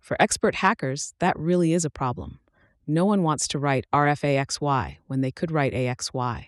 For 0.00 0.16
expert 0.20 0.56
hackers, 0.56 1.14
that 1.20 1.38
really 1.38 1.72
is 1.72 1.84
a 1.84 1.90
problem. 1.90 2.40
No 2.88 3.04
one 3.04 3.22
wants 3.22 3.46
to 3.48 3.58
write 3.60 3.86
RFAXY 3.92 4.96
when 5.06 5.20
they 5.20 5.30
could 5.30 5.52
write 5.52 5.72
AXY. 5.72 6.46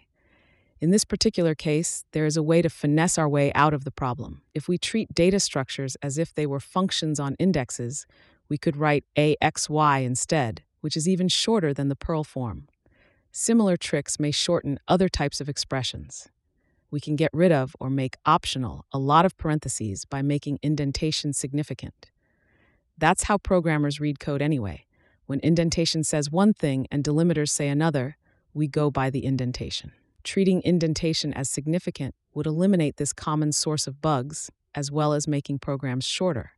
In 0.81 0.91
this 0.91 1.05
particular 1.05 1.55
case, 1.55 2.05
there 2.11 2.27
is 2.27 2.37
a 2.37 2.43
way 2.43 2.61
to 2.61 2.69
finesse 2.69 3.17
our 3.17 3.29
way 3.29 3.53
out 3.55 3.73
of 3.73 3.85
the 3.85 3.93
problem. 3.93 4.43
If 4.55 4.67
we 4.67 4.77
treat 4.77 5.15
data 5.15 5.39
structures 5.39 5.97
as 6.03 6.19
if 6.19 6.35
they 6.35 6.47
were 6.47 6.59
functions 6.59 7.21
on 7.21 7.37
indexes, 7.39 8.07
we 8.49 8.59
could 8.59 8.77
write 8.77 9.05
AXY 9.17 10.05
instead, 10.05 10.65
which 10.81 10.97
is 10.97 11.09
even 11.09 11.29
shorter 11.29 11.73
than 11.73 11.89
the 11.89 11.97
Perl 11.97 12.25
form. 12.25 12.67
Similar 13.37 13.77
tricks 13.77 14.21
may 14.21 14.31
shorten 14.31 14.79
other 14.87 15.09
types 15.09 15.41
of 15.41 15.49
expressions. 15.49 16.29
We 16.93 17.01
can 17.01 17.17
get 17.17 17.33
rid 17.33 17.51
of 17.51 17.75
or 17.81 17.91
make 17.91 18.15
optional 18.25 18.87
a 18.93 18.99
lot 19.01 19.27
of 19.27 19.37
parentheses 19.37 20.05
by 20.05 20.23
making 20.23 20.61
indentation 20.63 21.33
significant. 21.33 22.13
That's 22.97 23.25
how 23.25 23.39
programmers 23.39 23.99
read 23.99 24.21
code 24.21 24.41
anyway. 24.41 24.87
When 25.27 25.41
indentation 25.41 26.05
says 26.05 26.31
one 26.31 26.55
thing 26.55 26.87
and 26.93 27.03
delimiters 27.03 27.51
say 27.51 27.67
another, 27.67 28.19
we 28.53 28.69
go 28.69 28.89
by 28.89 29.11
the 29.11 29.25
indentation. 29.25 29.91
Treating 30.23 30.63
indentation 30.65 31.35
as 31.35 31.51
significant 31.51 32.15
would 32.35 32.47
eliminate 32.47 32.99
this 32.99 33.13
common 33.13 33.51
source 33.51 33.89
of 33.89 34.01
bugs, 34.01 34.49
as 34.77 34.93
well 34.93 35.13
as 35.13 35.27
making 35.27 35.59
programs 35.59 36.05
shorter. 36.05 36.53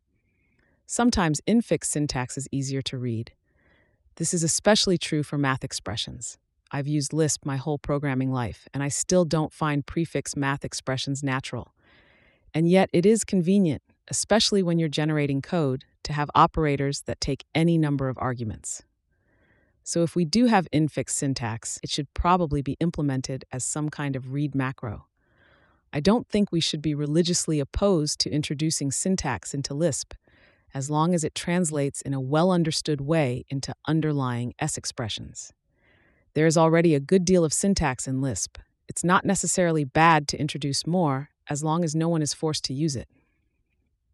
Sometimes 0.85 1.41
infix 1.49 1.85
syntax 1.85 2.37
is 2.37 2.49
easier 2.53 2.83
to 2.83 2.99
read. 2.99 3.33
This 4.17 4.35
is 4.35 4.43
especially 4.43 4.99
true 4.99 5.23
for 5.23 5.39
math 5.39 5.65
expressions. 5.65 6.37
I've 6.71 6.89
used 6.89 7.13
Lisp 7.13 7.45
my 7.45 7.57
whole 7.57 7.79
programming 7.79 8.33
life, 8.33 8.69
and 8.75 8.83
I 8.83 8.89
still 8.89 9.25
don't 9.25 9.53
find 9.53 9.87
prefix 9.87 10.37
math 10.37 10.65
expressions 10.65 11.23
natural. 11.23 11.75
And 12.53 12.69
yet, 12.69 12.91
it 12.93 13.07
is 13.07 13.25
convenient, 13.25 13.83
especially 14.09 14.63
when 14.63 14.79
you're 14.79 14.89
generating 14.89 15.43
code, 15.43 15.85
to 16.05 16.13
have 16.13 16.31
operators 16.35 17.03
that 17.03 17.21
take 17.21 17.45
any 17.55 17.79
number 17.79 18.09
of 18.09 18.19
arguments. 18.19 18.83
So, 19.85 20.03
if 20.03 20.17
we 20.17 20.25
do 20.25 20.47
have 20.47 20.67
infix 20.73 21.11
syntax, 21.11 21.79
it 21.83 21.91
should 21.91 22.13
probably 22.15 22.63
be 22.63 22.77
implemented 22.81 23.45
as 23.53 23.65
some 23.65 23.89
kind 23.89 24.17
of 24.17 24.33
read 24.33 24.55
macro. 24.55 25.07
I 25.93 26.01
don't 26.01 26.29
think 26.29 26.51
we 26.51 26.61
should 26.61 26.83
be 26.83 26.95
religiously 26.95 27.61
opposed 27.61 28.19
to 28.21 28.31
introducing 28.31 28.91
syntax 28.91 29.55
into 29.55 29.75
Lisp, 29.75 30.15
as 30.75 30.91
long 30.91 31.15
as 31.15 31.23
it 31.23 31.35
translates 31.35 32.03
in 32.03 32.13
a 32.13 32.21
well 32.21 32.51
understood 32.51 33.01
way 33.01 33.45
into 33.49 33.73
underlying 33.87 34.55
S 34.59 34.77
expressions. 34.77 35.53
There 36.37 36.47
is 36.47 36.59
already 36.59 36.95
a 36.95 37.01
good 37.01 37.25
deal 37.25 37.47
of 37.47 37.55
syntax 37.55 38.07
in 38.07 38.21
Lisp. 38.21 38.59
It's 38.89 39.03
not 39.03 39.25
necessarily 39.25 39.85
bad 39.85 40.29
to 40.29 40.39
introduce 40.39 40.87
more, 40.87 41.31
as 41.49 41.65
long 41.65 41.83
as 41.83 41.95
no 41.95 42.11
one 42.11 42.21
is 42.21 42.35
forced 42.35 42.63
to 42.65 42.75
use 42.75 42.95
it. 42.95 43.09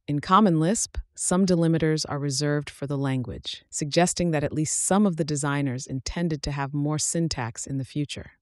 In 0.06 0.20
Common 0.20 0.60
Lisp, 0.60 0.98
some 1.16 1.44
delimiters 1.44 2.04
are 2.08 2.20
reserved 2.20 2.70
for 2.70 2.86
the 2.86 2.96
language, 2.96 3.64
suggesting 3.70 4.30
that 4.30 4.44
at 4.44 4.52
least 4.52 4.84
some 4.84 5.04
of 5.04 5.16
the 5.16 5.24
designers 5.24 5.84
intended 5.84 6.44
to 6.44 6.52
have 6.52 6.72
more 6.72 6.96
syntax 6.96 7.66
in 7.66 7.78
the 7.78 7.84
future. 7.84 8.34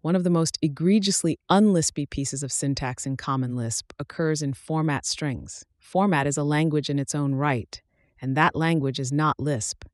One 0.00 0.16
of 0.16 0.24
the 0.24 0.30
most 0.30 0.56
egregiously 0.62 1.38
unlispy 1.50 2.08
pieces 2.08 2.42
of 2.42 2.50
syntax 2.50 3.04
in 3.04 3.18
Common 3.18 3.54
Lisp 3.54 3.92
occurs 3.98 4.40
in 4.40 4.54
format 4.54 5.04
strings. 5.04 5.66
Format 5.78 6.26
is 6.26 6.38
a 6.38 6.42
language 6.42 6.88
in 6.88 6.98
its 6.98 7.14
own 7.14 7.34
right, 7.34 7.82
and 8.22 8.34
that 8.38 8.56
language 8.56 8.98
is 8.98 9.12
not 9.12 9.38
Lisp. 9.38 9.84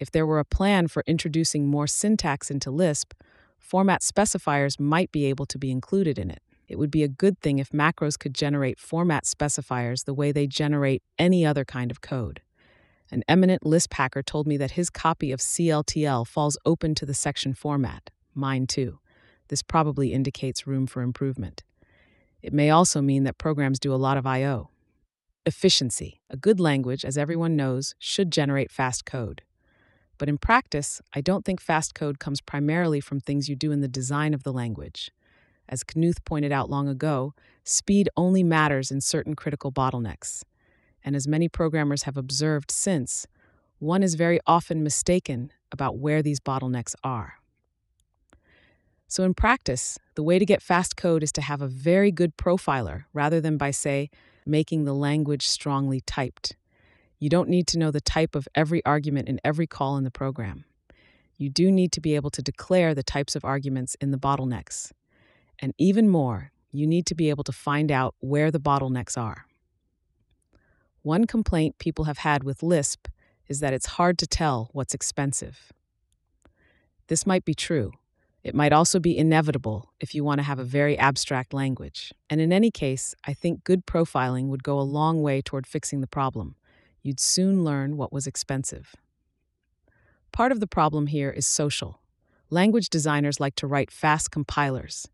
If 0.00 0.10
there 0.10 0.26
were 0.26 0.38
a 0.38 0.44
plan 0.46 0.88
for 0.88 1.04
introducing 1.06 1.68
more 1.68 1.86
syntax 1.86 2.50
into 2.50 2.70
Lisp, 2.70 3.12
format 3.58 4.00
specifiers 4.00 4.80
might 4.80 5.12
be 5.12 5.26
able 5.26 5.44
to 5.46 5.58
be 5.58 5.70
included 5.70 6.18
in 6.18 6.30
it. 6.30 6.42
It 6.66 6.78
would 6.78 6.90
be 6.90 7.02
a 7.02 7.08
good 7.08 7.38
thing 7.40 7.58
if 7.58 7.70
macros 7.70 8.18
could 8.18 8.34
generate 8.34 8.80
format 8.80 9.24
specifiers 9.24 10.06
the 10.06 10.14
way 10.14 10.32
they 10.32 10.46
generate 10.46 11.02
any 11.18 11.44
other 11.44 11.66
kind 11.66 11.90
of 11.90 12.00
code. 12.00 12.40
An 13.12 13.22
eminent 13.28 13.66
Lisp 13.66 13.92
hacker 13.92 14.22
told 14.22 14.46
me 14.46 14.56
that 14.56 14.72
his 14.72 14.88
copy 14.88 15.32
of 15.32 15.40
CLTL 15.40 16.26
falls 16.26 16.56
open 16.64 16.94
to 16.94 17.04
the 17.04 17.12
section 17.12 17.52
format. 17.52 18.08
Mine 18.34 18.66
too. 18.66 19.00
This 19.48 19.62
probably 19.62 20.12
indicates 20.12 20.66
room 20.66 20.86
for 20.86 21.02
improvement. 21.02 21.64
It 22.40 22.54
may 22.54 22.70
also 22.70 23.02
mean 23.02 23.24
that 23.24 23.36
programs 23.36 23.80
do 23.80 23.92
a 23.92 23.96
lot 23.96 24.16
of 24.16 24.26
I.O. 24.26 24.70
Efficiency. 25.44 26.20
A 26.30 26.36
good 26.36 26.60
language, 26.60 27.04
as 27.04 27.18
everyone 27.18 27.56
knows, 27.56 27.94
should 27.98 28.30
generate 28.30 28.70
fast 28.70 29.04
code. 29.04 29.42
But 30.20 30.28
in 30.28 30.36
practice, 30.36 31.00
I 31.14 31.22
don't 31.22 31.46
think 31.46 31.62
fast 31.62 31.94
code 31.94 32.18
comes 32.18 32.42
primarily 32.42 33.00
from 33.00 33.20
things 33.20 33.48
you 33.48 33.56
do 33.56 33.72
in 33.72 33.80
the 33.80 33.88
design 33.88 34.34
of 34.34 34.42
the 34.42 34.52
language. 34.52 35.10
As 35.66 35.82
Knuth 35.82 36.22
pointed 36.26 36.52
out 36.52 36.68
long 36.68 36.88
ago, 36.88 37.32
speed 37.64 38.10
only 38.18 38.42
matters 38.42 38.90
in 38.90 39.00
certain 39.00 39.34
critical 39.34 39.72
bottlenecks. 39.72 40.42
And 41.02 41.16
as 41.16 41.26
many 41.26 41.48
programmers 41.48 42.02
have 42.02 42.18
observed 42.18 42.70
since, 42.70 43.26
one 43.78 44.02
is 44.02 44.14
very 44.14 44.38
often 44.46 44.82
mistaken 44.82 45.52
about 45.72 45.96
where 45.96 46.22
these 46.22 46.38
bottlenecks 46.38 46.94
are. 47.02 47.36
So, 49.08 49.24
in 49.24 49.32
practice, 49.32 49.98
the 50.16 50.22
way 50.22 50.38
to 50.38 50.44
get 50.44 50.60
fast 50.60 50.98
code 50.98 51.22
is 51.22 51.32
to 51.32 51.40
have 51.40 51.62
a 51.62 51.66
very 51.66 52.12
good 52.12 52.36
profiler 52.36 53.04
rather 53.14 53.40
than 53.40 53.56
by, 53.56 53.70
say, 53.70 54.10
making 54.44 54.84
the 54.84 54.94
language 54.94 55.48
strongly 55.48 56.02
typed. 56.02 56.56
You 57.20 57.28
don't 57.28 57.50
need 57.50 57.66
to 57.68 57.78
know 57.78 57.90
the 57.90 58.00
type 58.00 58.34
of 58.34 58.48
every 58.54 58.82
argument 58.86 59.28
in 59.28 59.40
every 59.44 59.66
call 59.66 59.98
in 59.98 60.04
the 60.04 60.10
program. 60.10 60.64
You 61.36 61.50
do 61.50 61.70
need 61.70 61.92
to 61.92 62.00
be 62.00 62.14
able 62.14 62.30
to 62.30 62.40
declare 62.40 62.94
the 62.94 63.02
types 63.02 63.36
of 63.36 63.44
arguments 63.44 63.94
in 64.00 64.10
the 64.10 64.18
bottlenecks. 64.18 64.90
And 65.58 65.74
even 65.76 66.08
more, 66.08 66.50
you 66.72 66.86
need 66.86 67.04
to 67.06 67.14
be 67.14 67.28
able 67.28 67.44
to 67.44 67.52
find 67.52 67.92
out 67.92 68.14
where 68.20 68.50
the 68.50 68.58
bottlenecks 68.58 69.18
are. 69.18 69.44
One 71.02 71.26
complaint 71.26 71.78
people 71.78 72.06
have 72.06 72.18
had 72.18 72.42
with 72.42 72.62
Lisp 72.62 73.06
is 73.48 73.60
that 73.60 73.74
it's 73.74 73.86
hard 73.86 74.16
to 74.18 74.26
tell 74.26 74.70
what's 74.72 74.94
expensive. 74.94 75.72
This 77.08 77.26
might 77.26 77.44
be 77.44 77.54
true. 77.54 77.92
It 78.42 78.54
might 78.54 78.72
also 78.72 78.98
be 78.98 79.18
inevitable 79.18 79.92
if 80.00 80.14
you 80.14 80.24
want 80.24 80.38
to 80.38 80.44
have 80.44 80.58
a 80.58 80.64
very 80.64 80.96
abstract 80.96 81.52
language. 81.52 82.14
And 82.30 82.40
in 82.40 82.50
any 82.50 82.70
case, 82.70 83.14
I 83.26 83.34
think 83.34 83.64
good 83.64 83.84
profiling 83.84 84.46
would 84.46 84.62
go 84.62 84.80
a 84.80 84.82
long 84.82 85.20
way 85.20 85.42
toward 85.42 85.66
fixing 85.66 86.00
the 86.00 86.06
problem 86.06 86.56
you'd 87.02 87.20
soon 87.20 87.64
learn 87.64 87.96
what 87.96 88.12
was 88.12 88.26
expensive. 88.26 88.94
Part 90.32 90.52
of 90.52 90.60
the 90.60 90.66
problem 90.66 91.08
here 91.08 91.30
is 91.30 91.46
social. 91.46 92.00
Language 92.50 92.88
designers 92.88 93.40
like 93.40 93.54
to 93.56 93.66
write 93.66 93.90
fast 93.90 94.30
compilers. 94.30 95.08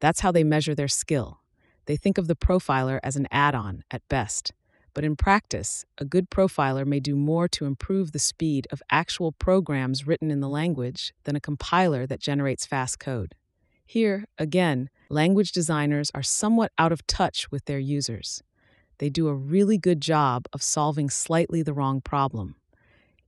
That's 0.00 0.20
how 0.20 0.32
they 0.32 0.44
measure 0.44 0.74
their 0.74 0.88
skill. 0.88 1.40
They 1.86 1.96
think 1.96 2.18
of 2.18 2.28
the 2.28 2.36
profiler 2.36 2.98
as 3.02 3.16
an 3.16 3.28
add 3.30 3.54
on 3.54 3.84
at 3.90 4.06
best. 4.08 4.52
But 4.94 5.04
in 5.04 5.16
practice, 5.16 5.84
a 5.98 6.04
good 6.04 6.30
profiler 6.30 6.86
may 6.86 7.00
do 7.00 7.16
more 7.16 7.48
to 7.48 7.64
improve 7.64 8.12
the 8.12 8.18
speed 8.18 8.66
of 8.70 8.82
actual 8.90 9.32
programs 9.32 10.06
written 10.06 10.30
in 10.30 10.40
the 10.40 10.48
language 10.48 11.12
than 11.24 11.36
a 11.36 11.40
compiler 11.40 12.06
that 12.06 12.20
generates 12.20 12.64
fast 12.64 13.00
code. 13.00 13.34
Here, 13.84 14.24
again, 14.38 14.88
language 15.10 15.52
designers 15.52 16.10
are 16.14 16.22
somewhat 16.22 16.72
out 16.78 16.92
of 16.92 17.06
touch 17.06 17.50
with 17.50 17.64
their 17.64 17.78
users 17.78 18.42
they 18.98 19.10
do 19.10 19.28
a 19.28 19.34
really 19.34 19.78
good 19.78 20.00
job 20.00 20.46
of 20.52 20.62
solving 20.62 21.10
slightly 21.10 21.62
the 21.62 21.72
wrong 21.72 22.00
problem. 22.00 22.56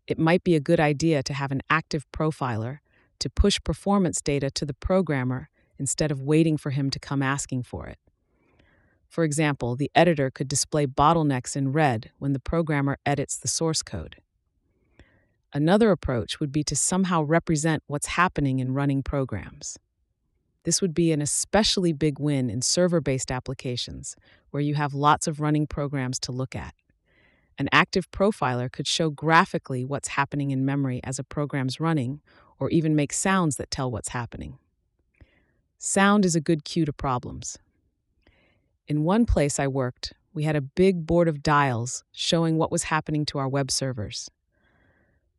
It 0.07 0.19
might 0.19 0.45
be 0.45 0.55
a 0.55 0.61
good 0.61 0.81
idea 0.81 1.23
to 1.23 1.35
have 1.35 1.51
an 1.51 1.63
active 1.69 2.07
profiler 2.13 2.79
to 3.19 3.31
push 3.31 3.59
performance 3.65 4.21
data 4.21 4.51
to 4.51 4.65
the 4.65 4.75
programmer 4.75 5.49
instead 5.79 6.11
of 6.11 6.21
waiting 6.21 6.57
for 6.57 6.71
him 6.71 6.91
to 6.91 6.99
come 6.99 7.23
asking 7.23 7.63
for 7.63 7.87
it. 7.87 7.99
For 9.09 9.25
example, 9.25 9.77
the 9.77 9.91
editor 9.95 10.31
could 10.31 10.49
display 10.49 10.87
bottlenecks 10.87 11.57
in 11.57 11.73
red 11.73 12.11
when 12.19 12.33
the 12.33 12.41
programmer 12.41 12.99
edits 13.07 13.37
the 13.37 13.49
source 13.49 13.83
code. 13.83 14.17
Another 15.53 15.91
approach 15.91 16.39
would 16.39 16.53
be 16.53 16.65
to 16.65 16.77
somehow 16.77 17.23
represent 17.23 17.83
what's 17.87 18.09
happening 18.09 18.59
in 18.59 18.75
running 18.75 19.03
programs. 19.03 19.79
This 20.67 20.83
would 20.83 20.95
be 20.95 21.13
an 21.13 21.23
especially 21.23 21.93
big 21.93 22.19
win 22.19 22.51
in 22.51 22.61
server 22.61 23.01
based 23.01 23.31
applications, 23.31 24.17
where 24.51 24.61
you 24.61 24.75
have 24.75 24.95
lots 24.95 25.29
of 25.29 25.41
running 25.41 25.65
programs 25.69 26.19
to 26.19 26.33
look 26.33 26.57
at. 26.57 26.75
An 27.57 27.69
active 27.71 28.11
profiler 28.11 28.71
could 28.71 28.89
show 28.89 29.09
graphically 29.09 29.85
what's 29.85 30.09
happening 30.09 30.51
in 30.51 30.65
memory 30.65 31.01
as 31.05 31.21
a 31.21 31.25
program's 31.25 31.79
running, 31.79 32.21
or 32.59 32.69
even 32.71 32.97
make 32.97 33.13
sounds 33.13 33.59
that 33.59 33.71
tell 33.71 33.93
what's 33.93 34.09
happening. 34.09 34.59
Sound 35.79 36.25
is 36.25 36.35
a 36.35 36.41
good 36.41 36.65
cue 36.65 36.85
to 36.85 36.93
problems. 36.93 37.59
In 38.89 39.05
one 39.05 39.25
place 39.25 39.61
I 39.61 39.69
worked, 39.69 40.15
we 40.35 40.43
had 40.43 40.57
a 40.57 40.61
big 40.61 41.07
board 41.07 41.29
of 41.29 41.45
dials 41.45 42.03
showing 42.11 42.59
what 42.59 42.73
was 42.73 42.83
happening 42.83 43.25
to 43.27 43.39
our 43.39 43.49
web 43.49 43.71
servers. 43.71 44.33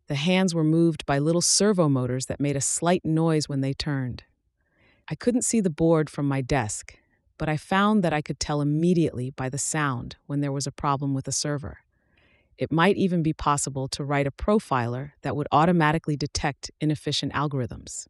The 0.08 0.16
hands 0.16 0.56
were 0.56 0.64
moved 0.64 1.06
by 1.06 1.20
little 1.20 1.42
servo 1.42 1.90
motors 1.90 2.28
that 2.28 2.40
made 2.40 2.56
a 2.56 2.62
slight 2.62 3.04
noise 3.04 3.50
when 3.50 3.60
they 3.60 3.74
turned. 3.74 4.24
I 5.10 5.16
couldn't 5.16 5.46
see 5.46 5.62
the 5.62 5.70
board 5.70 6.10
from 6.10 6.28
my 6.28 6.42
desk, 6.42 6.98
but 7.38 7.48
I 7.48 7.56
found 7.56 8.04
that 8.04 8.12
I 8.12 8.22
could 8.22 8.42
tell 8.42 8.60
immediately 8.60 9.30
by 9.30 9.48
the 9.48 9.58
sound 9.58 10.18
when 10.26 10.42
there 10.42 10.52
was 10.52 10.68
a 10.68 10.72
problem 10.72 11.14
with 11.14 11.30
a 11.30 11.32
server. 11.32 11.80
It 12.58 12.74
might 12.74 12.98
even 12.98 13.24
be 13.24 13.32
possible 13.32 13.88
to 13.90 14.04
write 14.04 14.28
a 14.28 14.32
profiler 14.32 15.12
that 15.22 15.36
would 15.36 15.48
automatically 15.52 16.18
detect 16.18 16.72
inefficient 16.82 17.32
algorithms. 17.32 18.08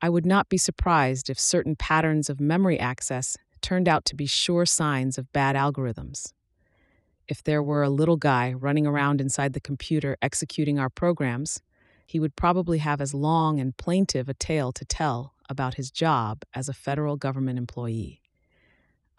I 0.00 0.08
would 0.08 0.24
not 0.24 0.48
be 0.48 0.56
surprised 0.56 1.28
if 1.28 1.38
certain 1.38 1.76
patterns 1.76 2.30
of 2.30 2.40
memory 2.40 2.78
access 2.78 3.36
turned 3.60 3.88
out 3.88 4.04
to 4.06 4.16
be 4.16 4.26
sure 4.26 4.64
signs 4.64 5.18
of 5.18 5.32
bad 5.32 5.56
algorithms. 5.56 6.32
If 7.28 7.42
there 7.42 7.62
were 7.62 7.82
a 7.82 7.90
little 7.90 8.16
guy 8.16 8.52
running 8.52 8.86
around 8.86 9.20
inside 9.20 9.52
the 9.52 9.60
computer 9.60 10.16
executing 10.22 10.78
our 10.78 10.90
programs, 10.90 11.60
he 12.06 12.18
would 12.18 12.34
probably 12.34 12.78
have 12.78 13.00
as 13.00 13.14
long 13.14 13.60
and 13.60 13.76
plaintive 13.76 14.28
a 14.28 14.34
tale 14.34 14.72
to 14.72 14.84
tell 14.84 15.34
about 15.52 15.74
his 15.74 15.92
job 15.92 16.42
as 16.52 16.68
a 16.68 16.72
federal 16.72 17.16
government 17.16 17.58
employee. 17.58 18.22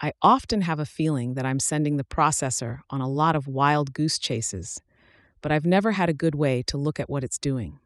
I 0.01 0.11
often 0.21 0.63
have 0.63 0.79
a 0.79 0.85
feeling 0.85 1.35
that 1.35 1.45
I'm 1.45 1.61
sending 1.61 1.95
the 1.95 2.03
processor 2.03 2.79
on 2.89 2.99
a 2.99 3.07
lot 3.07 3.37
of 3.37 3.47
wild 3.47 3.93
goose 3.93 4.19
chases, 4.19 4.81
but 5.41 5.53
I've 5.53 5.65
never 5.65 5.91
had 5.91 6.09
a 6.09 6.13
good 6.13 6.35
way 6.35 6.61
to 6.63 6.77
look 6.77 6.99
at 6.99 7.09
what 7.09 7.23
it's 7.23 7.37
doing. 7.37 7.79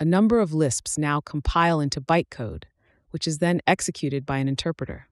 A 0.00 0.04
number 0.04 0.40
of 0.40 0.52
Lisps 0.52 0.98
now 0.98 1.20
compile 1.20 1.78
into 1.78 2.00
bytecode, 2.00 2.64
which 3.10 3.28
is 3.28 3.38
then 3.38 3.60
executed 3.66 4.26
by 4.26 4.38
an 4.38 4.48
interpreter. 4.48 5.06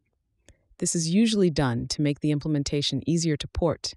This 0.78 0.96
is 0.96 1.14
usually 1.14 1.50
done 1.50 1.86
to 1.88 2.02
make 2.02 2.20
the 2.20 2.32
implementation 2.32 3.08
easier 3.08 3.36
to 3.36 3.46
port, 3.46 3.94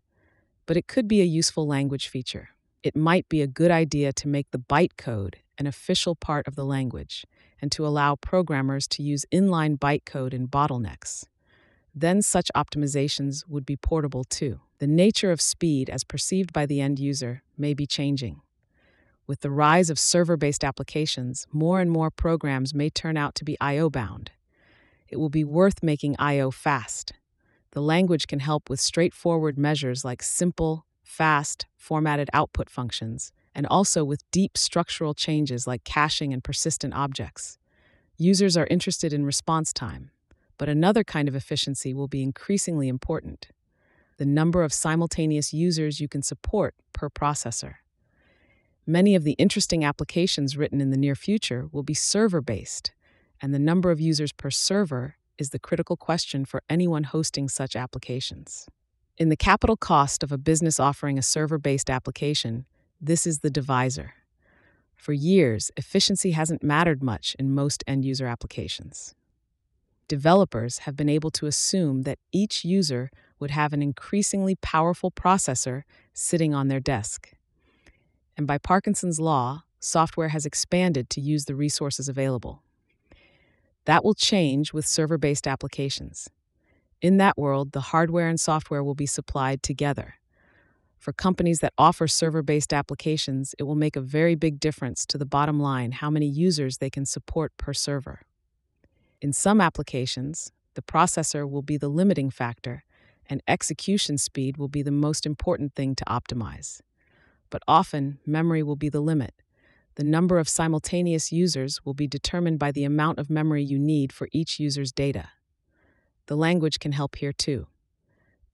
but 0.67 0.77
it 0.77 0.87
could 0.87 1.07
be 1.07 1.21
a 1.21 1.25
useful 1.25 1.65
language 1.65 2.09
feature. 2.09 2.49
It 2.83 2.95
might 2.95 3.27
be 3.27 3.41
a 3.41 3.47
good 3.47 3.71
idea 3.71 4.13
to 4.13 4.27
make 4.27 4.51
the 4.51 4.59
bytecode 4.59 5.35
an 5.57 5.65
official 5.65 6.15
part 6.15 6.47
of 6.47 6.55
the 6.55 6.65
language 6.65 7.25
and 7.61 7.71
to 7.71 7.85
allow 7.85 8.15
programmers 8.15 8.87
to 8.89 9.03
use 9.03 9.25
inline 9.31 9.77
bytecode 9.77 10.33
in 10.33 10.47
bottlenecks. 10.47 11.25
Then 11.93 12.21
such 12.21 12.51
optimizations 12.55 13.47
would 13.47 13.65
be 13.65 13.75
portable 13.75 14.23
too. 14.23 14.59
The 14.79 14.87
nature 14.87 15.31
of 15.31 15.41
speed, 15.41 15.89
as 15.89 16.03
perceived 16.03 16.53
by 16.53 16.67
the 16.67 16.79
end 16.79 16.99
user, 16.99 17.41
may 17.57 17.73
be 17.73 17.87
changing. 17.87 18.41
With 19.25 19.41
the 19.41 19.51
rise 19.51 19.89
of 19.89 19.97
server 19.97 20.37
based 20.37 20.63
applications, 20.63 21.47
more 21.51 21.81
and 21.81 21.89
more 21.89 22.11
programs 22.11 22.73
may 22.73 22.89
turn 22.89 23.17
out 23.17 23.35
to 23.35 23.43
be 23.43 23.57
I.O. 23.59 23.89
bound. 23.89 24.31
It 25.09 25.17
will 25.17 25.29
be 25.29 25.43
worth 25.43 25.81
making 25.81 26.15
I.O. 26.19 26.51
fast. 26.51 27.13
The 27.71 27.81
language 27.81 28.27
can 28.27 28.39
help 28.39 28.69
with 28.69 28.79
straightforward 28.79 29.57
measures 29.57 30.05
like 30.05 30.23
simple, 30.23 30.85
fast, 31.03 31.65
formatted 31.75 32.29
output 32.33 32.69
functions, 32.69 33.31
and 33.57 33.65
also 33.65 34.05
with 34.05 34.29
deep 34.31 34.55
structural 34.57 35.15
changes 35.15 35.65
like 35.65 35.83
caching 35.83 36.31
and 36.31 36.43
persistent 36.43 36.93
objects. 36.93 37.57
Users 38.15 38.55
are 38.55 38.67
interested 38.67 39.11
in 39.11 39.25
response 39.25 39.73
time, 39.73 40.11
but 40.59 40.69
another 40.69 41.03
kind 41.03 41.27
of 41.27 41.35
efficiency 41.35 41.91
will 41.93 42.07
be 42.07 42.23
increasingly 42.23 42.87
important 42.87 43.47
the 44.17 44.25
number 44.25 44.63
of 44.63 44.73
simultaneous 44.73 45.53
users 45.53 45.99
you 45.99 46.07
can 46.07 46.23
support 46.23 46.73
per 46.91 47.07
processor. 47.07 47.75
Many 48.85 49.13
of 49.13 49.23
the 49.23 49.33
interesting 49.33 49.85
applications 49.85 50.57
written 50.57 50.81
in 50.81 50.89
the 50.89 50.97
near 50.97 51.13
future 51.13 51.67
will 51.71 51.83
be 51.83 51.93
server 51.93 52.41
based, 52.41 52.93
and 53.41 53.53
the 53.53 53.59
number 53.59 53.91
of 53.91 54.01
users 54.01 54.31
per 54.31 54.49
server 54.49 55.17
is 55.37 55.51
the 55.51 55.59
critical 55.59 55.95
question 55.95 56.45
for 56.45 56.63
anyone 56.67 57.03
hosting 57.03 57.47
such 57.47 57.75
applications. 57.75 58.67
In 59.19 59.29
the 59.29 59.35
capital 59.35 59.77
cost 59.77 60.23
of 60.23 60.31
a 60.31 60.37
business 60.37 60.79
offering 60.79 61.19
a 61.19 61.23
server 61.23 61.59
based 61.59 61.89
application, 61.89 62.65
this 62.99 63.27
is 63.27 63.39
the 63.39 63.49
divisor. 63.49 64.13
For 64.95 65.13
years, 65.13 65.71
efficiency 65.77 66.31
hasn't 66.31 66.63
mattered 66.63 67.03
much 67.03 67.35
in 67.37 67.53
most 67.53 67.83
end 67.87 68.03
user 68.03 68.25
applications. 68.25 69.13
Developers 70.07 70.79
have 70.79 70.95
been 70.95 71.09
able 71.09 71.31
to 71.31 71.45
assume 71.45 72.03
that 72.03 72.19
each 72.31 72.65
user 72.65 73.09
would 73.39 73.51
have 73.51 73.73
an 73.73 73.81
increasingly 73.81 74.55
powerful 74.55 75.11
processor 75.11 75.83
sitting 76.13 76.55
on 76.55 76.67
their 76.67 76.79
desk. 76.79 77.33
And 78.35 78.47
by 78.47 78.57
Parkinson's 78.57 79.19
law, 79.19 79.63
software 79.79 80.29
has 80.29 80.45
expanded 80.45 81.09
to 81.11 81.21
use 81.21 81.45
the 81.45 81.55
resources 81.55 82.09
available. 82.09 82.63
That 83.85 84.03
will 84.03 84.13
change 84.13 84.73
with 84.73 84.85
server 84.85 85.17
based 85.17 85.47
applications. 85.47 86.29
In 87.01 87.17
that 87.17 87.37
world, 87.37 87.73
the 87.73 87.81
hardware 87.81 88.27
and 88.27 88.39
software 88.39 88.83
will 88.83 88.95
be 88.95 89.05
supplied 89.05 89.61
together. 89.61 90.15
For 90.97 91.13
companies 91.13 91.59
that 91.59 91.73
offer 91.77 92.07
server 92.07 92.41
based 92.41 92.73
applications, 92.73 93.55
it 93.59 93.63
will 93.63 93.75
make 93.75 93.95
a 93.95 94.01
very 94.01 94.35
big 94.35 94.59
difference 94.59 95.05
to 95.07 95.17
the 95.17 95.25
bottom 95.25 95.59
line 95.59 95.91
how 95.91 96.09
many 96.09 96.27
users 96.27 96.77
they 96.77 96.89
can 96.89 97.05
support 97.05 97.55
per 97.57 97.73
server. 97.73 98.21
In 99.21 99.33
some 99.33 99.61
applications, 99.61 100.51
the 100.73 100.81
processor 100.81 101.49
will 101.49 101.61
be 101.61 101.77
the 101.77 101.89
limiting 101.89 102.29
factor, 102.29 102.83
and 103.29 103.41
execution 103.47 104.17
speed 104.17 104.57
will 104.57 104.67
be 104.67 104.81
the 104.81 104.91
most 104.91 105.25
important 105.25 105.73
thing 105.75 105.95
to 105.95 106.05
optimize. 106.05 106.81
But 107.49 107.63
often, 107.67 108.19
memory 108.25 108.63
will 108.63 108.75
be 108.75 108.89
the 108.89 109.01
limit. 109.01 109.33
The 109.95 110.03
number 110.03 110.37
of 110.37 110.47
simultaneous 110.47 111.31
users 111.31 111.83
will 111.83 111.95
be 111.95 112.07
determined 112.07 112.59
by 112.59 112.71
the 112.71 112.83
amount 112.83 113.17
of 113.17 113.29
memory 113.29 113.63
you 113.63 113.79
need 113.79 114.13
for 114.13 114.27
each 114.31 114.59
user's 114.59 114.91
data. 114.91 115.29
The 116.27 116.37
language 116.37 116.79
can 116.79 116.91
help 116.91 117.15
here 117.15 117.33
too. 117.33 117.67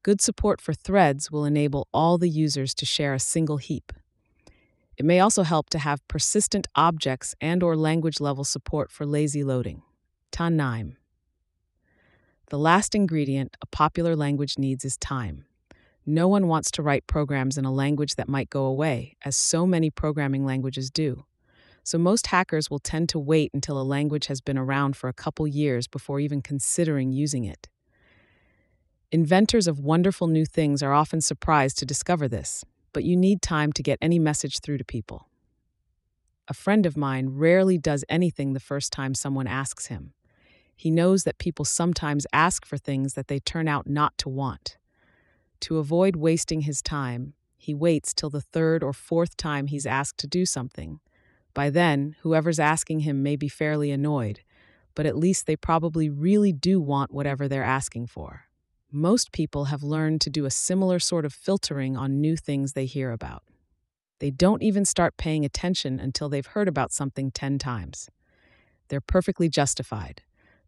Good 0.03 0.19
support 0.19 0.59
for 0.59 0.73
threads 0.73 1.31
will 1.31 1.45
enable 1.45 1.87
all 1.93 2.17
the 2.17 2.29
users 2.29 2.73
to 2.73 2.85
share 2.85 3.13
a 3.13 3.19
single 3.19 3.55
heap. 3.55 3.93
It 4.97 5.05
may 5.05 5.21
also 5.21 5.43
help 5.43 5.69
to 5.69 5.79
have 5.79 6.05
persistent 6.09 6.67
objects 6.75 7.35
and 7.39 7.63
or 7.63 7.77
language 7.77 8.19
level 8.19 8.43
support 8.43 8.91
for 8.91 9.05
lazy 9.05 9.45
loading. 9.45 9.81
The 12.49 12.59
last 12.59 12.93
ingredient 12.93 13.55
a 13.61 13.65
popular 13.67 14.13
language 14.13 14.59
needs 14.59 14.83
is 14.83 14.97
time. 14.97 15.45
No 16.05 16.27
one 16.27 16.49
wants 16.49 16.69
to 16.71 16.81
write 16.81 17.07
programs 17.07 17.57
in 17.57 17.63
a 17.63 17.71
language 17.71 18.15
that 18.15 18.27
might 18.27 18.49
go 18.49 18.65
away, 18.65 19.15
as 19.23 19.37
so 19.37 19.65
many 19.65 19.89
programming 19.89 20.45
languages 20.45 20.91
do. 20.91 21.23
So 21.85 21.97
most 21.97 22.27
hackers 22.27 22.69
will 22.69 22.79
tend 22.79 23.07
to 23.09 23.19
wait 23.19 23.51
until 23.53 23.79
a 23.79 23.83
language 23.83 24.27
has 24.27 24.41
been 24.41 24.57
around 24.57 24.97
for 24.97 25.07
a 25.07 25.13
couple 25.13 25.47
years 25.47 25.87
before 25.87 26.19
even 26.19 26.41
considering 26.41 27.13
using 27.13 27.45
it. 27.45 27.69
Inventors 29.13 29.67
of 29.67 29.79
wonderful 29.79 30.25
new 30.25 30.43
things 30.43 30.81
are 30.81 30.91
often 30.91 31.21
surprised 31.21 31.77
to 31.77 31.85
discover 31.85 32.27
this, 32.27 32.65
but 32.93 33.03
you 33.03 33.15
need 33.15 33.43
time 33.43 33.71
to 33.73 33.83
get 33.83 33.99
any 34.01 34.17
message 34.17 34.59
through 34.59 34.79
to 34.79 34.83
people. 34.83 35.29
A 36.47 36.53
friend 36.55 36.83
of 36.87 36.97
mine 36.97 37.29
rarely 37.29 37.77
does 37.77 38.03
anything 38.09 38.53
the 38.53 38.59
first 38.59 38.91
time 38.91 39.13
someone 39.13 39.45
asks 39.45 39.85
him. 39.85 40.13
He 40.75 40.89
knows 40.89 41.25
that 41.25 41.37
people 41.37 41.63
sometimes 41.63 42.25
ask 42.33 42.65
for 42.65 42.79
things 42.79 43.13
that 43.13 43.27
they 43.27 43.39
turn 43.39 43.67
out 43.67 43.85
not 43.85 44.17
to 44.17 44.29
want. 44.29 44.77
To 45.59 45.77
avoid 45.77 46.15
wasting 46.15 46.61
his 46.61 46.81
time, 46.81 47.35
he 47.55 47.75
waits 47.75 48.15
till 48.15 48.31
the 48.31 48.41
third 48.41 48.81
or 48.81 48.93
fourth 48.93 49.37
time 49.37 49.67
he's 49.67 49.85
asked 49.85 50.17
to 50.21 50.27
do 50.27 50.43
something 50.43 51.01
by 51.53 51.69
then, 51.69 52.15
whoever's 52.21 52.59
asking 52.59 53.01
him 53.01 53.21
may 53.21 53.35
be 53.35 53.47
fairly 53.47 53.91
annoyed, 53.91 54.39
but 54.95 55.05
at 55.05 55.15
least 55.15 55.45
they 55.45 55.55
probably 55.55 56.09
really 56.09 56.51
do 56.51 56.81
want 56.81 57.13
whatever 57.13 57.47
they're 57.47 57.63
asking 57.63 58.07
for. 58.07 58.47
Most 58.95 59.31
people 59.31 59.65
have 59.65 59.81
learned 59.81 60.21
to 60.21 60.29
do 60.29 60.45
a 60.45 60.51
similar 60.51 60.99
sort 60.99 61.25
of 61.25 61.33
filtering 61.33 61.97
on 61.97 62.21
new 62.21 62.37
things 62.37 62.73
they 62.73 62.85
hear 62.85 63.11
about. 63.11 63.41
They 64.19 64.29
don't 64.29 64.61
even 64.61 64.85
start 64.85 65.17
paying 65.17 65.43
attention 65.43 65.99
until 65.99 66.29
they've 66.29 66.45
heard 66.45 66.67
about 66.67 66.91
something 66.91 67.31
10 67.31 67.57
times. 67.57 68.11
They're 68.89 69.01
perfectly 69.01 69.49
justified. 69.49 70.21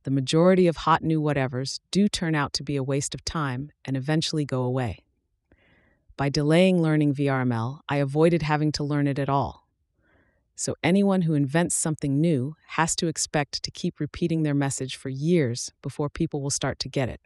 The 0.06 0.10
majority 0.10 0.66
of 0.66 0.78
hot 0.78 1.04
new 1.04 1.22
whatevers 1.22 1.80
do 1.92 2.08
turn 2.08 2.34
out 2.34 2.52
to 2.54 2.64
be 2.64 2.76
a 2.76 2.82
waste 2.82 3.14
of 3.14 3.24
time 3.24 3.72
and 3.86 3.96
eventually 3.96 4.44
go 4.44 4.64
away. 4.64 5.04
By 6.18 6.30
delaying 6.30 6.82
learning 6.82 7.14
VRML, 7.14 7.82
I 7.88 7.98
avoided 7.98 8.42
having 8.42 8.72
to 8.72 8.84
learn 8.84 9.06
it 9.06 9.20
at 9.20 9.30
all. 9.30 9.68
So 10.56 10.74
anyone 10.84 11.22
who 11.22 11.36
invents 11.36 11.76
something 11.76 12.20
new 12.20 12.56
has 12.70 12.96
to 12.96 13.06
expect 13.06 13.62
to 13.62 13.70
keep 13.70 14.00
repeating 14.00 14.42
their 14.42 14.56
message 14.56 14.96
for 14.96 15.10
years 15.10 15.72
before 15.84 16.10
people 16.10 16.42
will 16.42 16.50
start 16.50 16.80
to 16.80 16.90
get 16.90 17.08
it. 17.08 17.22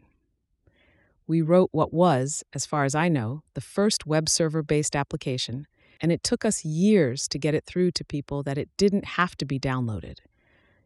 We 1.30 1.42
wrote 1.42 1.68
what 1.70 1.94
was, 1.94 2.42
as 2.52 2.66
far 2.66 2.84
as 2.84 2.96
I 2.96 3.08
know, 3.08 3.44
the 3.54 3.60
first 3.60 4.04
web 4.04 4.28
server 4.28 4.64
based 4.64 4.96
application, 4.96 5.68
and 6.00 6.10
it 6.10 6.24
took 6.24 6.44
us 6.44 6.64
years 6.64 7.28
to 7.28 7.38
get 7.38 7.54
it 7.54 7.64
through 7.64 7.92
to 7.92 8.04
people 8.04 8.42
that 8.42 8.58
it 8.58 8.68
didn't 8.76 9.04
have 9.04 9.36
to 9.36 9.44
be 9.44 9.56
downloaded. 9.56 10.18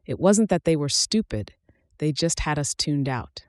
It 0.05 0.21
wasn't 0.21 0.51
that 0.51 0.65
they 0.65 0.77
were 0.77 0.91
stupid, 0.91 1.55
they 1.97 2.13
just 2.13 2.41
had 2.41 2.59
us 2.59 2.75
tuned 2.75 3.09
out. 3.09 3.47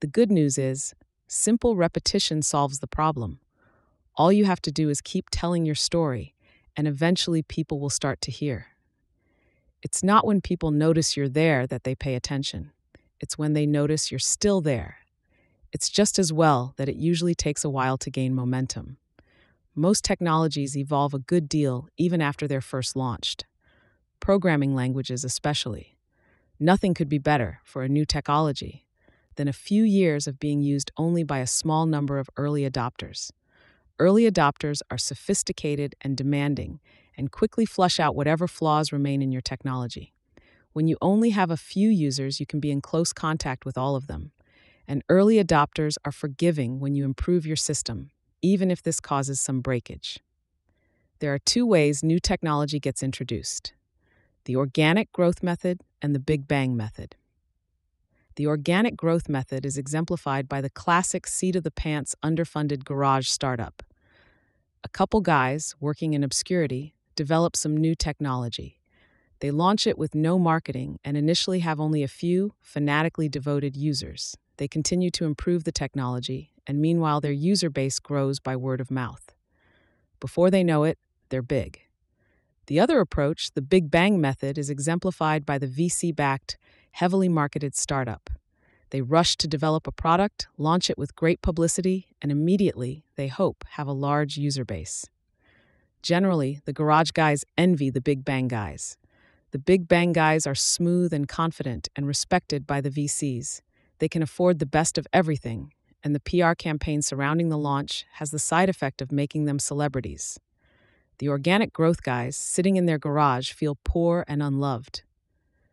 The 0.00 0.06
good 0.06 0.32
news 0.32 0.56
is, 0.56 0.94
simple 1.26 1.76
repetition 1.76 2.40
solves 2.40 2.78
the 2.78 2.86
problem. 2.86 3.40
All 4.16 4.32
you 4.32 4.46
have 4.46 4.62
to 4.62 4.72
do 4.72 4.88
is 4.88 5.02
keep 5.02 5.26
telling 5.30 5.66
your 5.66 5.74
story 5.74 6.34
and 6.74 6.88
eventually 6.88 7.42
people 7.42 7.80
will 7.80 7.90
start 7.90 8.22
to 8.22 8.30
hear. 8.30 8.68
It's 9.82 10.02
not 10.02 10.26
when 10.26 10.40
people 10.40 10.70
notice 10.70 11.18
you're 11.18 11.28
there 11.28 11.66
that 11.66 11.84
they 11.84 11.94
pay 11.94 12.14
attention, 12.14 12.72
it's 13.20 13.36
when 13.36 13.52
they 13.52 13.66
notice 13.66 14.10
you're 14.10 14.18
still 14.18 14.62
there. 14.62 15.00
It's 15.72 15.88
just 15.88 16.18
as 16.18 16.32
well 16.32 16.74
that 16.76 16.88
it 16.88 16.96
usually 16.96 17.34
takes 17.34 17.64
a 17.64 17.70
while 17.70 17.98
to 17.98 18.10
gain 18.10 18.34
momentum. 18.34 18.96
Most 19.74 20.04
technologies 20.04 20.76
evolve 20.76 21.14
a 21.14 21.18
good 21.18 21.48
deal 21.48 21.88
even 21.96 22.20
after 22.20 22.48
they're 22.48 22.60
first 22.60 22.96
launched. 22.96 23.44
Programming 24.18 24.74
languages, 24.74 25.24
especially. 25.24 25.96
Nothing 26.58 26.94
could 26.94 27.08
be 27.08 27.18
better 27.18 27.60
for 27.64 27.82
a 27.82 27.88
new 27.88 28.04
technology 28.04 28.86
than 29.36 29.46
a 29.46 29.52
few 29.52 29.84
years 29.84 30.26
of 30.26 30.40
being 30.40 30.60
used 30.60 30.90
only 30.96 31.22
by 31.22 31.38
a 31.38 31.46
small 31.46 31.86
number 31.86 32.18
of 32.18 32.28
early 32.36 32.68
adopters. 32.68 33.30
Early 34.00 34.28
adopters 34.28 34.80
are 34.90 34.98
sophisticated 34.98 35.94
and 36.00 36.16
demanding 36.16 36.80
and 37.16 37.30
quickly 37.30 37.64
flush 37.64 38.00
out 38.00 38.16
whatever 38.16 38.48
flaws 38.48 38.92
remain 38.92 39.22
in 39.22 39.30
your 39.30 39.42
technology. 39.42 40.12
When 40.72 40.88
you 40.88 40.96
only 41.00 41.30
have 41.30 41.50
a 41.50 41.56
few 41.56 41.88
users, 41.88 42.40
you 42.40 42.46
can 42.46 42.60
be 42.60 42.70
in 42.70 42.80
close 42.80 43.12
contact 43.12 43.64
with 43.64 43.78
all 43.78 43.96
of 43.96 44.06
them. 44.06 44.32
And 44.88 45.04
early 45.08 45.36
adopters 45.36 45.96
are 46.04 46.10
forgiving 46.10 46.80
when 46.80 46.96
you 46.96 47.04
improve 47.04 47.46
your 47.46 47.56
system, 47.56 48.10
even 48.42 48.70
if 48.70 48.82
this 48.82 48.98
causes 48.98 49.40
some 49.40 49.60
breakage. 49.60 50.18
There 51.20 51.32
are 51.32 51.38
two 51.38 51.64
ways 51.64 52.02
new 52.02 52.18
technology 52.18 52.80
gets 52.80 53.02
introduced 53.02 53.74
the 54.44 54.56
organic 54.56 55.12
growth 55.12 55.42
method 55.42 55.82
and 56.00 56.14
the 56.14 56.18
Big 56.18 56.48
Bang 56.48 56.74
method. 56.74 57.16
The 58.36 58.46
organic 58.46 58.96
growth 58.96 59.28
method 59.28 59.66
is 59.66 59.76
exemplified 59.76 60.48
by 60.48 60.62
the 60.62 60.70
classic 60.70 61.26
seat 61.26 61.54
of 61.54 61.64
the 61.64 61.70
pants 61.70 62.16
underfunded 62.24 62.84
garage 62.84 63.28
startup 63.28 63.82
a 64.84 64.88
couple 64.88 65.20
guys 65.20 65.74
working 65.80 66.14
in 66.14 66.24
obscurity 66.24 66.94
develop 67.14 67.56
some 67.56 67.76
new 67.76 67.94
technology. 67.94 68.80
They 69.40 69.50
launch 69.50 69.86
it 69.86 69.98
with 69.98 70.14
no 70.14 70.38
marketing 70.38 70.98
and 71.04 71.16
initially 71.16 71.60
have 71.60 71.80
only 71.80 72.02
a 72.02 72.08
few 72.08 72.54
fanatically 72.60 73.28
devoted 73.28 73.76
users. 73.76 74.36
They 74.58 74.68
continue 74.68 75.10
to 75.12 75.24
improve 75.24 75.64
the 75.64 75.72
technology, 75.72 76.50
and 76.66 76.80
meanwhile, 76.80 77.20
their 77.20 77.32
user 77.32 77.70
base 77.70 77.98
grows 77.98 78.40
by 78.40 78.56
word 78.56 78.80
of 78.80 78.90
mouth. 78.90 79.34
Before 80.20 80.50
they 80.50 80.64
know 80.64 80.84
it, 80.84 80.98
they're 81.28 81.42
big. 81.42 81.80
The 82.66 82.80
other 82.80 83.00
approach, 83.00 83.52
the 83.52 83.62
Big 83.62 83.90
Bang 83.90 84.20
method, 84.20 84.58
is 84.58 84.68
exemplified 84.68 85.46
by 85.46 85.58
the 85.58 85.68
VC 85.68 86.14
backed, 86.14 86.58
heavily 86.90 87.28
marketed 87.28 87.76
startup. 87.76 88.28
They 88.90 89.00
rush 89.00 89.36
to 89.36 89.46
develop 89.46 89.86
a 89.86 89.92
product, 89.92 90.48
launch 90.58 90.90
it 90.90 90.98
with 90.98 91.14
great 91.14 91.40
publicity, 91.40 92.08
and 92.20 92.32
immediately, 92.32 93.04
they 93.16 93.28
hope, 93.28 93.64
have 93.72 93.86
a 93.86 93.92
large 93.92 94.36
user 94.36 94.64
base. 94.64 95.06
Generally, 96.02 96.60
the 96.64 96.72
garage 96.72 97.10
guys 97.12 97.44
envy 97.56 97.90
the 97.90 98.00
Big 98.00 98.24
Bang 98.24 98.48
guys. 98.48 98.96
The 99.52 99.58
Big 99.58 99.86
Bang 99.86 100.12
guys 100.12 100.46
are 100.46 100.54
smooth 100.54 101.12
and 101.12 101.28
confident 101.28 101.88
and 101.94 102.06
respected 102.06 102.66
by 102.66 102.80
the 102.80 102.90
VCs. 102.90 103.60
They 103.98 104.08
can 104.08 104.22
afford 104.22 104.58
the 104.58 104.66
best 104.66 104.98
of 104.98 105.06
everything, 105.12 105.72
and 106.02 106.14
the 106.14 106.20
PR 106.20 106.54
campaign 106.54 107.02
surrounding 107.02 107.48
the 107.48 107.58
launch 107.58 108.04
has 108.14 108.30
the 108.30 108.38
side 108.38 108.68
effect 108.68 109.02
of 109.02 109.12
making 109.12 109.44
them 109.44 109.58
celebrities. 109.58 110.38
The 111.18 111.28
organic 111.28 111.72
growth 111.72 112.02
guys 112.02 112.36
sitting 112.36 112.76
in 112.76 112.86
their 112.86 112.98
garage 112.98 113.52
feel 113.52 113.78
poor 113.84 114.24
and 114.28 114.42
unloved 114.42 115.02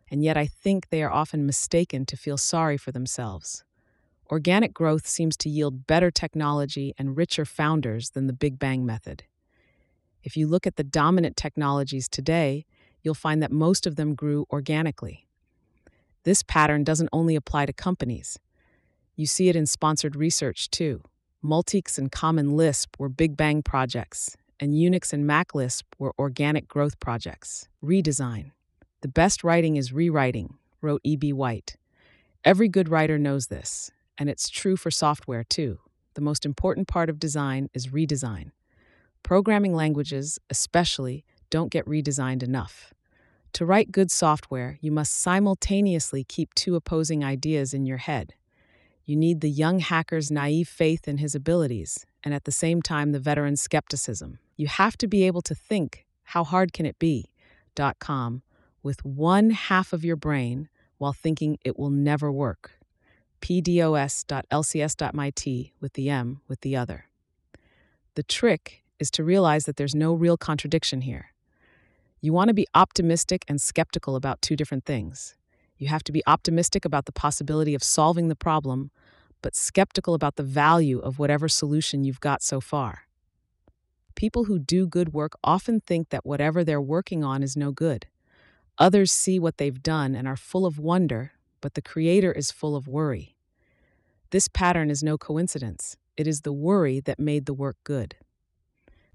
and 0.10 0.24
yet 0.24 0.38
I 0.38 0.46
think 0.48 0.90
they 0.90 1.04
are 1.04 1.12
often 1.12 1.46
mistaken 1.46 2.06
to 2.06 2.18
feel 2.18 2.38
sorry 2.38 2.78
for 2.78 2.92
themselves. 2.92 3.64
Organic 4.32 4.74
growth 4.74 5.06
seems 5.06 5.38
to 5.38 5.50
yield 5.50 5.88
better 5.88 6.10
technology 6.10 6.94
and 6.98 7.18
richer 7.18 7.46
founders 7.46 8.12
than 8.12 8.28
the 8.28 8.34
Big 8.34 8.58
Bang 8.58 8.86
method. 8.86 9.24
If 10.24 10.36
you 10.36 10.48
look 10.48 10.66
at 10.66 10.78
the 10.78 10.84
dominant 10.84 11.38
technologies 11.38 12.10
today, 12.10 12.66
you'll 13.04 13.14
find 13.14 13.42
that 13.44 13.52
most 13.52 13.86
of 13.86 13.96
them 13.96 14.16
grew 14.16 14.46
organically. 14.50 15.28
This 16.26 16.42
pattern 16.42 16.84
doesn't 16.84 17.10
only 17.14 17.36
apply 17.36 17.68
to 17.68 17.74
companies. 17.74 18.40
You 19.16 19.28
see 19.28 19.48
it 19.48 19.56
in 19.56 19.68
sponsored 19.68 20.16
research 20.16 20.72
too. 20.72 21.02
Multics 21.44 22.00
and 22.00 22.12
Common 22.12 22.58
Lisp 22.58 22.96
were 23.00 23.10
Big 23.10 23.38
Bang 23.38 23.62
projects, 23.62 24.36
and 24.60 24.74
Unix 24.74 25.14
and 25.14 25.28
Mac 25.28 25.54
Lisp 25.54 25.86
were 26.00 26.16
organic 26.18 26.68
growth 26.68 27.00
projects. 27.00 27.70
Redesign. 27.84 28.52
The 29.02 29.08
best 29.08 29.44
writing 29.44 29.76
is 29.76 29.94
rewriting, 29.94 30.56
wrote 30.82 31.02
E.B. 31.04 31.32
White. 31.32 31.76
Every 32.44 32.70
good 32.70 32.90
writer 32.90 33.20
knows 33.20 33.48
this, 33.48 33.92
and 34.18 34.28
it's 34.28 34.50
true 34.50 34.76
for 34.76 34.90
software 34.90 35.44
too. 35.44 35.78
The 36.16 36.22
most 36.22 36.44
important 36.44 36.88
part 36.88 37.12
of 37.12 37.20
design 37.20 37.70
is 37.76 37.90
redesign. 37.90 38.50
Programming 39.22 39.76
languages, 39.76 40.40
especially, 40.50 41.24
don't 41.52 41.72
get 41.72 41.86
redesigned 41.86 42.42
enough. 42.42 42.96
To 43.56 43.66
write 43.66 43.92
good 43.94 44.12
software, 44.12 44.78
you 44.82 44.92
must 44.92 45.14
simultaneously 45.14 46.26
keep 46.26 46.54
two 46.56 46.76
opposing 46.76 47.24
ideas 47.24 47.74
in 47.74 47.86
your 47.86 48.00
head. 48.00 48.34
You 49.06 49.16
need 49.16 49.40
the 49.40 49.50
young 49.50 49.80
hacker's 49.80 50.30
naive 50.30 50.68
faith 50.68 51.08
in 51.08 51.20
his 51.20 51.36
abilities, 51.36 52.06
and 52.22 52.34
at 52.34 52.44
the 52.44 52.52
same 52.52 52.82
time, 52.82 53.14
the 53.14 53.20
veteran's 53.20 53.62
skepticism. 53.62 54.40
You 54.58 54.68
have 54.68 54.98
to 54.98 55.08
be 55.08 55.24
able 55.24 55.42
to 55.44 55.56
think, 55.56 56.06
how 56.24 56.44
hard 56.44 56.74
can 56.74 56.86
it 56.86 57.00
be? 57.00 57.32
Dot 57.76 57.98
.com 58.00 58.42
with 58.84 59.06
one 59.06 59.52
half 59.52 59.94
of 59.94 60.04
your 60.04 60.18
brain 60.18 60.68
while 60.98 61.14
thinking 61.14 61.58
it 61.64 61.80
will 61.80 61.90
never 61.90 62.30
work. 62.30 62.74
pdos.lcs.mit 63.42 64.52
with 65.80 65.94
the 65.94 66.10
M 66.10 66.42
with 66.50 66.60
the 66.60 66.76
other. 66.76 67.06
The 68.16 68.24
trick 68.24 68.84
is 69.00 69.10
to 69.12 69.24
realize 69.24 69.64
that 69.64 69.78
there's 69.78 69.96
no 69.96 70.14
real 70.14 70.36
contradiction 70.36 71.00
here. 71.00 71.32
You 72.26 72.34
want 72.34 72.48
to 72.48 72.56
be 72.56 72.66
optimistic 72.74 73.46
and 73.48 73.62
skeptical 73.62 74.16
about 74.16 74.42
two 74.42 74.56
different 74.56 74.84
things. 74.84 75.36
You 75.78 75.90
have 75.90 76.04
to 76.06 76.12
be 76.12 76.24
optimistic 76.26 76.84
about 76.84 77.06
the 77.06 77.12
possibility 77.12 77.76
of 77.76 77.84
solving 77.84 78.30
the 78.30 78.36
problem, 78.36 78.90
but 79.44 79.56
skeptical 79.56 80.16
about 80.16 80.36
the 80.36 80.42
value 80.42 80.98
of 80.98 81.20
whatever 81.20 81.48
solution 81.48 82.04
you've 82.04 82.20
got 82.20 82.42
so 82.42 82.60
far. 82.60 83.02
People 84.16 84.46
who 84.46 84.58
do 84.58 84.88
good 84.88 85.14
work 85.14 85.34
often 85.44 85.82
think 85.82 86.10
that 86.10 86.26
whatever 86.26 86.64
they're 86.64 86.82
working 86.82 87.24
on 87.24 87.44
is 87.44 87.56
no 87.56 87.72
good. 87.72 88.08
Others 88.80 89.12
see 89.12 89.38
what 89.38 89.60
they've 89.60 89.84
done 89.84 90.16
and 90.16 90.28
are 90.28 90.36
full 90.36 90.66
of 90.66 90.80
wonder, 90.80 91.34
but 91.62 91.76
the 91.76 91.82
Creator 91.84 92.32
is 92.32 92.50
full 92.50 92.76
of 92.76 92.88
worry. 92.88 93.36
This 94.32 94.48
pattern 94.48 94.90
is 94.90 95.04
no 95.04 95.20
coincidence. 95.20 95.96
It 96.18 96.26
is 96.26 96.42
the 96.42 96.54
worry 96.54 97.00
that 97.02 97.20
made 97.20 97.46
the 97.46 97.54
work 97.54 97.78
good. 97.84 98.16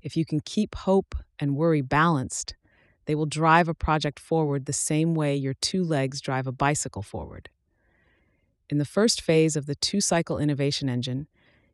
If 0.01 0.17
you 0.17 0.25
can 0.25 0.39
keep 0.39 0.77
hope 0.77 1.17
and 1.41 1.57
worry 1.57 1.83
balanced, 1.83 2.55
they 3.07 3.15
will 3.15 3.27
drive 3.27 3.69
a 3.69 3.75
project 3.75 4.19
forward 4.21 4.67
the 4.67 4.73
same 4.73 5.15
way 5.15 5.35
your 5.35 5.55
two 5.55 5.83
legs 5.83 6.21
drive 6.21 6.47
a 6.47 6.53
bicycle 6.53 7.03
forward. 7.03 7.49
In 8.69 8.79
the 8.79 8.85
first 8.85 9.21
phase 9.21 9.57
of 9.57 9.67
the 9.67 9.75
two 9.75 10.01
cycle 10.01 10.39
innovation 10.39 10.89
engine, 10.89 11.27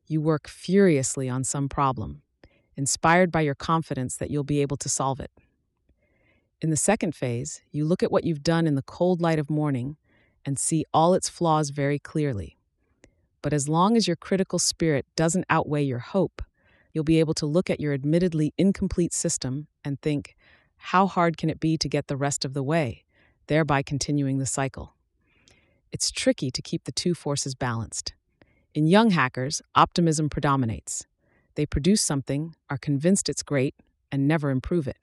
you 0.07 0.21
work 0.21 0.49
furiously 0.49 1.29
on 1.29 1.45
some 1.45 1.69
problem, 1.69 2.23
inspired 2.77 3.31
by 3.31 3.43
your 3.43 3.55
confidence 3.55 4.17
that 4.17 4.31
you'll 4.31 4.45
be 4.45 4.63
able 4.63 4.77
to 4.79 4.89
solve 4.89 5.21
it. 5.21 5.31
In 6.63 6.71
the 6.71 6.77
second 6.77 7.15
phase, 7.15 7.61
you 7.71 7.85
look 7.85 8.03
at 8.03 8.11
what 8.11 8.25
you've 8.25 8.43
done 8.43 8.67
in 8.67 8.77
the 8.77 8.83
cold 8.83 9.21
light 9.21 9.39
of 9.39 9.51
morning 9.51 9.97
and 10.47 10.59
see 10.59 10.85
all 10.95 11.13
its 11.13 11.29
flaws 11.29 11.71
very 11.71 11.99
clearly. 11.99 12.57
But 13.43 13.53
as 13.53 13.69
long 13.69 13.97
as 13.97 14.07
your 14.07 14.17
critical 14.17 14.59
spirit 14.59 15.05
doesn't 15.17 15.45
outweigh 15.51 15.83
your 15.83 15.99
hope, 15.99 16.41
you'll 16.95 17.05
be 17.05 17.21
able 17.21 17.35
to 17.35 17.47
look 17.47 17.69
at 17.69 17.79
your 17.79 17.93
admittedly 17.93 18.55
incomplete 18.57 19.13
system 19.13 19.67
and 19.85 20.01
think, 20.01 20.35
how 20.79 21.07
hard 21.07 21.37
can 21.37 21.51
it 21.51 21.61
be 21.61 21.77
to 21.79 21.89
get 21.89 22.07
the 22.07 22.17
rest 22.17 22.45
of 22.45 22.55
the 22.55 22.63
way, 22.63 23.05
thereby 23.47 23.83
continuing 23.83 24.39
the 24.39 24.47
cycle? 24.47 24.95
It's 25.93 26.11
tricky 26.11 26.51
to 26.51 26.63
keep 26.63 26.85
the 26.85 26.93
two 26.93 27.15
forces 27.15 27.55
balanced. 27.55 28.15
In 28.75 28.87
young 28.87 29.11
hackers, 29.11 29.63
optimism 29.75 30.29
predominates. 30.29 31.07
They 31.55 31.65
produce 31.65 32.03
something, 32.03 32.55
are 32.69 32.77
convinced 32.77 33.29
it's 33.29 33.43
great, 33.43 33.75
and 34.13 34.29
never 34.29 34.51
improve 34.51 34.87
it. 34.87 34.99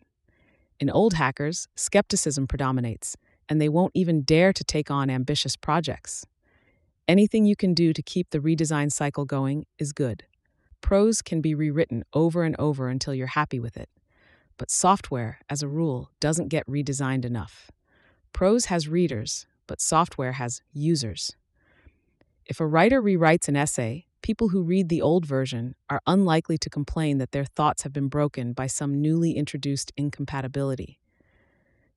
In 0.79 0.89
old 0.89 1.15
hackers, 1.15 1.67
skepticism 1.75 2.47
predominates, 2.47 3.17
and 3.49 3.59
they 3.59 3.69
won't 3.69 3.91
even 3.95 4.21
dare 4.21 4.53
to 4.53 4.63
take 4.63 4.91
on 4.91 5.09
ambitious 5.09 5.55
projects. 5.55 6.25
Anything 7.07 7.45
you 7.45 7.55
can 7.55 7.73
do 7.73 7.93
to 7.93 8.01
keep 8.01 8.29
the 8.29 8.39
redesign 8.39 8.91
cycle 8.91 9.25
going 9.25 9.65
is 9.77 9.91
good. 9.91 10.23
Prose 10.81 11.21
can 11.21 11.41
be 11.41 11.55
rewritten 11.55 12.03
over 12.13 12.43
and 12.43 12.55
over 12.59 12.87
until 12.87 13.13
you're 13.13 13.27
happy 13.27 13.59
with 13.59 13.75
it. 13.77 13.89
But 14.57 14.69
software, 14.69 15.39
as 15.49 15.61
a 15.61 15.67
rule, 15.67 16.11
doesn't 16.19 16.49
get 16.49 16.67
redesigned 16.67 17.25
enough. 17.25 17.71
Prose 18.33 18.65
has 18.65 18.87
readers, 18.87 19.45
but 19.67 19.81
software 19.81 20.33
has 20.33 20.61
users. 20.73 21.35
If 22.45 22.59
a 22.59 22.67
writer 22.67 23.01
rewrites 23.01 23.47
an 23.47 23.55
essay, 23.55 24.05
people 24.21 24.49
who 24.49 24.63
read 24.63 24.89
the 24.89 25.01
old 25.01 25.25
version 25.25 25.75
are 25.89 26.01
unlikely 26.05 26.57
to 26.59 26.69
complain 26.69 27.17
that 27.17 27.31
their 27.31 27.45
thoughts 27.45 27.83
have 27.83 27.93
been 27.93 28.07
broken 28.07 28.53
by 28.53 28.67
some 28.67 29.01
newly 29.01 29.31
introduced 29.31 29.91
incompatibility. 29.97 30.99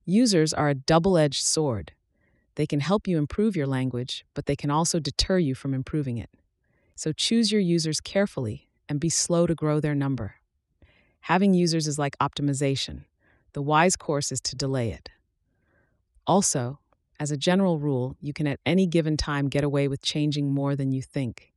Users 0.05 0.53
are 0.53 0.69
a 0.69 0.75
double 0.75 1.17
edged 1.17 1.43
sword. 1.43 1.91
They 2.55 2.65
can 2.65 2.79
help 2.79 3.07
you 3.07 3.17
improve 3.17 3.55
your 3.55 3.67
language, 3.67 4.25
but 4.33 4.45
they 4.45 4.55
can 4.55 4.71
also 4.71 4.99
deter 4.99 5.37
you 5.37 5.53
from 5.53 5.73
improving 5.73 6.17
it. 6.17 6.29
So 6.95 7.11
choose 7.11 7.51
your 7.51 7.61
users 7.61 7.99
carefully 7.99 8.69
and 8.89 8.99
be 8.99 9.09
slow 9.09 9.45
to 9.47 9.53
grow 9.53 9.79
their 9.79 9.93
number. 9.93 10.36
Having 11.21 11.53
users 11.53 11.87
is 11.87 11.99
like 11.99 12.17
optimization. 12.19 13.05
The 13.53 13.61
wise 13.61 13.95
course 13.95 14.31
is 14.31 14.41
to 14.41 14.55
delay 14.55 14.91
it. 14.91 15.09
Also, 16.25 16.79
as 17.19 17.31
a 17.31 17.37
general 17.37 17.79
rule, 17.79 18.15
you 18.21 18.33
can 18.33 18.47
at 18.47 18.59
any 18.65 18.85
given 18.85 19.17
time 19.17 19.49
get 19.49 19.63
away 19.63 19.87
with 19.87 20.01
changing 20.01 20.53
more 20.53 20.75
than 20.75 20.91
you 20.91 21.01
think. 21.01 21.53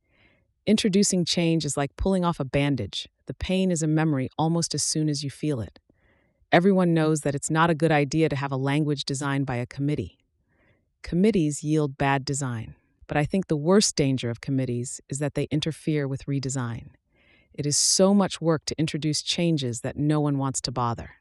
Introducing 0.65 1.25
change 1.25 1.65
is 1.65 1.77
like 1.77 1.95
pulling 1.95 2.23
off 2.23 2.39
a 2.39 2.45
bandage. 2.45 3.07
The 3.25 3.33
pain 3.33 3.71
is 3.71 3.83
a 3.83 3.87
memory 3.87 4.29
almost 4.37 4.73
as 4.73 4.83
soon 4.83 5.09
as 5.09 5.23
you 5.23 5.29
feel 5.29 5.61
it. 5.61 5.79
Everyone 6.51 6.89
hmm. 6.89 6.95
knows 6.95 7.21
that 7.21 7.35
it's 7.35 7.49
not 7.49 7.69
a 7.69 7.75
good 7.75 7.91
idea 7.91 8.29
to 8.29 8.35
have 8.35 8.51
a 8.51 8.57
language 8.57 9.05
designed 9.05 9.45
by 9.45 9.55
a 9.55 9.65
committee. 9.65 10.17
Committees 11.01 11.63
yield 11.63 11.97
bad 11.97 12.25
design, 12.25 12.75
but 13.07 13.17
I 13.17 13.25
think 13.25 13.47
the 13.47 13.57
worst 13.57 13.95
danger 13.95 14.29
of 14.29 14.41
committees 14.41 15.01
is 15.09 15.19
that 15.19 15.33
they 15.33 15.47
interfere 15.49 16.07
with 16.07 16.25
redesign. 16.25 16.89
It 17.53 17.65
is 17.65 17.77
so 17.77 18.13
much 18.13 18.41
work 18.41 18.65
to 18.65 18.79
introduce 18.79 19.21
changes 19.21 19.81
that 19.81 19.97
no 19.97 20.19
one 20.19 20.37
wants 20.37 20.61
to 20.61 20.71
bother. 20.71 21.15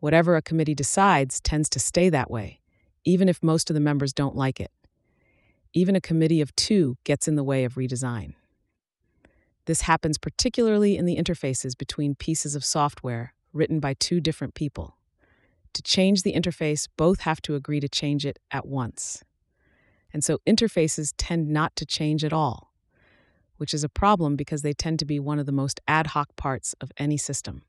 Whatever 0.00 0.36
a 0.36 0.42
committee 0.42 0.74
decides 0.74 1.40
tends 1.40 1.68
to 1.70 1.78
stay 1.78 2.08
that 2.10 2.30
way, 2.30 2.60
even 3.04 3.28
if 3.28 3.42
most 3.42 3.70
of 3.70 3.74
the 3.74 3.80
members 3.80 4.12
don't 4.12 4.36
like 4.36 4.60
it 4.60 4.70
even 5.74 5.96
a 5.96 6.00
committee 6.00 6.40
of 6.40 6.54
two 6.54 6.96
gets 7.04 7.26
in 7.28 7.34
the 7.34 7.44
way 7.44 7.64
of 7.64 7.74
redesign. 7.74 8.34
This 9.66 9.82
happens 9.82 10.18
particularly 10.18 10.96
in 10.96 11.04
the 11.04 11.16
interfaces 11.16 11.76
between 11.76 12.14
pieces 12.14 12.54
of 12.54 12.64
software 12.64 13.34
written 13.52 13.80
by 13.80 13.94
two 13.94 14.20
different 14.20 14.54
people. 14.54 14.96
To 15.72 15.82
change 15.82 16.22
the 16.22 16.34
interface, 16.34 16.88
both 16.96 17.20
have 17.20 17.42
to 17.42 17.56
agree 17.56 17.80
to 17.80 17.88
change 17.88 18.24
it 18.24 18.38
at 18.52 18.66
once. 18.66 19.24
And 20.12 20.22
so 20.22 20.38
interfaces 20.46 21.12
tend 21.16 21.48
not 21.48 21.74
to 21.76 21.86
change 21.86 22.24
at 22.24 22.32
all, 22.32 22.72
which 23.56 23.74
is 23.74 23.84
a 23.84 23.88
problem 23.88 24.36
because 24.36 24.62
they 24.62 24.72
tend 24.72 24.98
to 24.98 25.04
be 25.04 25.20
one 25.20 25.38
of 25.38 25.46
the 25.46 25.52
most 25.52 25.80
ad 25.86 26.08
hoc 26.08 26.34
parts 26.36 26.74
of 26.80 26.92
any 26.96 27.16
system. 27.16 27.62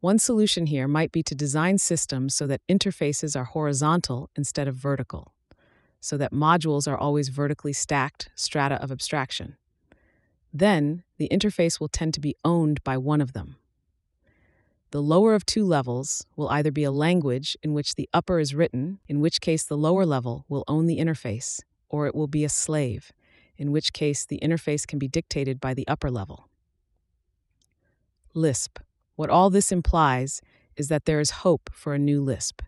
One 0.00 0.18
solution 0.18 0.66
here 0.66 0.86
might 0.86 1.12
be 1.12 1.22
to 1.24 1.34
design 1.34 1.78
systems 1.78 2.34
so 2.34 2.46
that 2.46 2.60
interfaces 2.68 3.34
are 3.34 3.44
horizontal 3.44 4.30
instead 4.36 4.68
of 4.68 4.74
vertical 4.74 5.32
so 6.06 6.16
that 6.16 6.32
modules 6.32 6.86
are 6.86 6.96
always 6.96 7.30
vertically 7.30 7.72
stacked 7.72 8.30
strata 8.36 8.80
of 8.82 8.92
abstraction. 8.92 9.56
Then, 10.52 11.02
the 11.18 11.28
interface 11.32 11.80
will 11.80 11.88
tend 11.88 12.14
to 12.14 12.20
be 12.20 12.36
owned 12.44 12.82
by 12.84 12.96
one 12.96 13.20
of 13.20 13.32
them. 13.32 13.56
The 14.92 15.02
lower 15.02 15.34
of 15.34 15.44
two 15.44 15.64
levels 15.64 16.24
will 16.36 16.48
either 16.48 16.70
be 16.70 16.84
a 16.84 16.92
language 16.92 17.56
in 17.62 17.74
which 17.74 17.96
the 17.96 18.08
upper 18.14 18.38
is 18.38 18.54
written, 18.54 19.00
in 19.08 19.20
which 19.20 19.40
case 19.40 19.64
the 19.64 19.76
lower 19.76 20.06
level 20.06 20.44
will 20.48 20.62
own 20.68 20.86
the 20.86 20.98
interface, 20.98 21.60
or 21.88 22.06
it 22.06 22.14
will 22.14 22.28
be 22.28 22.44
a 22.44 22.48
slave, 22.48 23.12
in 23.58 23.72
which 23.72 23.92
case 23.92 24.24
the 24.24 24.40
interface 24.42 24.86
can 24.86 24.98
be 24.98 25.08
dictated 25.08 25.60
by 25.60 25.74
the 25.74 25.86
upper 25.88 26.10
level. 26.10 26.48
Lisp. 28.34 28.78
What 29.14 29.30
all 29.30 29.48
this 29.48 29.72
implies 29.72 30.42
is 30.76 30.88
that 30.88 31.06
there 31.06 31.20
is 31.20 31.30
hope 31.30 31.70
for 31.72 31.94
a 31.94 31.98
new 31.98 32.20
Lisp. 32.20 32.62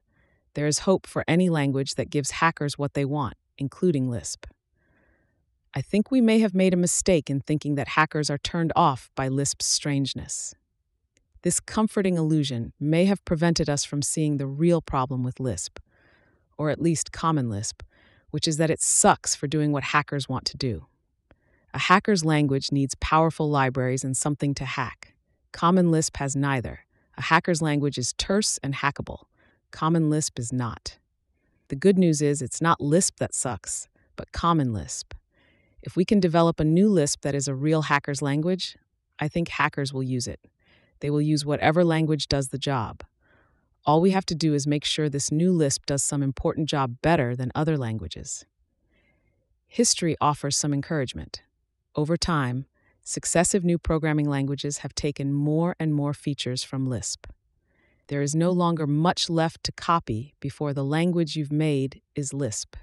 There 0.55 0.67
is 0.67 0.81
hope 0.81 1.07
for 1.07 1.25
any 1.29 1.51
language 1.51 1.95
that 1.97 2.11
gives 2.11 2.33
hackers 2.33 2.79
what 2.79 2.95
they 2.95 3.05
want, 3.05 3.35
including 3.59 4.09
Lisp. 4.09 4.47
I 5.75 5.83
think 5.83 6.11
we 6.11 6.21
may 6.21 6.39
have 6.39 6.55
made 6.55 6.73
a 6.73 6.79
mistake 6.79 7.29
in 7.29 7.41
thinking 7.41 7.75
that 7.75 7.89
hackers 7.89 8.31
are 8.31 8.39
turned 8.39 8.73
off 8.75 9.11
by 9.15 9.29
Lisp's 9.29 9.67
strangeness. 9.67 10.55
This 11.43 11.61
comforting 11.61 12.17
illusion 12.17 12.73
may 12.81 13.05
have 13.05 13.25
prevented 13.25 13.69
us 13.69 13.85
from 13.85 14.03
seeing 14.03 14.39
the 14.39 14.47
real 14.47 14.81
problem 14.81 15.23
with 15.23 15.39
Lisp, 15.39 15.79
or 16.57 16.71
at 16.71 16.81
least 16.81 17.13
Common 17.13 17.49
Lisp, 17.49 17.83
which 18.31 18.49
is 18.49 18.57
that 18.57 18.71
it 18.71 18.81
sucks 18.81 19.35
for 19.35 19.47
doing 19.47 19.73
what 19.73 19.85
hackers 19.85 20.29
want 20.29 20.45
to 20.47 20.57
do. 20.57 20.87
A 21.75 21.79
hacker's 21.79 22.25
language 22.25 22.73
needs 22.73 22.95
powerful 22.97 23.49
libraries 23.49 24.05
and 24.05 24.17
something 24.17 24.55
to 24.55 24.65
hack. 24.65 25.15
Common 25.53 25.91
Lisp 25.91 26.17
has 26.17 26.35
neither. 26.35 26.81
A 27.17 27.23
hacker's 27.23 27.61
language 27.61 27.99
is 27.99 28.15
terse 28.15 28.59
and 28.63 28.75
hackable. 28.77 29.25
Common 29.71 30.09
Lisp 30.09 30.39
is 30.39 30.53
not. 30.53 30.99
The 31.69 31.77
good 31.77 31.99
news 31.99 32.23
is 32.23 32.41
it's 32.41 32.63
not 32.63 32.81
Lisp 32.81 33.19
that 33.19 33.35
sucks, 33.35 33.89
but 34.17 34.33
Common 34.33 34.73
Lisp. 34.73 35.15
If 35.83 35.97
we 35.97 36.05
can 36.05 36.21
develop 36.21 36.59
a 36.59 36.65
new 36.65 36.89
Lisp 36.89 37.21
that 37.23 37.35
is 37.35 37.49
a 37.49 37.55
real 37.55 37.83
hacker's 37.83 38.23
language, 38.23 38.77
I 39.19 39.29
think 39.29 39.49
hackers 39.49 39.93
will 39.93 40.03
use 40.03 40.27
it. 40.27 40.41
They 41.01 41.11
will 41.11 41.21
use 41.21 41.45
whatever 41.45 41.85
language 41.85 42.29
does 42.29 42.49
the 42.49 42.59
job. 42.59 43.03
All 43.89 44.01
we 44.01 44.13
have 44.13 44.27
to 44.27 44.35
do 44.35 44.55
is 44.55 44.67
make 44.67 44.85
sure 44.85 45.09
this 45.09 45.33
new 45.33 45.51
Lisp 45.51 45.87
does 45.87 46.03
some 46.05 46.23
important 46.23 46.69
job 46.69 46.99
better 47.03 47.35
than 47.35 47.51
other 47.55 47.79
languages. 47.79 48.45
History 49.67 50.15
offers 50.21 50.57
some 50.57 50.75
encouragement. 50.75 51.43
Over 51.97 52.17
time, 52.17 52.67
Successive 53.09 53.65
new 53.65 53.79
programming 53.79 54.29
languages 54.29 54.79
have 54.79 54.95
taken 54.95 55.33
more 55.33 55.75
and 55.81 55.95
more 55.95 56.13
features 56.13 56.63
from 56.63 56.87
Lisp. 56.87 57.27
There 58.09 58.21
is 58.21 58.35
no 58.35 58.51
longer 58.51 58.87
much 58.87 59.31
left 59.31 59.65
to 59.65 59.73
copy 59.73 60.35
before 60.41 60.75
the 60.75 60.85
language 60.85 61.35
you've 61.35 61.51
made 61.51 62.03
is 62.15 62.35
Lisp. 62.35 62.77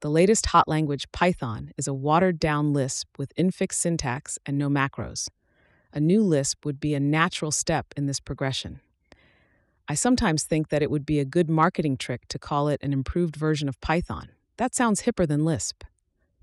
The 0.00 0.08
latest 0.08 0.46
hot 0.46 0.66
language, 0.66 1.12
Python, 1.12 1.72
is 1.76 1.86
a 1.86 1.92
watered 1.92 2.38
down 2.40 2.72
Lisp 2.72 3.18
with 3.18 3.36
infix 3.36 3.74
syntax 3.74 4.38
and 4.46 4.56
no 4.56 4.70
macros. 4.70 5.28
A 5.92 6.00
new 6.00 6.22
Lisp 6.22 6.64
would 6.64 6.80
be 6.80 6.94
a 6.94 7.00
natural 7.00 7.50
step 7.50 7.92
in 7.98 8.06
this 8.06 8.18
progression. 8.18 8.80
I 9.90 9.94
sometimes 9.94 10.44
think 10.44 10.68
that 10.68 10.82
it 10.82 10.90
would 10.92 11.04
be 11.04 11.18
a 11.18 11.24
good 11.24 11.50
marketing 11.50 11.96
trick 11.96 12.28
to 12.28 12.38
call 12.38 12.68
it 12.68 12.80
an 12.80 12.92
improved 12.92 13.34
version 13.34 13.68
of 13.68 13.80
Python. 13.80 14.28
That 14.56 14.72
sounds 14.72 15.02
hipper 15.02 15.26
than 15.26 15.44
Lisp. 15.44 15.82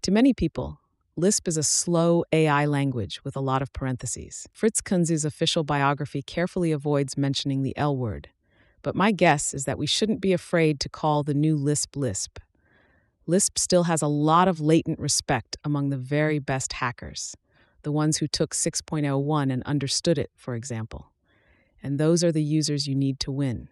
To 0.02 0.12
many 0.12 0.34
people, 0.34 0.82
Lisp 1.16 1.48
is 1.48 1.56
a 1.56 1.64
slow 1.64 2.26
AI 2.34 2.66
language 2.66 3.24
with 3.24 3.38
a 3.38 3.39
lot 3.39 3.62
of 3.62 3.72
parentheses. 3.72 4.50
Fritz 4.52 4.82
Kunze's 4.82 5.24
official 5.24 5.64
biography 5.64 6.22
carefully 6.22 6.74
avoids 6.74 7.16
mentioning 7.16 7.64
the 7.64 7.72
L 7.78 7.95
word, 7.95 8.28
but 8.82 8.98
my 8.98 9.14
guess 9.14 9.54
is 9.54 9.64
that 9.64 9.78
we 9.78 9.88
shouldn't 9.88 10.20
be 10.20 10.34
afraid 10.34 10.82
to 10.82 10.89
call 10.89 11.24
the 11.24 11.34
new 11.34 11.56
Lisp 11.56 11.95
Lisp. 11.95 12.39
Lisp 13.28 13.58
still 13.58 13.84
has 13.84 14.02
a 14.02 14.08
lot 14.08 14.50
of 14.50 14.60
latent 14.60 15.00
respect 15.00 15.56
among 15.64 15.89
the 15.89 15.95
very 15.95 16.39
best 16.39 16.74
hackers, 16.74 17.34
the 17.84 17.93
ones 17.93 18.18
who 18.18 18.28
took 18.28 18.54
6.01 18.54 19.54
and 19.54 19.64
understood 19.64 20.18
it, 20.18 20.32
for 20.36 20.54
example. 20.54 21.14
And 21.88 21.98
those 21.98 22.22
are 22.22 22.34
the 22.34 22.44
users 22.44 22.86
you 22.86 22.96
need 22.96 23.18
to 23.22 23.32
win. 23.32 23.70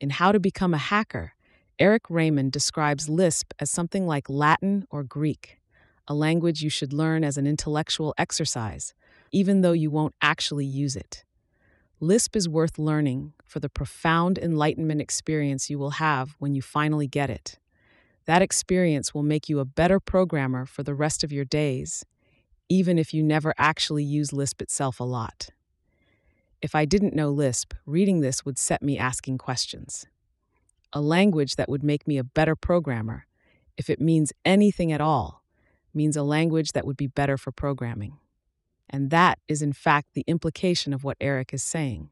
In 0.00 0.10
How 0.10 0.30
to 0.30 0.38
Become 0.38 0.74
a 0.74 0.78
Hacker, 0.78 1.32
Eric 1.76 2.08
Raymond 2.08 2.52
describes 2.52 3.08
Lisp 3.08 3.52
as 3.58 3.68
something 3.68 4.06
like 4.06 4.30
Latin 4.30 4.86
or 4.90 5.02
Greek, 5.02 5.58
a 6.06 6.14
language 6.14 6.62
you 6.62 6.70
should 6.70 6.92
learn 6.92 7.24
as 7.24 7.36
an 7.36 7.44
intellectual 7.44 8.14
exercise, 8.16 8.94
even 9.32 9.62
though 9.62 9.72
you 9.72 9.90
won't 9.90 10.14
actually 10.22 10.66
use 10.66 10.94
it. 10.94 11.24
Lisp 11.98 12.36
is 12.36 12.48
worth 12.48 12.78
learning 12.78 13.32
for 13.42 13.58
the 13.58 13.68
profound 13.68 14.38
enlightenment 14.38 15.00
experience 15.00 15.68
you 15.68 15.80
will 15.80 15.98
have 15.98 16.36
when 16.38 16.54
you 16.54 16.62
finally 16.62 17.08
get 17.08 17.28
it. 17.28 17.58
That 18.26 18.40
experience 18.40 19.12
will 19.12 19.24
make 19.24 19.48
you 19.48 19.58
a 19.58 19.64
better 19.64 19.98
programmer 19.98 20.64
for 20.64 20.84
the 20.84 20.94
rest 20.94 21.24
of 21.24 21.32
your 21.32 21.44
days, 21.44 22.04
even 22.68 23.00
if 23.00 23.12
you 23.12 23.24
never 23.24 23.52
actually 23.58 24.04
use 24.04 24.32
Lisp 24.32 24.62
itself 24.62 25.00
a 25.00 25.04
lot. 25.04 25.50
If 26.66 26.74
I 26.74 26.84
didn't 26.84 27.14
know 27.14 27.30
Lisp, 27.30 27.74
reading 27.86 28.22
this 28.22 28.44
would 28.44 28.58
set 28.58 28.82
me 28.82 28.98
asking 28.98 29.38
questions 29.38 30.04
a 30.92 31.00
language 31.00 31.54
that 31.54 31.68
would 31.68 31.84
make 31.84 32.08
me 32.08 32.18
a 32.18 32.24
better 32.24 32.56
programmer, 32.56 33.26
if 33.76 33.88
it 33.88 34.00
means 34.00 34.32
anything 34.44 34.90
at 34.90 35.00
all, 35.00 35.44
means 35.94 36.16
a 36.16 36.24
language 36.24 36.72
that 36.72 36.84
would 36.84 36.96
be 36.96 37.06
better 37.06 37.36
for 37.36 37.52
programming. 37.52 38.18
And 38.90 39.10
that 39.10 39.38
is, 39.46 39.62
in 39.62 39.72
fact, 39.74 40.08
the 40.14 40.24
implication 40.26 40.92
of 40.92 41.04
what 41.04 41.16
Eric 41.20 41.54
is 41.54 41.62
saying. 41.62 42.10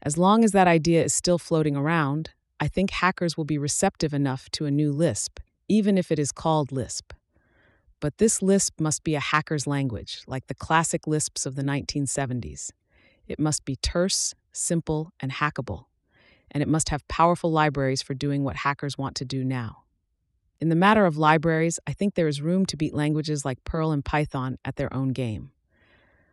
As 0.00 0.16
long 0.16 0.42
as 0.42 0.52
that 0.52 0.66
idea 0.66 1.04
is 1.04 1.12
still 1.12 1.36
floating 1.36 1.76
around, 1.76 2.30
I 2.58 2.68
think 2.68 2.92
hackers 2.92 3.36
will 3.36 3.44
be 3.44 3.58
receptive 3.58 4.14
enough 4.14 4.48
to 4.52 4.64
a 4.64 4.70
new 4.70 4.90
Lisp, 4.90 5.38
even 5.68 5.98
if 5.98 6.10
it 6.10 6.18
is 6.18 6.32
called 6.32 6.72
Lisp. 6.72 7.12
But 8.00 8.16
this 8.16 8.40
Lisp 8.40 8.80
must 8.80 9.04
be 9.04 9.14
a 9.16 9.20
hacker's 9.20 9.66
language, 9.66 10.22
like 10.26 10.46
the 10.46 10.54
classic 10.54 11.06
Lisps 11.06 11.44
of 11.44 11.56
the 11.56 11.62
1970s. 11.62 12.70
It 13.26 13.38
must 13.38 13.64
be 13.64 13.76
terse, 13.76 14.34
simple, 14.52 15.12
and 15.20 15.32
hackable 15.32 15.86
and 16.50 16.62
it 16.62 16.68
must 16.68 16.88
have 16.90 17.06
powerful 17.08 17.50
libraries 17.50 18.02
for 18.02 18.14
doing 18.14 18.44
what 18.44 18.56
hackers 18.56 18.96
want 18.96 19.14
to 19.16 19.24
do 19.24 19.44
now. 19.44 19.84
In 20.60 20.68
the 20.68 20.74
matter 20.74 21.04
of 21.04 21.18
libraries, 21.18 21.78
I 21.86 21.92
think 21.92 22.14
there 22.14 22.28
is 22.28 22.40
room 22.40 22.64
to 22.66 22.76
beat 22.76 22.94
languages 22.94 23.44
like 23.44 23.62
Perl 23.64 23.92
and 23.92 24.04
Python 24.04 24.56
at 24.64 24.76
their 24.76 24.92
own 24.94 25.08
game. 25.08 25.50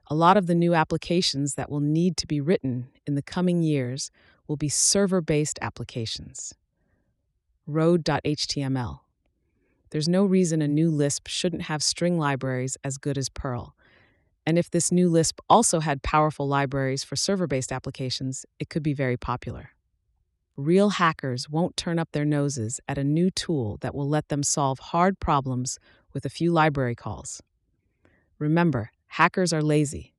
A 0.07 0.15
lot 0.15 0.37
of 0.37 0.47
the 0.47 0.55
new 0.55 0.73
applications 0.73 1.55
that 1.55 1.69
will 1.69 1.81
need 1.81 2.15
to 2.17 2.27
be 2.27 2.39
written 2.39 2.89
in 3.05 3.15
the 3.15 3.21
coming 3.21 3.63
years 3.63 4.11
will 4.47 4.55
be 4.55 4.69
server 4.69 5.21
based 5.21 5.59
applications. 5.61 6.53
Road.html. 7.65 8.99
There's 9.89 10.09
no 10.09 10.25
reason 10.25 10.61
a 10.61 10.67
new 10.67 10.89
Lisp 10.89 11.27
shouldn't 11.27 11.63
have 11.63 11.83
string 11.83 12.17
libraries 12.17 12.77
as 12.83 12.97
good 12.97 13.17
as 13.17 13.29
Perl. 13.29 13.75
And 14.45 14.57
if 14.57 14.69
this 14.69 14.91
new 14.91 15.09
Lisp 15.09 15.39
also 15.49 15.79
had 15.79 16.03
powerful 16.03 16.47
libraries 16.47 17.03
for 17.03 17.15
server 17.15 17.47
based 17.47 17.71
applications, 17.71 18.45
it 18.59 18.69
could 18.69 18.83
be 18.83 18.93
very 18.93 19.17
popular. 19.17 19.69
Real 20.55 20.89
hackers 20.91 21.49
won't 21.49 21.77
turn 21.77 21.97
up 21.97 22.11
their 22.11 22.25
noses 22.25 22.79
at 22.87 22.97
a 22.97 23.03
new 23.03 23.31
tool 23.31 23.77
that 23.81 23.95
will 23.95 24.07
let 24.07 24.27
them 24.27 24.43
solve 24.43 24.79
hard 24.79 25.19
problems 25.19 25.79
with 26.13 26.25
a 26.25 26.29
few 26.29 26.51
library 26.51 26.93
calls. 26.93 27.41
Remember, 28.37 28.91
hackers 29.07 29.51
are 29.51 29.63
lazy. 29.63 30.13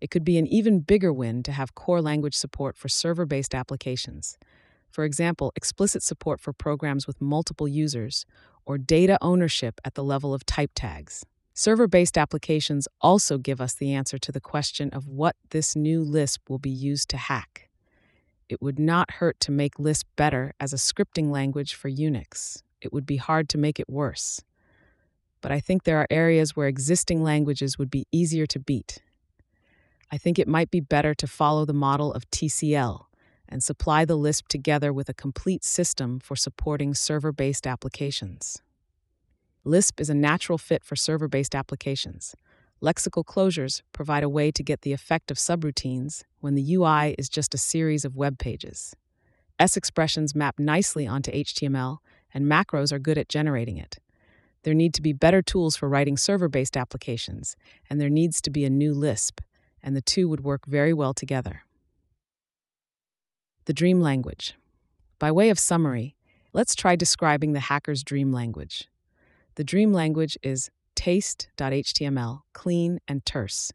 It 0.00 0.10
could 0.10 0.24
be 0.24 0.38
an 0.38 0.46
even 0.46 0.80
bigger 0.80 1.12
win 1.12 1.42
to 1.44 1.52
have 1.52 1.74
core 1.74 2.02
language 2.02 2.34
support 2.34 2.76
for 2.76 2.88
server 2.88 3.26
based 3.26 3.54
applications. 3.54 4.38
For 4.90 5.04
example, 5.04 5.52
explicit 5.54 6.02
support 6.02 6.40
for 6.40 6.52
programs 6.52 7.06
with 7.06 7.20
multiple 7.20 7.68
users, 7.68 8.24
or 8.64 8.78
data 8.78 9.18
ownership 9.20 9.80
at 9.84 9.94
the 9.94 10.02
level 10.02 10.34
of 10.34 10.44
type 10.46 10.72
tags. 10.74 11.24
Server 11.56 11.88
based 11.88 12.16
applications 12.16 12.86
also 13.00 13.38
give 13.38 13.60
us 13.60 13.74
the 13.74 13.92
answer 13.92 14.18
to 14.18 14.30
the 14.30 14.40
question 14.40 14.90
of 14.90 15.08
what 15.08 15.34
this 15.50 15.74
new 15.74 16.02
Lisp 16.02 16.48
will 16.48 16.60
be 16.60 16.70
used 16.70 17.08
to 17.08 17.16
hack 17.16 17.66
it 18.48 18.62
would 18.62 18.78
not 18.78 19.12
hurt 19.12 19.40
to 19.40 19.50
make 19.50 19.78
Lisp 19.78 20.06
better 20.16 20.52
as 20.60 20.72
a 20.72 20.76
scripting 20.76 21.30
language 21.30 21.74
for 21.74 21.90
Unix. 21.90 22.62
It 22.80 22.92
would 22.92 23.06
be 23.06 23.16
hard 23.16 23.48
to 23.50 23.58
make 23.58 23.80
it 23.80 23.88
worse. 23.88 24.42
But 25.40 25.52
I 25.52 25.60
think 25.60 25.82
there 25.82 25.98
are 25.98 26.06
areas 26.10 26.54
where 26.54 26.68
existing 26.68 27.22
languages 27.22 27.78
would 27.78 27.90
be 27.90 28.06
easier 28.12 28.46
to 28.46 28.58
beat. 28.58 29.00
I 30.10 30.18
think 30.18 30.38
it 30.38 30.48
might 30.48 30.70
be 30.70 30.80
better 30.80 31.14
to 31.14 31.26
follow 31.26 31.64
the 31.64 31.72
model 31.72 32.12
of 32.12 32.30
TCL 32.30 33.06
and 33.48 33.62
supply 33.62 34.04
the 34.04 34.16
Lisp 34.16 34.48
together 34.48 34.92
with 34.92 35.08
a 35.08 35.14
complete 35.14 35.64
system 35.64 36.20
for 36.20 36.36
supporting 36.36 36.94
server 36.94 37.32
based 37.32 37.66
applications. 37.66 38.62
Lisp 39.66 40.00
is 40.00 40.08
a 40.08 40.14
natural 40.14 40.58
fit 40.58 40.84
for 40.84 40.94
server 40.94 41.26
based 41.26 41.52
applications. 41.52 42.36
Lexical 42.80 43.24
closures 43.24 43.82
provide 43.92 44.22
a 44.22 44.28
way 44.28 44.52
to 44.52 44.62
get 44.62 44.82
the 44.82 44.92
effect 44.92 45.28
of 45.28 45.38
subroutines 45.38 46.22
when 46.38 46.54
the 46.54 46.74
UI 46.76 47.16
is 47.18 47.28
just 47.28 47.52
a 47.52 47.58
series 47.58 48.04
of 48.04 48.14
web 48.14 48.38
pages. 48.38 48.94
S 49.58 49.76
expressions 49.76 50.36
map 50.36 50.60
nicely 50.60 51.04
onto 51.04 51.32
HTML, 51.32 51.98
and 52.32 52.46
macros 52.46 52.92
are 52.92 53.00
good 53.00 53.18
at 53.18 53.28
generating 53.28 53.76
it. 53.76 53.98
There 54.62 54.72
need 54.72 54.94
to 54.94 55.02
be 55.02 55.12
better 55.12 55.42
tools 55.42 55.74
for 55.74 55.88
writing 55.88 56.16
server 56.16 56.48
based 56.48 56.76
applications, 56.76 57.56
and 57.90 58.00
there 58.00 58.08
needs 58.08 58.40
to 58.42 58.50
be 58.50 58.64
a 58.64 58.70
new 58.70 58.94
Lisp, 58.94 59.40
and 59.82 59.96
the 59.96 60.00
two 60.00 60.28
would 60.28 60.44
work 60.44 60.64
very 60.66 60.92
well 60.92 61.12
together. 61.12 61.62
The 63.64 63.74
Dream 63.74 64.00
Language. 64.00 64.54
By 65.18 65.32
way 65.32 65.50
of 65.50 65.58
summary, 65.58 66.14
let's 66.52 66.76
try 66.76 66.94
describing 66.94 67.52
the 67.52 67.66
hacker's 67.66 68.04
dream 68.04 68.30
language. 68.30 68.86
The 69.56 69.64
dream 69.64 69.90
language 69.90 70.36
is 70.42 70.70
taste.html, 70.94 72.42
clean 72.52 72.98
and 73.08 73.24
terse. 73.24 73.72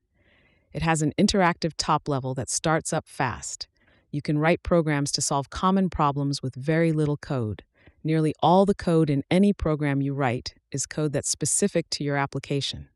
It 0.74 0.84
has 0.84 1.02
an 1.02 1.12
interactive 1.18 1.74
top 1.76 2.08
level 2.08 2.36
that 2.36 2.52
starts 2.52 2.94
up 2.94 3.08
fast. 3.08 3.68
You 4.12 4.22
can 4.22 4.38
write 4.38 4.62
programs 4.62 5.12
to 5.14 5.22
solve 5.22 5.50
common 5.50 5.90
problems 5.90 6.44
with 6.44 6.54
very 6.54 6.92
little 6.92 7.18
code. 7.18 7.64
Nearly 8.04 8.36
all 8.44 8.68
the 8.68 8.76
code 8.76 9.10
in 9.10 9.24
any 9.32 9.54
program 9.54 10.04
you 10.04 10.14
write 10.14 10.54
is 10.72 10.86
code 10.86 11.14
that's 11.14 11.30
specific 11.30 11.90
to 11.92 12.04
your 12.04 12.16
application. 12.16 12.90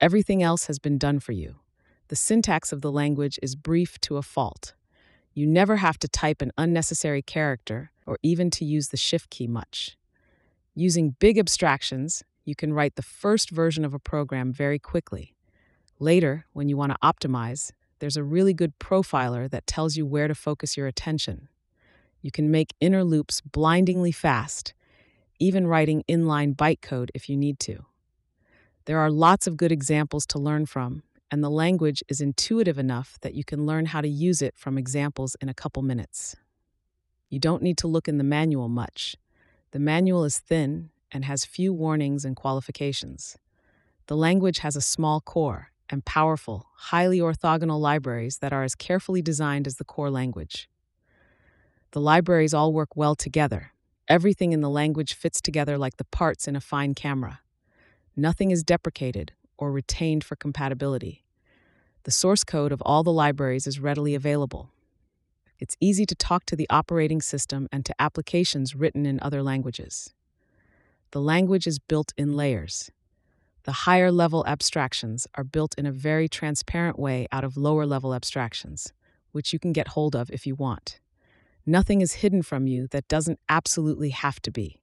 Everything 0.00 0.42
else 0.42 0.66
has 0.66 0.78
been 0.78 0.96
done 0.96 1.20
for 1.20 1.32
you. 1.32 1.56
The 2.08 2.16
syntax 2.16 2.72
of 2.72 2.80
the 2.80 2.92
language 2.92 3.38
is 3.42 3.54
brief 3.54 4.00
to 4.00 4.16
a 4.16 4.22
fault. 4.22 4.72
You 5.34 5.46
never 5.46 5.76
have 5.76 5.98
to 5.98 6.08
type 6.08 6.40
an 6.40 6.52
unnecessary 6.56 7.20
character 7.20 7.90
or 8.06 8.18
even 8.22 8.50
to 8.52 8.64
use 8.64 8.88
the 8.88 8.96
shift 8.96 9.28
key 9.28 9.46
much. 9.46 9.98
Using 10.76 11.14
big 11.20 11.38
abstractions, 11.38 12.24
you 12.44 12.56
can 12.56 12.72
write 12.72 12.96
the 12.96 13.02
first 13.02 13.50
version 13.50 13.84
of 13.84 13.94
a 13.94 14.00
program 14.00 14.52
very 14.52 14.80
quickly. 14.80 15.36
Later, 16.00 16.46
when 16.52 16.68
you 16.68 16.76
want 16.76 16.90
to 16.90 16.98
optimize, 16.98 17.70
there's 18.00 18.16
a 18.16 18.24
really 18.24 18.52
good 18.52 18.78
profiler 18.80 19.48
that 19.50 19.68
tells 19.68 19.96
you 19.96 20.04
where 20.04 20.26
to 20.26 20.34
focus 20.34 20.76
your 20.76 20.88
attention. 20.88 21.48
You 22.20 22.32
can 22.32 22.50
make 22.50 22.74
inner 22.80 23.04
loops 23.04 23.40
blindingly 23.40 24.10
fast, 24.10 24.74
even 25.38 25.68
writing 25.68 26.02
inline 26.08 26.56
bytecode 26.56 27.10
if 27.14 27.28
you 27.28 27.36
need 27.36 27.60
to. 27.60 27.86
There 28.86 28.98
are 28.98 29.10
lots 29.10 29.46
of 29.46 29.56
good 29.56 29.70
examples 29.70 30.26
to 30.26 30.40
learn 30.40 30.66
from, 30.66 31.04
and 31.30 31.42
the 31.42 31.50
language 31.50 32.02
is 32.08 32.20
intuitive 32.20 32.78
enough 32.78 33.16
that 33.20 33.34
you 33.34 33.44
can 33.44 33.64
learn 33.64 33.86
how 33.86 34.00
to 34.00 34.08
use 34.08 34.42
it 34.42 34.56
from 34.56 34.76
examples 34.76 35.36
in 35.40 35.48
a 35.48 35.54
couple 35.54 35.82
minutes. 35.82 36.34
You 37.30 37.38
don't 37.38 37.62
need 37.62 37.78
to 37.78 37.86
look 37.86 38.08
in 38.08 38.18
the 38.18 38.24
manual 38.24 38.68
much. 38.68 39.16
The 39.74 39.80
manual 39.80 40.22
is 40.22 40.38
thin 40.38 40.90
and 41.10 41.24
has 41.24 41.44
few 41.44 41.72
warnings 41.72 42.24
and 42.24 42.36
qualifications. 42.36 43.36
The 44.06 44.16
language 44.16 44.60
has 44.60 44.76
a 44.76 44.80
small 44.80 45.20
core 45.20 45.72
and 45.90 46.04
powerful, 46.04 46.68
highly 46.76 47.18
orthogonal 47.18 47.80
libraries 47.80 48.38
that 48.38 48.52
are 48.52 48.62
as 48.62 48.76
carefully 48.76 49.20
designed 49.20 49.66
as 49.66 49.74
the 49.74 49.84
core 49.84 50.10
language. 50.10 50.68
The 51.90 52.00
libraries 52.00 52.54
all 52.54 52.72
work 52.72 52.94
well 52.94 53.16
together. 53.16 53.72
Everything 54.06 54.52
in 54.52 54.60
the 54.60 54.70
language 54.70 55.12
fits 55.12 55.40
together 55.40 55.76
like 55.76 55.96
the 55.96 56.04
parts 56.04 56.46
in 56.46 56.54
a 56.54 56.60
fine 56.60 56.94
camera. 56.94 57.40
Nothing 58.14 58.52
is 58.52 58.62
deprecated 58.62 59.32
or 59.58 59.72
retained 59.72 60.22
for 60.22 60.36
compatibility. 60.36 61.24
The 62.04 62.12
source 62.12 62.44
code 62.44 62.70
of 62.70 62.80
all 62.82 63.02
the 63.02 63.10
libraries 63.10 63.66
is 63.66 63.80
readily 63.80 64.14
available. 64.14 64.70
It's 65.58 65.76
easy 65.80 66.04
to 66.06 66.14
talk 66.14 66.44
to 66.46 66.56
the 66.56 66.66
operating 66.70 67.20
system 67.20 67.68
and 67.70 67.84
to 67.86 67.94
applications 67.98 68.74
written 68.74 69.06
in 69.06 69.20
other 69.20 69.42
languages. 69.42 70.12
The 71.12 71.20
language 71.20 71.66
is 71.66 71.78
built 71.78 72.12
in 72.16 72.32
layers. 72.32 72.90
The 73.62 73.72
higher 73.72 74.10
level 74.10 74.44
abstractions 74.46 75.26
are 75.36 75.44
built 75.44 75.74
in 75.78 75.86
a 75.86 75.92
very 75.92 76.28
transparent 76.28 76.98
way 76.98 77.26
out 77.32 77.44
of 77.44 77.56
lower 77.56 77.86
level 77.86 78.14
abstractions, 78.14 78.92
which 79.32 79.52
you 79.52 79.58
can 79.58 79.72
get 79.72 79.88
hold 79.88 80.14
of 80.14 80.30
if 80.30 80.46
you 80.46 80.54
want. 80.54 81.00
Nothing 81.64 82.02
is 82.02 82.14
hidden 82.14 82.42
from 82.42 82.66
you 82.66 82.88
that 82.88 83.08
doesn't 83.08 83.40
absolutely 83.48 84.10
have 84.10 84.40
to 84.42 84.50
be. 84.50 84.80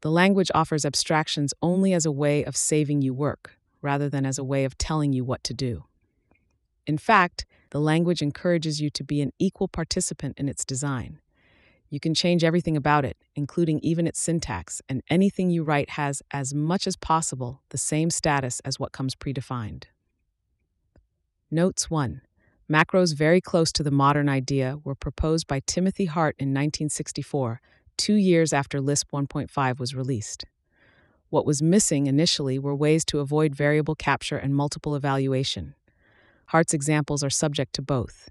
The 0.00 0.10
language 0.10 0.50
offers 0.54 0.84
abstractions 0.84 1.54
only 1.62 1.92
as 1.92 2.06
a 2.06 2.10
way 2.10 2.42
of 2.42 2.56
saving 2.56 3.02
you 3.02 3.14
work, 3.14 3.58
rather 3.82 4.08
than 4.08 4.26
as 4.26 4.38
a 4.38 4.44
way 4.44 4.64
of 4.64 4.78
telling 4.78 5.12
you 5.12 5.24
what 5.24 5.44
to 5.44 5.54
do. 5.54 5.84
In 6.86 6.98
fact, 6.98 7.46
the 7.70 7.80
language 7.80 8.22
encourages 8.22 8.80
you 8.80 8.90
to 8.90 9.04
be 9.04 9.20
an 9.20 9.32
equal 9.38 9.68
participant 9.68 10.38
in 10.38 10.48
its 10.48 10.64
design. 10.64 11.20
You 11.88 11.98
can 11.98 12.14
change 12.14 12.44
everything 12.44 12.76
about 12.76 13.04
it, 13.04 13.16
including 13.34 13.80
even 13.80 14.06
its 14.06 14.20
syntax, 14.20 14.80
and 14.88 15.02
anything 15.10 15.50
you 15.50 15.64
write 15.64 15.90
has, 15.90 16.22
as 16.30 16.54
much 16.54 16.86
as 16.86 16.96
possible, 16.96 17.62
the 17.70 17.78
same 17.78 18.10
status 18.10 18.60
as 18.60 18.78
what 18.78 18.92
comes 18.92 19.16
predefined. 19.16 19.84
Notes 21.50 21.90
1. 21.90 22.22
Macros 22.70 23.16
very 23.16 23.40
close 23.40 23.72
to 23.72 23.82
the 23.82 23.90
modern 23.90 24.28
idea 24.28 24.78
were 24.84 24.94
proposed 24.94 25.48
by 25.48 25.60
Timothy 25.66 26.04
Hart 26.04 26.36
in 26.38 26.50
1964, 26.50 27.60
two 27.96 28.14
years 28.14 28.52
after 28.52 28.80
Lisp 28.80 29.10
1.5 29.10 29.80
was 29.80 29.92
released. 29.92 30.44
What 31.28 31.44
was 31.44 31.60
missing 31.60 32.06
initially 32.06 32.58
were 32.58 32.74
ways 32.74 33.04
to 33.06 33.18
avoid 33.18 33.56
variable 33.56 33.96
capture 33.96 34.36
and 34.36 34.54
multiple 34.54 34.94
evaluation. 34.94 35.74
Hart's 36.50 36.74
examples 36.74 37.22
are 37.22 37.30
subject 37.30 37.72
to 37.74 37.82
both. 37.82 38.28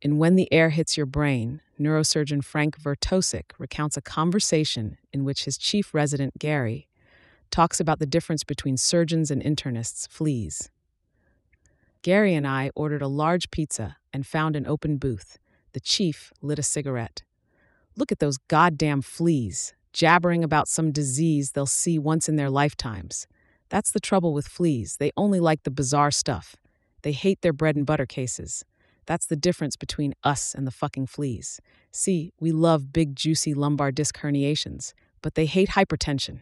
In 0.00 0.16
When 0.16 0.36
the 0.36 0.50
Air 0.50 0.70
Hits 0.70 0.96
Your 0.96 1.04
Brain, 1.04 1.60
neurosurgeon 1.78 2.42
Frank 2.42 2.80
Vertosick 2.80 3.50
recounts 3.58 3.98
a 3.98 4.00
conversation 4.00 4.96
in 5.12 5.22
which 5.22 5.44
his 5.44 5.58
chief 5.58 5.92
resident, 5.92 6.38
Gary, 6.38 6.88
talks 7.50 7.78
about 7.78 7.98
the 7.98 8.06
difference 8.06 8.42
between 8.42 8.78
surgeons 8.78 9.30
and 9.30 9.42
internists, 9.42 10.08
fleas. 10.08 10.70
Gary 12.00 12.32
and 12.32 12.46
I 12.46 12.70
ordered 12.74 13.02
a 13.02 13.06
large 13.06 13.50
pizza 13.50 13.98
and 14.14 14.26
found 14.26 14.56
an 14.56 14.66
open 14.66 14.96
booth. 14.96 15.38
The 15.74 15.80
chief 15.80 16.32
lit 16.40 16.58
a 16.58 16.62
cigarette. 16.62 17.22
Look 17.98 18.10
at 18.10 18.18
those 18.18 18.38
goddamn 18.38 19.02
fleas, 19.02 19.74
jabbering 19.92 20.42
about 20.42 20.68
some 20.68 20.90
disease 20.90 21.52
they'll 21.52 21.66
see 21.66 21.98
once 21.98 22.30
in 22.30 22.36
their 22.36 22.48
lifetimes. 22.48 23.26
That's 23.68 23.90
the 23.90 24.00
trouble 24.00 24.32
with 24.32 24.48
fleas. 24.48 24.96
They 24.96 25.12
only 25.18 25.38
like 25.38 25.64
the 25.64 25.70
bizarre 25.70 26.10
stuff. 26.10 26.56
They 27.06 27.12
hate 27.12 27.40
their 27.42 27.52
bread 27.52 27.76
and 27.76 27.86
butter 27.86 28.04
cases. 28.04 28.64
That's 29.06 29.26
the 29.26 29.36
difference 29.36 29.76
between 29.76 30.16
us 30.24 30.56
and 30.56 30.66
the 30.66 30.72
fucking 30.72 31.06
fleas. 31.06 31.60
See, 31.92 32.32
we 32.40 32.50
love 32.50 32.92
big, 32.92 33.14
juicy 33.14 33.54
lumbar 33.54 33.92
disc 33.92 34.18
herniations, 34.18 34.92
but 35.22 35.36
they 35.36 35.46
hate 35.46 35.68
hypertension. 35.68 36.40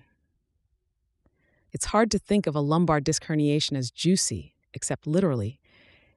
It's 1.71 1.85
hard 1.93 2.11
to 2.13 2.19
think 2.19 2.47
of 2.47 2.57
a 2.57 2.61
lumbar 2.61 3.03
disc 3.03 3.27
herniation 3.27 3.77
as 3.77 3.91
juicy, 3.91 4.55
except 4.73 5.07
literally, 5.07 5.61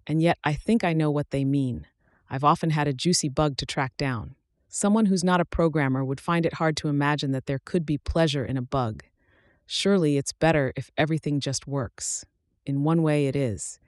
and 0.08 0.22
yet 0.22 0.38
I 0.46 0.54
think 0.54 0.82
I 0.82 0.94
know 0.94 1.12
what 1.12 1.32
they 1.32 1.44
mean. 1.44 1.86
I've 2.30 2.46
often 2.46 2.70
had 2.70 2.88
a 2.88 2.94
juicy 2.94 3.28
bug 3.28 3.58
to 3.58 3.66
track 3.66 3.98
down. 3.98 4.36
Someone 4.70 5.08
who's 5.08 5.26
not 5.26 5.42
a 5.42 5.46
programmer 5.46 6.06
would 6.06 6.22
find 6.22 6.46
it 6.46 6.54
hard 6.54 6.78
to 6.78 6.88
imagine 6.88 7.32
that 7.32 7.48
there 7.48 7.60
could 7.66 7.86
be 7.86 7.98
pleasure 7.98 8.46
in 8.46 8.56
a 8.56 8.62
bug. 8.62 9.04
Surely 9.66 10.16
it's 10.16 10.32
better 10.32 10.72
if 10.78 10.90
everything 10.98 11.42
just 11.42 11.68
works. 11.68 12.24
In 12.66 12.86
one 12.86 13.04
way, 13.04 13.28
it 13.28 13.36
is 13.36 13.82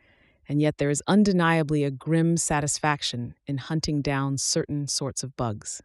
and 0.49 0.61
yet 0.61 0.79
there 0.79 0.89
is 0.89 1.03
undeniably 1.07 1.83
a 1.83 1.91
grim 1.91 2.35
satisfaction 2.35 3.35
in 3.45 3.59
hunting 3.59 4.01
down 4.01 4.37
certain 4.39 4.87
sorts 4.87 5.21
of 5.23 5.37
bugs. 5.37 5.83